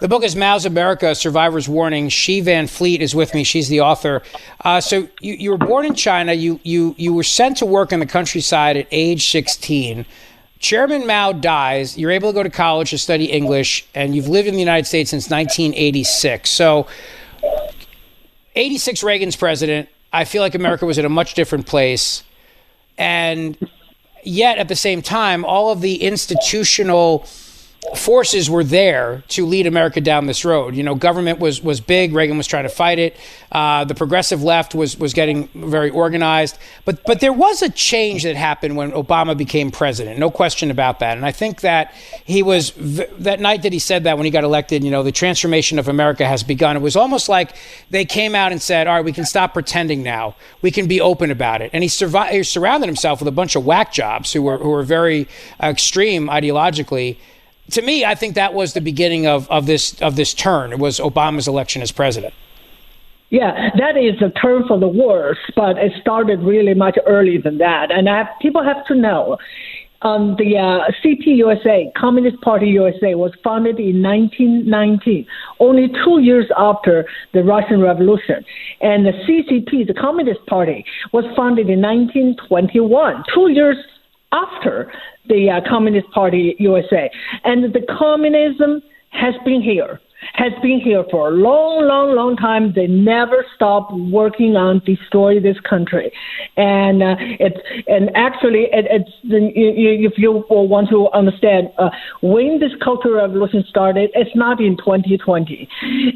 The 0.00 0.08
book 0.08 0.24
is 0.24 0.34
Mao's 0.34 0.66
America, 0.66 1.14
Survivor's 1.14 1.68
Warning. 1.68 2.08
Xi 2.08 2.40
Van 2.40 2.66
Fleet 2.66 3.00
is 3.00 3.14
with 3.14 3.32
me. 3.32 3.44
She's 3.44 3.68
the 3.68 3.80
author. 3.80 4.22
Uh, 4.64 4.80
so 4.80 5.08
you, 5.20 5.34
you 5.34 5.50
were 5.50 5.58
born 5.58 5.86
in 5.86 5.94
China. 5.94 6.32
You, 6.32 6.58
you, 6.64 6.96
you 6.98 7.14
were 7.14 7.22
sent 7.22 7.58
to 7.58 7.66
work 7.66 7.92
in 7.92 8.00
the 8.00 8.06
countryside 8.06 8.76
at 8.76 8.88
age 8.90 9.30
16. 9.30 10.04
Chairman 10.58 11.06
Mao 11.06 11.32
dies. 11.32 11.96
You're 11.96 12.10
able 12.10 12.30
to 12.30 12.34
go 12.34 12.42
to 12.42 12.50
college 12.50 12.90
to 12.90 12.98
study 12.98 13.26
English, 13.26 13.86
and 13.94 14.16
you've 14.16 14.26
lived 14.26 14.48
in 14.48 14.54
the 14.54 14.60
United 14.60 14.86
States 14.86 15.10
since 15.10 15.30
1986. 15.30 16.50
So 16.50 16.88
86 18.56 19.02
Reagan's 19.04 19.36
president. 19.36 19.88
I 20.12 20.24
feel 20.24 20.42
like 20.42 20.56
America 20.56 20.86
was 20.86 20.98
in 20.98 21.04
a 21.04 21.10
much 21.10 21.34
different 21.34 21.66
place. 21.66 22.24
And 22.96 23.56
yet, 24.24 24.58
at 24.58 24.66
the 24.66 24.74
same 24.74 25.02
time, 25.02 25.44
all 25.44 25.70
of 25.70 25.80
the 25.80 26.02
institutional 26.02 27.28
forces 27.96 28.50
were 28.50 28.64
there 28.64 29.22
to 29.28 29.46
lead 29.46 29.66
America 29.66 30.00
down 30.00 30.26
this 30.26 30.44
road. 30.44 30.74
You 30.74 30.82
know, 30.82 30.94
government 30.94 31.38
was 31.38 31.62
was 31.62 31.80
big. 31.80 32.12
Reagan 32.12 32.36
was 32.36 32.46
trying 32.46 32.64
to 32.64 32.68
fight 32.68 32.98
it. 32.98 33.16
Uh, 33.52 33.84
the 33.84 33.94
progressive 33.94 34.42
left 34.42 34.74
was 34.74 34.98
was 34.98 35.14
getting 35.14 35.48
very 35.54 35.90
organized. 35.90 36.58
But 36.84 37.04
but 37.04 37.20
there 37.20 37.32
was 37.32 37.62
a 37.62 37.70
change 37.70 38.24
that 38.24 38.36
happened 38.36 38.76
when 38.76 38.90
Obama 38.92 39.36
became 39.36 39.70
president. 39.70 40.18
No 40.18 40.30
question 40.30 40.70
about 40.70 40.98
that. 41.00 41.16
And 41.16 41.24
I 41.24 41.32
think 41.32 41.60
that 41.60 41.94
he 42.24 42.42
was 42.42 42.72
that 43.18 43.40
night 43.40 43.62
that 43.62 43.72
he 43.72 43.78
said 43.78 44.04
that 44.04 44.16
when 44.16 44.24
he 44.24 44.30
got 44.30 44.44
elected. 44.44 44.82
You 44.82 44.90
know, 44.90 45.02
the 45.02 45.12
transformation 45.12 45.78
of 45.78 45.88
America 45.88 46.26
has 46.26 46.42
begun. 46.42 46.76
It 46.76 46.82
was 46.82 46.96
almost 46.96 47.28
like 47.28 47.54
they 47.90 48.04
came 48.04 48.34
out 48.34 48.50
and 48.50 48.60
said, 48.60 48.86
"All 48.86 48.96
right, 48.96 49.04
we 49.04 49.12
can 49.12 49.24
stop 49.24 49.54
pretending 49.54 50.02
now. 50.02 50.34
We 50.62 50.72
can 50.72 50.88
be 50.88 51.00
open 51.00 51.30
about 51.30 51.62
it." 51.62 51.70
And 51.72 51.84
he, 51.84 51.88
survi- 51.88 52.30
he 52.30 52.42
surrounded 52.42 52.86
himself 52.86 53.20
with 53.20 53.28
a 53.28 53.32
bunch 53.32 53.54
of 53.54 53.64
whack 53.64 53.92
jobs 53.92 54.32
who 54.32 54.42
were 54.42 54.58
who 54.58 54.70
were 54.70 54.82
very 54.82 55.28
uh, 55.62 55.68
extreme 55.68 56.28
ideologically 56.28 57.16
to 57.70 57.82
me, 57.82 58.04
I 58.04 58.14
think 58.14 58.34
that 58.34 58.54
was 58.54 58.72
the 58.72 58.80
beginning 58.80 59.26
of, 59.26 59.50
of 59.50 59.66
this 59.66 60.00
of 60.00 60.16
this 60.16 60.34
turn. 60.34 60.72
It 60.72 60.78
was 60.78 60.98
Obama's 60.98 61.48
election 61.48 61.82
as 61.82 61.92
president. 61.92 62.34
Yeah, 63.30 63.70
that 63.78 63.98
is 63.98 64.22
a 64.22 64.30
turn 64.30 64.66
for 64.66 64.78
the 64.78 64.88
worse, 64.88 65.38
but 65.54 65.76
it 65.76 65.92
started 66.00 66.40
really 66.40 66.72
much 66.72 66.96
earlier 67.06 67.42
than 67.42 67.58
that. 67.58 67.90
And 67.90 68.08
I, 68.08 68.26
people 68.40 68.64
have 68.64 68.86
to 68.86 68.94
know. 68.94 69.38
Um, 70.00 70.36
the 70.38 70.56
uh, 70.56 70.92
CPUSA, 71.02 71.92
Communist 71.94 72.40
Party 72.40 72.68
USA, 72.68 73.16
was 73.16 73.32
founded 73.42 73.80
in 73.80 74.00
1919, 74.00 75.26
only 75.58 75.88
two 76.04 76.20
years 76.20 76.46
after 76.56 77.04
the 77.34 77.42
Russian 77.42 77.80
Revolution. 77.80 78.44
And 78.80 79.04
the 79.04 79.10
CCP, 79.10 79.88
the 79.88 79.94
Communist 79.94 80.46
Party, 80.46 80.84
was 81.12 81.24
founded 81.36 81.68
in 81.68 81.82
1921, 81.82 83.24
two 83.34 83.50
years 83.50 83.76
after 84.32 84.92
the 85.28 85.50
uh, 85.50 85.68
Communist 85.68 86.10
Party 86.10 86.56
USA. 86.58 87.10
And 87.44 87.72
the 87.72 87.82
communism 87.98 88.82
has 89.10 89.34
been 89.44 89.62
here. 89.62 90.00
Has 90.34 90.52
been 90.62 90.80
here 90.80 91.04
for 91.10 91.28
a 91.28 91.30
long, 91.30 91.86
long, 91.86 92.14
long 92.14 92.36
time. 92.36 92.72
They 92.74 92.86
never 92.86 93.44
stop 93.54 93.92
working 93.92 94.56
on 94.56 94.80
destroy 94.84 95.40
this 95.40 95.58
country, 95.60 96.12
and 96.56 97.02
uh, 97.02 97.16
it's 97.18 97.58
and 97.86 98.10
actually 98.14 98.68
it, 98.72 98.86
it's 98.90 99.10
if 99.24 100.18
you 100.18 100.44
want 100.48 100.88
to 100.90 101.10
understand 101.12 101.70
uh, 101.78 101.90
when 102.22 102.60
this 102.60 102.72
cultural 102.82 103.14
revolution 103.14 103.64
started, 103.68 104.10
it's 104.14 104.34
not 104.34 104.60
in 104.60 104.76
2020, 104.76 105.68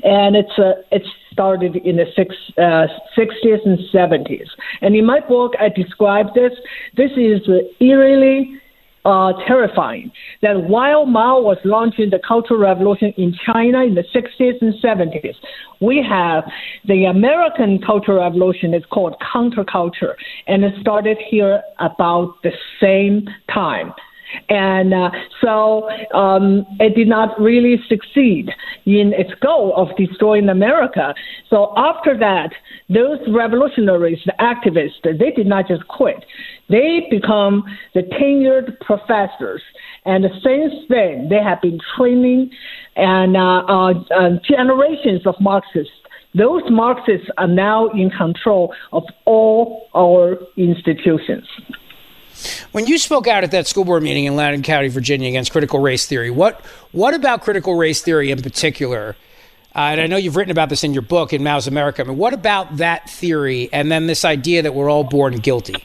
and 0.05 0.37
it's 0.37 0.59
uh, 0.59 0.83
it's 0.91 1.09
started 1.33 1.77
in 1.77 1.97
the 1.97 2.05
six, 2.15 2.35
uh, 2.59 2.87
60s 3.17 3.65
and 3.65 3.79
70s. 3.93 4.47
And 4.83 4.95
in 4.95 5.07
my 5.07 5.21
book, 5.21 5.55
I 5.59 5.71
describe 5.71 6.35
this. 6.35 6.53
This 6.97 7.11
is 7.17 7.41
eerily 7.81 8.62
uh, 9.05 9.33
terrifying 9.47 10.13
that 10.43 10.55
while 10.55 11.07
Mao 11.07 11.41
was 11.41 11.59
launching 11.65 12.11
the 12.11 12.21
Cultural 12.27 12.61
Revolution 12.61 13.13
in 13.17 13.35
China 13.47 13.83
in 13.83 13.95
the 13.95 14.05
60s 14.15 14.61
and 14.61 14.75
70s, 14.75 15.35
we 15.81 16.05
have 16.09 16.45
the 16.87 17.07
American 17.07 17.81
Cultural 17.85 18.23
Revolution 18.23 18.75
is 18.75 18.85
called 18.91 19.17
counterculture, 19.35 20.15
and 20.47 20.65
it 20.65 20.75
started 20.81 21.19
here 21.31 21.63
about 21.81 22.37
the 22.43 22.53
same 22.81 23.29
time. 23.53 23.93
And 24.49 24.95
uh, 24.95 25.11
so 25.41 25.89
um, 26.15 26.67
it 26.81 26.95
did 26.95 27.09
not 27.09 27.39
really 27.41 27.77
succeed 27.89 28.51
in 28.87 29.13
its 29.17 29.31
goal 29.41 29.75
of 29.77 29.97
destroying 29.97 30.49
America. 30.49 31.15
So 31.51 31.73
after 31.77 32.19
that, 32.19 32.51
those 32.89 33.19
revolutionaries, 33.29 34.19
the 34.27 34.35
activists, 34.41 35.03
they 35.03 35.31
did 35.31 35.47
not 35.47 35.69
just 35.69 35.87
quit. 35.89 36.25
They 36.69 37.07
become 37.11 37.65
the 37.95 38.03
tenured 38.03 38.79
professors. 38.81 39.63
And 40.05 40.25
since 40.43 40.75
then, 40.89 41.29
they 41.29 41.43
have 41.43 41.61
been 41.63 41.79
training 41.97 42.51
and 42.97 43.37
uh, 43.37 43.41
uh, 43.41 43.93
uh 44.15 44.31
generations 44.47 45.27
of 45.27 45.35
Marxists 45.41 45.93
those 46.35 46.63
Marxists 46.71 47.29
are 47.37 47.49
now 47.49 47.89
in 47.89 48.11
control 48.11 48.75
of 48.93 49.05
all 49.27 49.89
our 49.95 50.39
institutions. 50.57 51.47
When 52.73 52.87
you 52.87 52.99
spoke 52.99 53.27
out 53.27 53.45
at 53.45 53.51
that 53.51 53.67
school 53.67 53.85
board 53.85 54.03
meeting 54.03 54.25
in 54.25 54.37
Loudoun 54.37 54.63
County, 54.63 54.89
Virginia, 54.89 55.29
against 55.29 55.53
critical 55.53 55.81
race 55.81 56.07
theory, 56.07 56.31
what 56.31 56.61
what 56.93 57.15
about 57.15 57.43
critical 57.43 57.75
race 57.75 58.03
theory 58.03 58.31
in 58.31 58.43
particular? 58.43 59.17
Uh, 59.75 59.79
and 59.79 60.01
I 60.01 60.07
know 60.07 60.17
you've 60.17 60.37
written 60.37 60.51
about 60.51 60.69
this 60.69 60.85
in 60.85 60.93
your 60.93 61.03
book 61.03 61.33
in 61.33 61.43
Mao's 61.43 61.67
America. 61.67 62.03
I 62.03 62.07
mean, 62.07 62.19
what 62.19 62.35
about 62.35 62.77
that 62.77 63.09
theory 63.09 63.71
and 63.73 63.91
then 63.91 64.07
this 64.07 64.25
idea 64.25 64.63
that 64.63 64.75
we're 64.75 64.91
all 64.91 65.05
born 65.05 65.39
guilty? 65.39 65.77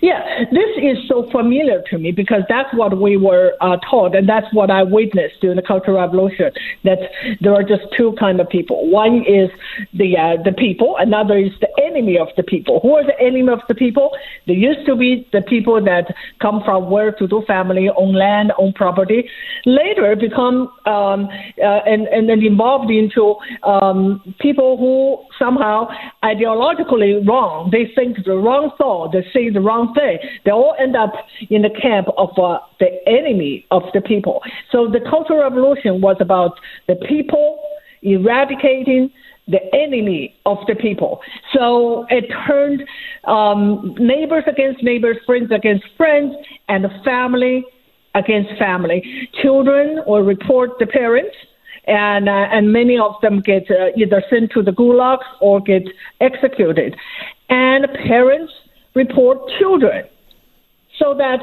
Yeah, 0.00 0.44
this 0.52 0.70
is 0.80 1.08
so 1.08 1.28
familiar 1.30 1.82
to 1.90 1.98
me 1.98 2.12
because 2.12 2.42
that's 2.48 2.72
what 2.74 2.96
we 3.00 3.16
were 3.16 3.54
uh, 3.60 3.78
taught, 3.78 4.14
and 4.14 4.28
that's 4.28 4.46
what 4.52 4.70
I 4.70 4.84
witnessed 4.84 5.40
during 5.40 5.56
the 5.56 5.62
Cultural 5.62 5.98
Revolution. 5.98 6.52
That 6.84 6.98
there 7.40 7.52
are 7.54 7.64
just 7.64 7.82
two 7.96 8.12
kind 8.18 8.40
of 8.40 8.48
people. 8.48 8.88
One 8.90 9.24
is 9.24 9.50
the 9.94 10.16
uh, 10.16 10.42
the 10.42 10.52
people, 10.52 10.96
another 10.98 11.38
is 11.38 11.52
the 11.60 11.67
enemy 11.82 12.18
of 12.18 12.28
the 12.36 12.42
people. 12.42 12.80
Who 12.80 12.94
are 12.96 13.04
the 13.04 13.18
enemy 13.20 13.52
of 13.52 13.60
the 13.68 13.74
people? 13.74 14.10
They 14.46 14.54
used 14.54 14.86
to 14.86 14.96
be 14.96 15.28
the 15.32 15.42
people 15.42 15.82
that 15.84 16.14
come 16.40 16.62
from 16.64 16.90
well-to-do 16.90 17.42
family, 17.46 17.88
own 17.96 18.14
land, 18.14 18.52
own 18.58 18.72
property. 18.72 19.28
Later, 19.66 20.16
become 20.16 20.70
um, 20.86 21.28
uh, 21.62 21.80
and 21.86 22.06
and 22.08 22.28
then 22.28 22.42
evolved 22.42 22.90
into 22.90 23.36
um, 23.62 24.34
people 24.40 24.76
who 24.76 25.24
somehow 25.38 25.88
ideologically 26.22 27.26
wrong. 27.26 27.70
They 27.70 27.92
think 27.94 28.24
the 28.24 28.36
wrong 28.36 28.70
thought. 28.78 29.12
They 29.12 29.24
say 29.32 29.50
the 29.50 29.60
wrong 29.60 29.94
thing. 29.94 30.18
They 30.44 30.50
all 30.50 30.74
end 30.78 30.96
up 30.96 31.12
in 31.50 31.62
the 31.62 31.70
camp 31.70 32.08
of 32.16 32.30
uh, 32.38 32.58
the 32.80 32.88
enemy 33.06 33.66
of 33.70 33.82
the 33.94 34.00
people. 34.00 34.42
So 34.70 34.88
the 34.88 35.00
Cultural 35.08 35.40
Revolution 35.42 36.00
was 36.00 36.16
about 36.20 36.58
the 36.86 36.96
people 36.96 37.60
eradicating 38.02 39.10
the 39.48 39.60
enemy 39.74 40.36
of 40.46 40.58
the 40.66 40.74
people. 40.74 41.20
So 41.54 42.06
it 42.10 42.26
turned 42.46 42.84
um, 43.24 43.94
neighbors 43.98 44.44
against 44.46 44.82
neighbors, 44.82 45.16
friends 45.26 45.50
against 45.50 45.84
friends, 45.96 46.34
and 46.68 46.86
family 47.04 47.64
against 48.14 48.50
family. 48.58 49.28
Children 49.42 50.02
will 50.06 50.22
report 50.22 50.78
the 50.78 50.86
parents 50.86 51.34
and 51.86 52.28
uh, 52.28 52.32
and 52.52 52.70
many 52.72 52.98
of 52.98 53.14
them 53.22 53.40
get 53.40 53.64
uh, 53.70 53.88
either 53.96 54.22
sent 54.28 54.52
to 54.52 54.62
the 54.62 54.70
gulags 54.70 55.24
or 55.40 55.60
get 55.60 55.82
executed. 56.20 56.94
And 57.48 57.86
parents 58.06 58.52
report 58.94 59.38
children, 59.58 60.04
so 60.98 61.14
that 61.14 61.40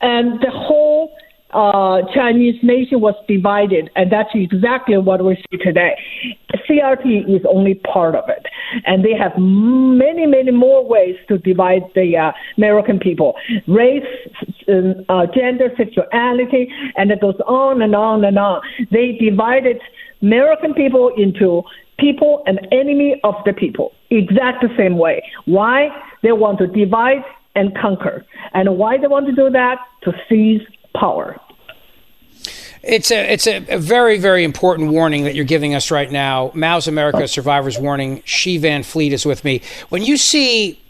and 0.00 0.40
the 0.40 0.50
whole 0.50 1.12
uh, 1.52 2.02
Chinese 2.14 2.56
nation 2.62 3.00
was 3.00 3.14
divided, 3.28 3.90
and 3.96 4.10
that's 4.10 4.30
exactly 4.34 4.96
what 4.98 5.24
we 5.24 5.36
see 5.50 5.58
today. 5.58 5.94
CRT 6.68 7.28
is 7.28 7.42
only 7.48 7.74
part 7.74 8.14
of 8.14 8.24
it, 8.28 8.46
and 8.86 9.04
they 9.04 9.12
have 9.12 9.32
many, 9.38 10.26
many 10.26 10.50
more 10.50 10.86
ways 10.86 11.16
to 11.28 11.38
divide 11.38 11.82
the 11.94 12.16
uh, 12.16 12.32
American 12.56 12.98
people: 12.98 13.34
race, 13.66 14.02
uh, 14.68 15.26
gender, 15.34 15.70
sexuality, 15.76 16.68
and 16.96 17.10
it 17.10 17.20
goes 17.20 17.38
on 17.46 17.82
and 17.82 17.94
on 17.94 18.24
and 18.24 18.38
on. 18.38 18.62
They 18.90 19.18
divided 19.20 19.78
American 20.22 20.72
people 20.74 21.12
into 21.16 21.62
people 21.98 22.42
and 22.46 22.66
enemy 22.72 23.20
of 23.24 23.34
the 23.44 23.52
people, 23.52 23.92
exact 24.10 24.62
the 24.62 24.74
same 24.76 24.96
way. 24.96 25.22
Why? 25.44 25.88
They 26.22 26.32
want 26.32 26.58
to 26.58 26.66
divide 26.66 27.22
and 27.54 27.76
conquer. 27.76 28.24
And 28.54 28.78
why 28.78 28.96
they 28.98 29.06
want 29.06 29.26
to 29.26 29.34
do 29.34 29.50
that? 29.50 29.78
To 30.04 30.12
seize 30.28 30.62
power. 30.94 31.40
It's 32.82 33.12
a 33.12 33.32
it's 33.32 33.46
a, 33.46 33.64
a, 33.68 33.78
very 33.78 34.18
very 34.18 34.42
important 34.42 34.90
warning 34.90 35.22
that 35.24 35.36
you're 35.36 35.44
giving 35.44 35.74
us 35.74 35.92
right 35.92 36.10
now. 36.10 36.50
Mao's 36.52 36.88
America 36.88 37.28
Survivors 37.28 37.78
Warning. 37.78 38.22
Xi 38.24 38.58
Van 38.58 38.82
Fleet 38.82 39.12
is 39.12 39.24
with 39.24 39.44
me. 39.44 39.62
When 39.88 40.02
you 40.02 40.16
see, 40.16 40.80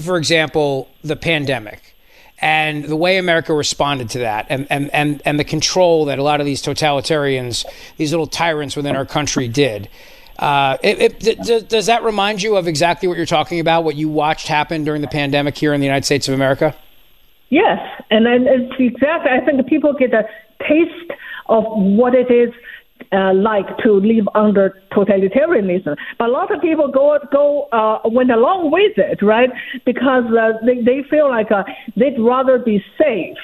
for 0.00 0.16
example, 0.16 0.88
the 1.02 1.16
pandemic 1.16 1.94
and 2.38 2.84
the 2.84 2.96
way 2.96 3.18
America 3.18 3.52
responded 3.52 4.08
to 4.10 4.20
that, 4.20 4.46
and 4.48 4.66
and 4.70 4.92
and 4.94 5.20
and 5.26 5.38
the 5.38 5.44
control 5.44 6.06
that 6.06 6.18
a 6.18 6.22
lot 6.22 6.40
of 6.40 6.46
these 6.46 6.62
totalitarians, 6.62 7.66
these 7.98 8.10
little 8.10 8.26
tyrants 8.26 8.74
within 8.74 8.96
our 8.96 9.06
country 9.06 9.46
did. 9.46 9.90
Uh, 10.38 10.76
it, 10.82 11.26
it, 11.26 11.68
does 11.68 11.86
that 11.86 12.02
remind 12.02 12.42
you 12.42 12.56
of 12.56 12.66
exactly 12.66 13.06
what 13.06 13.16
you're 13.16 13.26
talking 13.26 13.60
about? 13.60 13.84
What 13.84 13.94
you 13.94 14.08
watched 14.08 14.48
happen 14.48 14.82
during 14.82 15.00
the 15.00 15.08
pandemic 15.08 15.56
here 15.56 15.72
in 15.72 15.80
the 15.80 15.86
United 15.86 16.04
States 16.04 16.26
of 16.26 16.34
America? 16.34 16.74
Yes, 17.54 17.78
and 18.10 18.26
then 18.26 18.48
it's 18.48 18.74
exactly. 18.80 19.30
I 19.30 19.38
think 19.44 19.64
people 19.68 19.92
get 19.92 20.12
a 20.12 20.24
taste 20.68 21.12
of 21.46 21.62
what 21.76 22.12
it 22.12 22.28
is 22.28 22.52
uh, 23.12 23.32
like 23.32 23.78
to 23.84 23.92
live 23.92 24.26
under 24.34 24.76
totalitarianism. 24.90 25.94
But 26.18 26.30
a 26.30 26.32
lot 26.32 26.52
of 26.52 26.60
people 26.60 26.88
go 26.90 27.16
go 27.30 27.68
uh, 27.70 28.00
went 28.06 28.32
along 28.32 28.72
with 28.72 28.98
it, 28.98 29.22
right? 29.22 29.50
Because 29.86 30.24
uh, 30.36 30.58
they 30.66 30.82
they 30.82 31.04
feel 31.08 31.28
like 31.30 31.52
uh, 31.52 31.62
they'd 31.94 32.18
rather 32.18 32.58
be 32.58 32.82
safe 32.98 33.38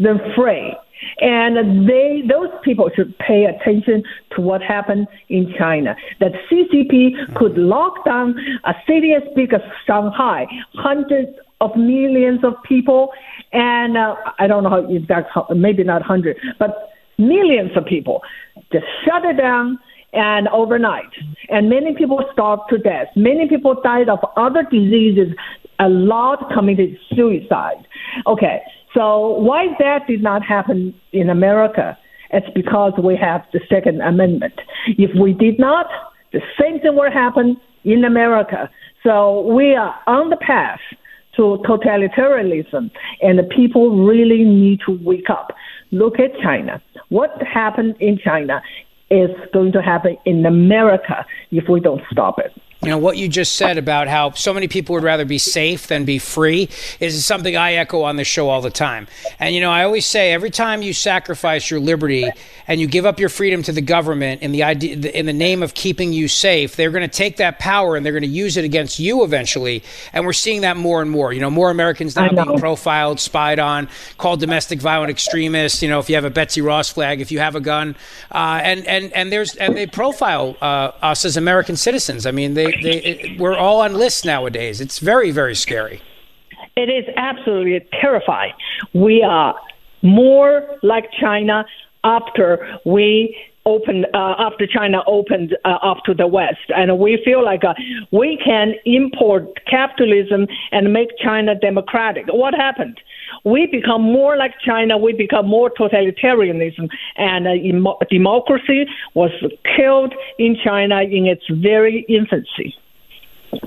than 0.00 0.18
free. 0.34 0.74
And 1.20 1.88
they, 1.88 2.22
those 2.28 2.48
people 2.64 2.90
should 2.96 3.16
pay 3.18 3.44
attention 3.44 4.02
to 4.34 4.40
what 4.40 4.62
happened 4.62 5.06
in 5.28 5.52
China. 5.58 5.94
That 6.18 6.32
CCP 6.50 7.34
could 7.36 7.58
lock 7.58 8.04
down 8.04 8.34
a 8.64 8.72
city 8.86 9.12
as 9.12 9.22
big 9.36 9.52
as 9.52 9.60
Shanghai, 9.86 10.46
hundreds 10.74 11.36
of 11.64 11.76
millions 11.76 12.44
of 12.44 12.54
people, 12.62 13.12
and 13.52 13.96
uh, 13.96 14.14
I 14.38 14.46
don't 14.46 14.62
know 14.62 14.70
how 14.70 14.84
exact, 14.88 15.30
maybe 15.54 15.84
not 15.84 16.02
hundred, 16.02 16.36
but 16.58 16.90
millions 17.18 17.70
of 17.76 17.84
people. 17.84 18.22
Just 18.72 18.86
shut 19.04 19.24
it 19.24 19.36
down 19.36 19.78
and 20.12 20.48
overnight. 20.48 21.10
And 21.48 21.68
many 21.68 21.94
people 21.94 22.24
starved 22.32 22.62
to 22.70 22.78
death. 22.78 23.08
Many 23.16 23.48
people 23.48 23.80
died 23.82 24.08
of 24.08 24.20
other 24.36 24.62
diseases. 24.62 25.34
A 25.80 25.88
lot 25.88 26.50
committed 26.52 26.96
suicide. 27.14 27.86
Okay, 28.26 28.62
so 28.94 29.38
why 29.40 29.66
that 29.80 30.06
did 30.06 30.22
not 30.22 30.42
happen 30.44 30.94
in 31.12 31.30
America? 31.30 31.98
It's 32.30 32.46
because 32.54 32.92
we 33.02 33.16
have 33.16 33.44
the 33.52 33.60
Second 33.68 34.00
Amendment. 34.00 34.54
If 34.86 35.10
we 35.18 35.32
did 35.32 35.58
not, 35.58 35.86
the 36.32 36.40
same 36.60 36.80
thing 36.80 36.96
would 36.96 37.12
happen 37.12 37.56
in 37.84 38.04
America. 38.04 38.70
So 39.02 39.40
we 39.52 39.74
are 39.74 39.94
on 40.06 40.30
the 40.30 40.36
path 40.36 40.80
to 41.36 41.58
totalitarianism, 41.66 42.90
and 43.22 43.38
the 43.38 43.44
people 43.44 44.04
really 44.04 44.44
need 44.44 44.80
to 44.86 44.98
wake 45.02 45.30
up. 45.30 45.52
Look 45.90 46.18
at 46.18 46.30
China. 46.42 46.82
What 47.08 47.30
happened 47.42 47.96
in 48.00 48.18
China 48.18 48.62
is 49.10 49.30
going 49.52 49.72
to 49.72 49.82
happen 49.82 50.16
in 50.24 50.44
America 50.46 51.26
if 51.50 51.68
we 51.68 51.80
don't 51.80 52.02
stop 52.10 52.38
it. 52.38 52.52
You 52.84 52.90
know, 52.90 52.98
what 52.98 53.16
you 53.16 53.28
just 53.28 53.56
said 53.56 53.78
about 53.78 54.08
how 54.08 54.32
so 54.32 54.52
many 54.52 54.68
people 54.68 54.94
would 54.94 55.02
rather 55.02 55.24
be 55.24 55.38
safe 55.38 55.86
than 55.86 56.04
be 56.04 56.18
free 56.18 56.68
is 57.00 57.24
something 57.24 57.56
I 57.56 57.74
echo 57.74 58.02
on 58.02 58.16
this 58.16 58.28
show 58.28 58.50
all 58.50 58.60
the 58.60 58.70
time. 58.70 59.06
And, 59.40 59.54
you 59.54 59.62
know, 59.62 59.70
I 59.70 59.84
always 59.84 60.04
say 60.04 60.32
every 60.32 60.50
time 60.50 60.82
you 60.82 60.92
sacrifice 60.92 61.70
your 61.70 61.80
liberty 61.80 62.28
and 62.68 62.82
you 62.82 62.86
give 62.86 63.06
up 63.06 63.18
your 63.18 63.30
freedom 63.30 63.62
to 63.62 63.72
the 63.72 63.80
government 63.80 64.42
in 64.42 64.52
the 64.52 64.64
idea, 64.64 64.96
in 64.96 65.24
the 65.24 65.32
name 65.32 65.62
of 65.62 65.72
keeping 65.72 66.12
you 66.12 66.28
safe, 66.28 66.76
they're 66.76 66.90
going 66.90 67.08
to 67.08 67.16
take 67.16 67.38
that 67.38 67.58
power 67.58 67.96
and 67.96 68.04
they're 68.04 68.12
going 68.12 68.22
to 68.22 68.28
use 68.28 68.58
it 68.58 68.66
against 68.66 68.98
you 68.98 69.24
eventually. 69.24 69.82
And 70.12 70.26
we're 70.26 70.34
seeing 70.34 70.60
that 70.60 70.76
more 70.76 71.00
and 71.00 71.10
more. 71.10 71.32
You 71.32 71.40
know, 71.40 71.50
more 71.50 71.70
Americans 71.70 72.16
now 72.16 72.28
being 72.28 72.58
profiled, 72.58 73.18
spied 73.18 73.58
on, 73.58 73.88
called 74.18 74.40
domestic 74.40 74.78
violent 74.78 75.08
extremists. 75.08 75.82
You 75.82 75.88
know, 75.88 76.00
if 76.00 76.10
you 76.10 76.16
have 76.16 76.26
a 76.26 76.30
Betsy 76.30 76.60
Ross 76.60 76.90
flag, 76.90 77.22
if 77.22 77.32
you 77.32 77.38
have 77.38 77.56
a 77.56 77.60
gun, 77.60 77.96
uh, 78.30 78.60
and 78.62 78.86
and 78.86 79.10
and 79.14 79.32
there's 79.32 79.54
and 79.54 79.74
they 79.74 79.86
profile 79.86 80.54
uh, 80.60 80.92
us 81.00 81.24
as 81.24 81.38
American 81.38 81.76
citizens. 81.76 82.26
I 82.26 82.30
mean, 82.30 82.52
they 82.52 82.73
they, 82.82 83.02
it, 83.02 83.40
we're 83.40 83.56
all 83.56 83.80
on 83.80 83.94
lists 83.94 84.24
nowadays. 84.24 84.80
It's 84.80 84.98
very, 84.98 85.30
very 85.30 85.54
scary. 85.54 86.02
It 86.76 86.88
is 86.88 87.04
absolutely 87.16 87.86
terrifying. 88.00 88.52
We 88.92 89.22
are 89.22 89.54
more 90.02 90.78
like 90.82 91.10
China 91.20 91.64
after 92.02 92.78
we 92.84 93.36
opened 93.66 94.06
uh, 94.14 94.34
after 94.38 94.66
China 94.66 95.02
opened 95.06 95.56
uh, 95.64 95.78
up 95.82 95.98
to 96.06 96.14
the 96.14 96.26
West, 96.26 96.70
and 96.76 96.98
we 96.98 97.20
feel 97.24 97.44
like 97.44 97.64
uh, 97.64 97.74
we 98.10 98.38
can 98.44 98.74
import 98.84 99.44
capitalism 99.66 100.46
and 100.72 100.92
make 100.92 101.08
China 101.22 101.54
democratic. 101.54 102.26
What 102.28 102.54
happened? 102.54 103.00
We 103.44 103.66
become 103.66 104.02
more 104.02 104.36
like 104.36 104.54
China. 104.64 104.96
We 104.98 105.12
become 105.12 105.46
more 105.46 105.70
totalitarianism, 105.70 106.88
and 107.16 107.46
uh, 107.46 107.94
democracy 108.10 108.86
was 109.14 109.30
killed 109.76 110.14
in 110.38 110.56
China 110.62 111.02
in 111.02 111.26
its 111.26 111.44
very 111.50 112.04
infancy. 112.08 112.74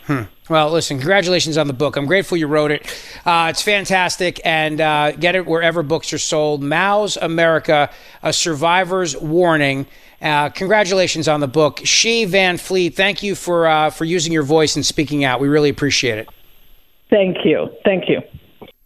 Hmm. 0.05 0.23
Well, 0.49 0.71
listen, 0.71 0.97
congratulations 0.97 1.57
on 1.57 1.67
the 1.67 1.73
book. 1.73 1.97
I'm 1.97 2.05
grateful 2.05 2.37
you 2.37 2.47
wrote 2.47 2.71
it. 2.71 2.85
Uh, 3.25 3.47
it's 3.49 3.61
fantastic, 3.61 4.39
and 4.45 4.79
uh, 4.79 5.11
get 5.11 5.35
it 5.35 5.45
wherever 5.45 5.83
books 5.83 6.13
are 6.13 6.17
sold. 6.17 6.63
Mao's 6.63 7.17
America, 7.17 7.89
A 8.23 8.31
Survivor's 8.31 9.17
Warning. 9.17 9.87
Uh, 10.21 10.49
congratulations 10.49 11.27
on 11.27 11.41
the 11.41 11.47
book. 11.47 11.81
Xi 11.83 12.25
Van 12.25 12.57
Fleet, 12.57 12.95
thank 12.95 13.21
you 13.21 13.35
for, 13.35 13.67
uh, 13.67 13.89
for 13.89 14.05
using 14.05 14.31
your 14.31 14.43
voice 14.43 14.75
and 14.75 14.85
speaking 14.85 15.23
out. 15.23 15.39
We 15.39 15.47
really 15.47 15.69
appreciate 15.69 16.17
it. 16.17 16.29
Thank 17.09 17.45
you. 17.45 17.69
Thank 17.83 18.09
you. 18.09 18.21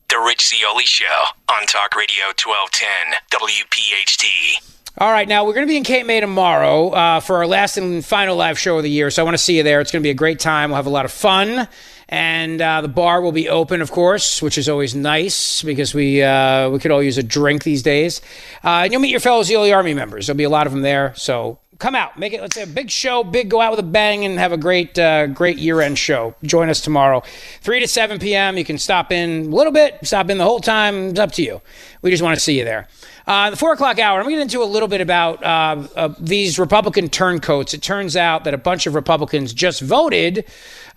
The 0.10 0.20
Rich 0.26 0.50
Zeoli 0.50 0.86
Show 0.86 1.24
on 1.50 1.66
Talk 1.68 1.96
Radio 1.96 2.26
1210, 2.36 3.16
WPHT. 3.32 4.71
All 4.98 5.10
right, 5.10 5.26
now 5.26 5.46
we're 5.46 5.54
going 5.54 5.66
to 5.66 5.72
be 5.72 5.78
in 5.78 5.86
Cape 5.86 6.06
May 6.06 6.20
tomorrow 6.20 6.90
uh, 6.90 7.20
for 7.22 7.38
our 7.38 7.48
last 7.48 7.78
and 7.78 8.04
final 8.04 8.36
live 8.36 8.60
show 8.60 8.76
of 8.76 8.84
the 8.84 8.90
year. 8.90 9.10
So 9.10 9.24
I 9.24 9.26
want 9.26 9.36
to 9.36 9.44
see 9.44 9.56
you 9.56 9.64
there. 9.64 9.80
It's 9.80 9.90
going 9.90 10.02
to 10.02 10.06
be 10.06 10.10
a 10.10 10.14
great 10.14 10.38
time. 10.38 10.70
We'll 10.70 10.76
have 10.76 10.86
a 10.86 10.90
lot 10.90 11.06
of 11.06 11.14
fun. 11.14 11.70
And 12.10 12.62
uh, 12.62 12.82
the 12.82 12.90
bar 12.90 13.22
will 13.22 13.32
be 13.32 13.48
open, 13.48 13.82
of 13.82 13.90
course, 13.90 14.42
which 14.42 14.58
is 14.58 14.68
always 14.68 14.94
nice 14.94 15.64
because 15.64 15.94
we 15.94 16.22
uh, 16.22 16.70
we 16.70 16.80
could 16.80 16.92
all 16.92 17.02
use 17.02 17.18
a 17.18 17.24
drink 17.24 17.64
these 17.64 17.82
days. 17.82 18.20
Uh, 18.66 18.82
and 18.84 18.92
you'll 18.92 19.02
meet 19.02 19.12
your 19.12 19.22
fellow 19.22 19.44
Zeoli 19.44 19.72
Army 19.72 19.94
members. 19.94 20.28
There'll 20.28 20.38
be 20.38 20.44
a 20.44 20.50
lot 20.50 20.68
of 20.68 20.74
them 20.74 20.82
there. 20.82 21.14
So 21.16 21.58
come 21.82 21.96
out, 21.96 22.18
make 22.18 22.32
it. 22.32 22.40
Let's 22.40 22.56
say 22.56 22.64
a 22.64 22.68
big 22.68 22.90
show, 22.90 23.24
big 23.24 23.50
go 23.50 23.60
out 23.60 23.72
with 23.72 23.80
a 23.80 23.84
bang, 23.84 24.24
and 24.24 24.40
have 24.40 24.54
a 24.54 24.58
great 24.58 24.98
uh, 24.98 25.28
great 25.28 25.58
year 25.58 25.82
end 25.82 25.98
show. 25.98 26.36
Join 26.44 26.70
us 26.70 26.80
tomorrow, 26.80 27.24
three 27.60 27.82
to 27.82 27.88
seven 27.88 28.20
p.m. 28.20 28.58
You 28.58 28.64
can 28.64 28.78
stop 28.78 29.12
in 29.12 29.30
a 29.48 29.56
little 29.56 29.74
bit, 29.74 29.98
stop 30.04 30.30
in 30.30 30.38
the 30.38 30.46
whole 30.46 30.62
time. 30.62 31.10
It's 31.10 31.20
up 31.20 31.32
to 31.34 31.44
you. 31.44 31.62
We 32.02 32.12
just 32.12 32.24
want 32.24 32.36
to 32.36 32.40
see 32.40 32.58
you 32.58 32.64
there. 32.64 32.88
Uh, 33.28 33.52
the 33.52 33.58
four 33.58 33.74
o'clock 33.74 34.00
hour, 34.00 34.20
I'm 34.20 34.26
going 34.26 34.36
to 34.36 34.40
get 34.40 34.42
into 34.44 34.64
a 34.64 34.66
little 34.66 34.88
bit 34.88 35.02
about 35.02 35.44
uh, 35.44 35.88
uh, 35.96 36.14
these 36.20 36.58
Republican 36.58 37.10
turncoats. 37.10 37.74
It 37.74 37.82
turns 37.82 38.16
out 38.16 38.44
that 38.46 38.54
a 38.54 38.58
bunch 38.58 38.88
of 38.88 38.96
Republicans 38.96 39.54
just 39.54 39.82
voted 39.82 40.46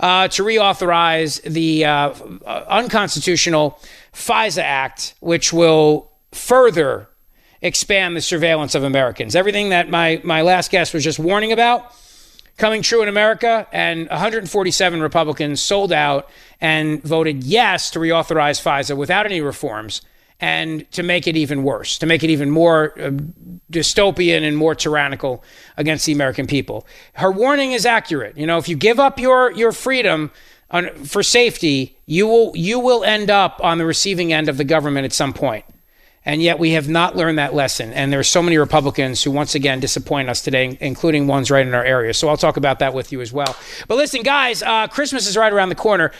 uh, 0.00 0.28
to 0.28 0.42
reauthorize 0.42 1.42
the 1.42 1.84
uh, 1.84 2.14
unconstitutional 2.68 3.78
FISA 4.12 4.62
Act, 4.62 5.14
which 5.20 5.52
will 5.52 6.10
further 6.32 7.08
expand 7.64 8.14
the 8.14 8.20
surveillance 8.20 8.76
of 8.76 8.84
Americans. 8.84 9.34
Everything 9.34 9.70
that 9.70 9.88
my, 9.88 10.20
my 10.22 10.42
last 10.42 10.70
guest 10.70 10.94
was 10.94 11.02
just 11.02 11.18
warning 11.18 11.50
about 11.50 11.92
coming 12.56 12.82
true 12.82 13.02
in 13.02 13.08
America, 13.08 13.66
and 13.72 14.08
147 14.10 15.00
Republicans 15.00 15.60
sold 15.60 15.92
out 15.92 16.30
and 16.60 17.02
voted 17.02 17.42
yes 17.42 17.90
to 17.90 17.98
reauthorize 17.98 18.62
FISA 18.62 18.96
without 18.96 19.26
any 19.26 19.40
reforms 19.40 20.02
and 20.40 20.88
to 20.92 21.02
make 21.02 21.26
it 21.26 21.36
even 21.36 21.62
worse, 21.62 21.98
to 21.98 22.06
make 22.06 22.22
it 22.22 22.30
even 22.30 22.50
more 22.50 22.92
uh, 23.00 23.10
dystopian 23.72 24.42
and 24.42 24.56
more 24.56 24.74
tyrannical 24.74 25.42
against 25.76 26.06
the 26.06 26.12
American 26.12 26.46
people. 26.46 26.86
Her 27.14 27.32
warning 27.32 27.72
is 27.72 27.86
accurate. 27.86 28.36
You 28.36 28.46
know, 28.46 28.58
if 28.58 28.68
you 28.68 28.76
give 28.76 29.00
up 29.00 29.18
your 29.18 29.50
your 29.52 29.72
freedom 29.72 30.30
for 31.04 31.22
safety, 31.22 31.96
you 32.06 32.26
will 32.26 32.52
you 32.56 32.78
will 32.78 33.04
end 33.04 33.30
up 33.30 33.60
on 33.62 33.78
the 33.78 33.86
receiving 33.86 34.32
end 34.32 34.48
of 34.48 34.58
the 34.58 34.64
government 34.64 35.04
at 35.04 35.12
some 35.12 35.32
point. 35.32 35.64
And 36.26 36.40
yet 36.40 36.58
we 36.58 36.70
have 36.70 36.88
not 36.88 37.16
learned 37.16 37.38
that 37.38 37.54
lesson. 37.54 37.92
And 37.92 38.12
there 38.12 38.20
are 38.20 38.24
so 38.24 38.42
many 38.42 38.56
Republicans 38.56 39.22
who 39.22 39.30
once 39.30 39.54
again 39.54 39.80
disappoint 39.80 40.30
us 40.30 40.40
today, 40.40 40.78
including 40.80 41.26
ones 41.26 41.50
right 41.50 41.66
in 41.66 41.74
our 41.74 41.84
area. 41.84 42.14
So 42.14 42.28
I'll 42.28 42.36
talk 42.36 42.56
about 42.56 42.78
that 42.78 42.94
with 42.94 43.12
you 43.12 43.20
as 43.20 43.32
well. 43.32 43.56
But 43.88 43.96
listen, 43.96 44.22
guys, 44.22 44.62
uh, 44.62 44.88
Christmas 44.88 45.28
is 45.28 45.36
right 45.36 45.52
around 45.52 45.68
the 45.68 45.74
corner 45.74 46.12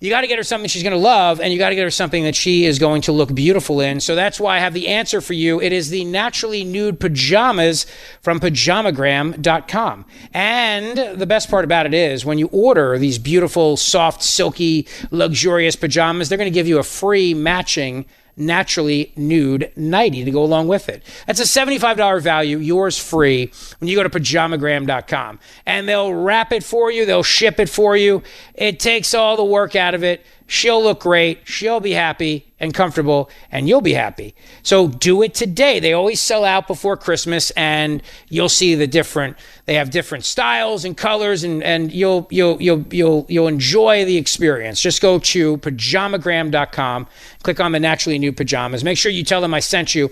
you 0.00 0.10
got 0.10 0.20
to 0.20 0.28
get 0.28 0.38
her 0.38 0.44
something 0.44 0.68
she's 0.68 0.84
going 0.84 0.92
to 0.92 0.98
love, 0.98 1.40
and 1.40 1.52
you 1.52 1.58
got 1.58 1.70
to 1.70 1.74
get 1.74 1.82
her 1.82 1.90
something 1.90 2.22
that 2.22 2.36
she 2.36 2.64
is 2.64 2.78
going 2.78 3.02
to 3.02 3.12
look 3.12 3.34
beautiful 3.34 3.80
in. 3.80 3.98
So 3.98 4.14
that's 4.14 4.38
why 4.38 4.56
I 4.56 4.60
have 4.60 4.72
the 4.72 4.86
answer 4.86 5.20
for 5.20 5.32
you. 5.32 5.60
It 5.60 5.72
is 5.72 5.90
the 5.90 6.04
naturally 6.04 6.62
nude 6.62 7.00
pajamas 7.00 7.84
from 8.20 8.38
pajamagram.com. 8.38 10.04
And 10.32 11.18
the 11.18 11.26
best 11.26 11.50
part 11.50 11.64
about 11.64 11.86
it 11.86 11.94
is 11.94 12.24
when 12.24 12.38
you 12.38 12.48
order 12.52 12.96
these 12.96 13.18
beautiful, 13.18 13.76
soft, 13.76 14.22
silky, 14.22 14.86
luxurious 15.10 15.74
pajamas, 15.74 16.28
they're 16.28 16.38
going 16.38 16.50
to 16.50 16.54
give 16.54 16.68
you 16.68 16.78
a 16.78 16.84
free 16.84 17.34
matching 17.34 18.06
naturally 18.38 19.12
nude 19.16 19.72
nightie 19.76 20.24
to 20.24 20.30
go 20.30 20.42
along 20.42 20.68
with 20.68 20.88
it. 20.88 21.02
That's 21.26 21.40
a 21.40 21.44
$75 21.44 22.22
value, 22.22 22.58
yours 22.58 22.98
free, 22.98 23.52
when 23.78 23.88
you 23.88 23.96
go 23.96 24.02
to 24.02 24.10
pajamagram.com. 24.10 25.40
And 25.66 25.88
they'll 25.88 26.14
wrap 26.14 26.52
it 26.52 26.62
for 26.62 26.90
you, 26.90 27.04
they'll 27.04 27.22
ship 27.22 27.58
it 27.60 27.68
for 27.68 27.96
you. 27.96 28.22
It 28.54 28.80
takes 28.80 29.14
all 29.14 29.36
the 29.36 29.44
work 29.44 29.76
out 29.76 29.94
of 29.94 30.04
it. 30.04 30.24
She'll 30.50 30.82
look 30.82 31.00
great, 31.00 31.40
she'll 31.44 31.78
be 31.78 31.92
happy 31.92 32.46
and 32.58 32.72
comfortable, 32.72 33.28
and 33.52 33.68
you'll 33.68 33.82
be 33.82 33.92
happy. 33.92 34.34
So 34.62 34.88
do 34.88 35.20
it 35.20 35.34
today. 35.34 35.78
They 35.78 35.92
always 35.92 36.22
sell 36.22 36.42
out 36.42 36.66
before 36.66 36.96
Christmas, 36.96 37.50
and 37.50 38.02
you'll 38.30 38.48
see 38.48 38.74
the 38.74 38.86
different. 38.86 39.36
They 39.66 39.74
have 39.74 39.90
different 39.90 40.24
styles 40.24 40.86
and 40.86 40.96
colors, 40.96 41.44
and, 41.44 41.62
and 41.62 41.92
you'll 41.92 42.26
you'll 42.30 42.62
you'll 42.62 42.82
you'll 42.90 43.26
you'll 43.28 43.46
enjoy 43.46 44.06
the 44.06 44.16
experience. 44.16 44.80
Just 44.80 45.02
go 45.02 45.18
to 45.18 45.58
pajamagram.com, 45.58 47.06
click 47.42 47.60
on 47.60 47.72
the 47.72 47.80
naturally 47.80 48.18
nude 48.18 48.38
pajamas. 48.38 48.82
Make 48.82 48.96
sure 48.96 49.12
you 49.12 49.24
tell 49.24 49.42
them 49.42 49.52
I 49.52 49.60
sent 49.60 49.94
you, 49.94 50.10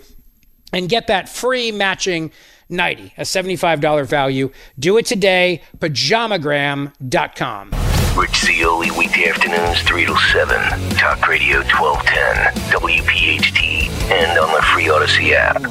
and 0.70 0.87
get 0.87 1.07
that 1.07 1.30
free 1.30 1.72
matching 1.72 2.30
nightie, 2.68 3.14
a 3.16 3.22
$75 3.22 4.07
value. 4.07 4.51
Do 4.78 4.99
it 4.99 5.07
today, 5.07 5.62
pajamagram.com. 5.78 7.86
Rich 8.17 8.47
Zeoli, 8.47 8.91
weekday 8.93 9.29
afternoons, 9.29 9.83
3 9.83 10.07
to 10.07 10.17
7. 10.17 10.57
Talk 10.97 11.29
Radio 11.29 11.59
1210, 11.59 12.55
WPHT, 12.73 13.91
and 14.11 14.39
on 14.39 14.55
the 14.55 14.62
free 14.62 14.85
Audacy 14.85 15.33
app. 15.33 15.62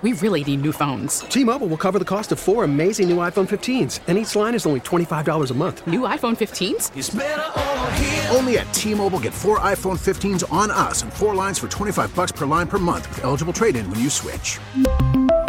We 0.00 0.14
really 0.14 0.42
need 0.44 0.62
new 0.62 0.72
phones. 0.72 1.20
T-Mobile 1.20 1.66
will 1.68 1.76
cover 1.76 1.98
the 1.98 2.06
cost 2.06 2.32
of 2.32 2.40
four 2.40 2.64
amazing 2.64 3.10
new 3.10 3.18
iPhone 3.18 3.46
15s, 3.46 4.00
and 4.08 4.16
each 4.16 4.34
line 4.34 4.54
is 4.54 4.64
only 4.64 4.80
$25 4.80 5.50
a 5.50 5.54
month. 5.54 5.86
New 5.86 6.00
iPhone 6.00 6.36
15s? 6.36 6.90
Only 8.34 8.56
at 8.56 8.72
T-Mobile 8.72 9.20
get 9.20 9.34
four 9.34 9.58
iPhone 9.60 9.98
15s 9.98 10.50
on 10.50 10.70
us 10.70 11.02
and 11.02 11.12
four 11.12 11.34
lines 11.34 11.58
for 11.58 11.68
25 11.68 12.14
bucks 12.16 12.32
per 12.32 12.46
line 12.46 12.66
per 12.66 12.78
month 12.78 13.10
with 13.10 13.24
eligible 13.24 13.52
trade-in 13.52 13.88
when 13.90 14.00
you 14.00 14.08
switch. 14.08 14.58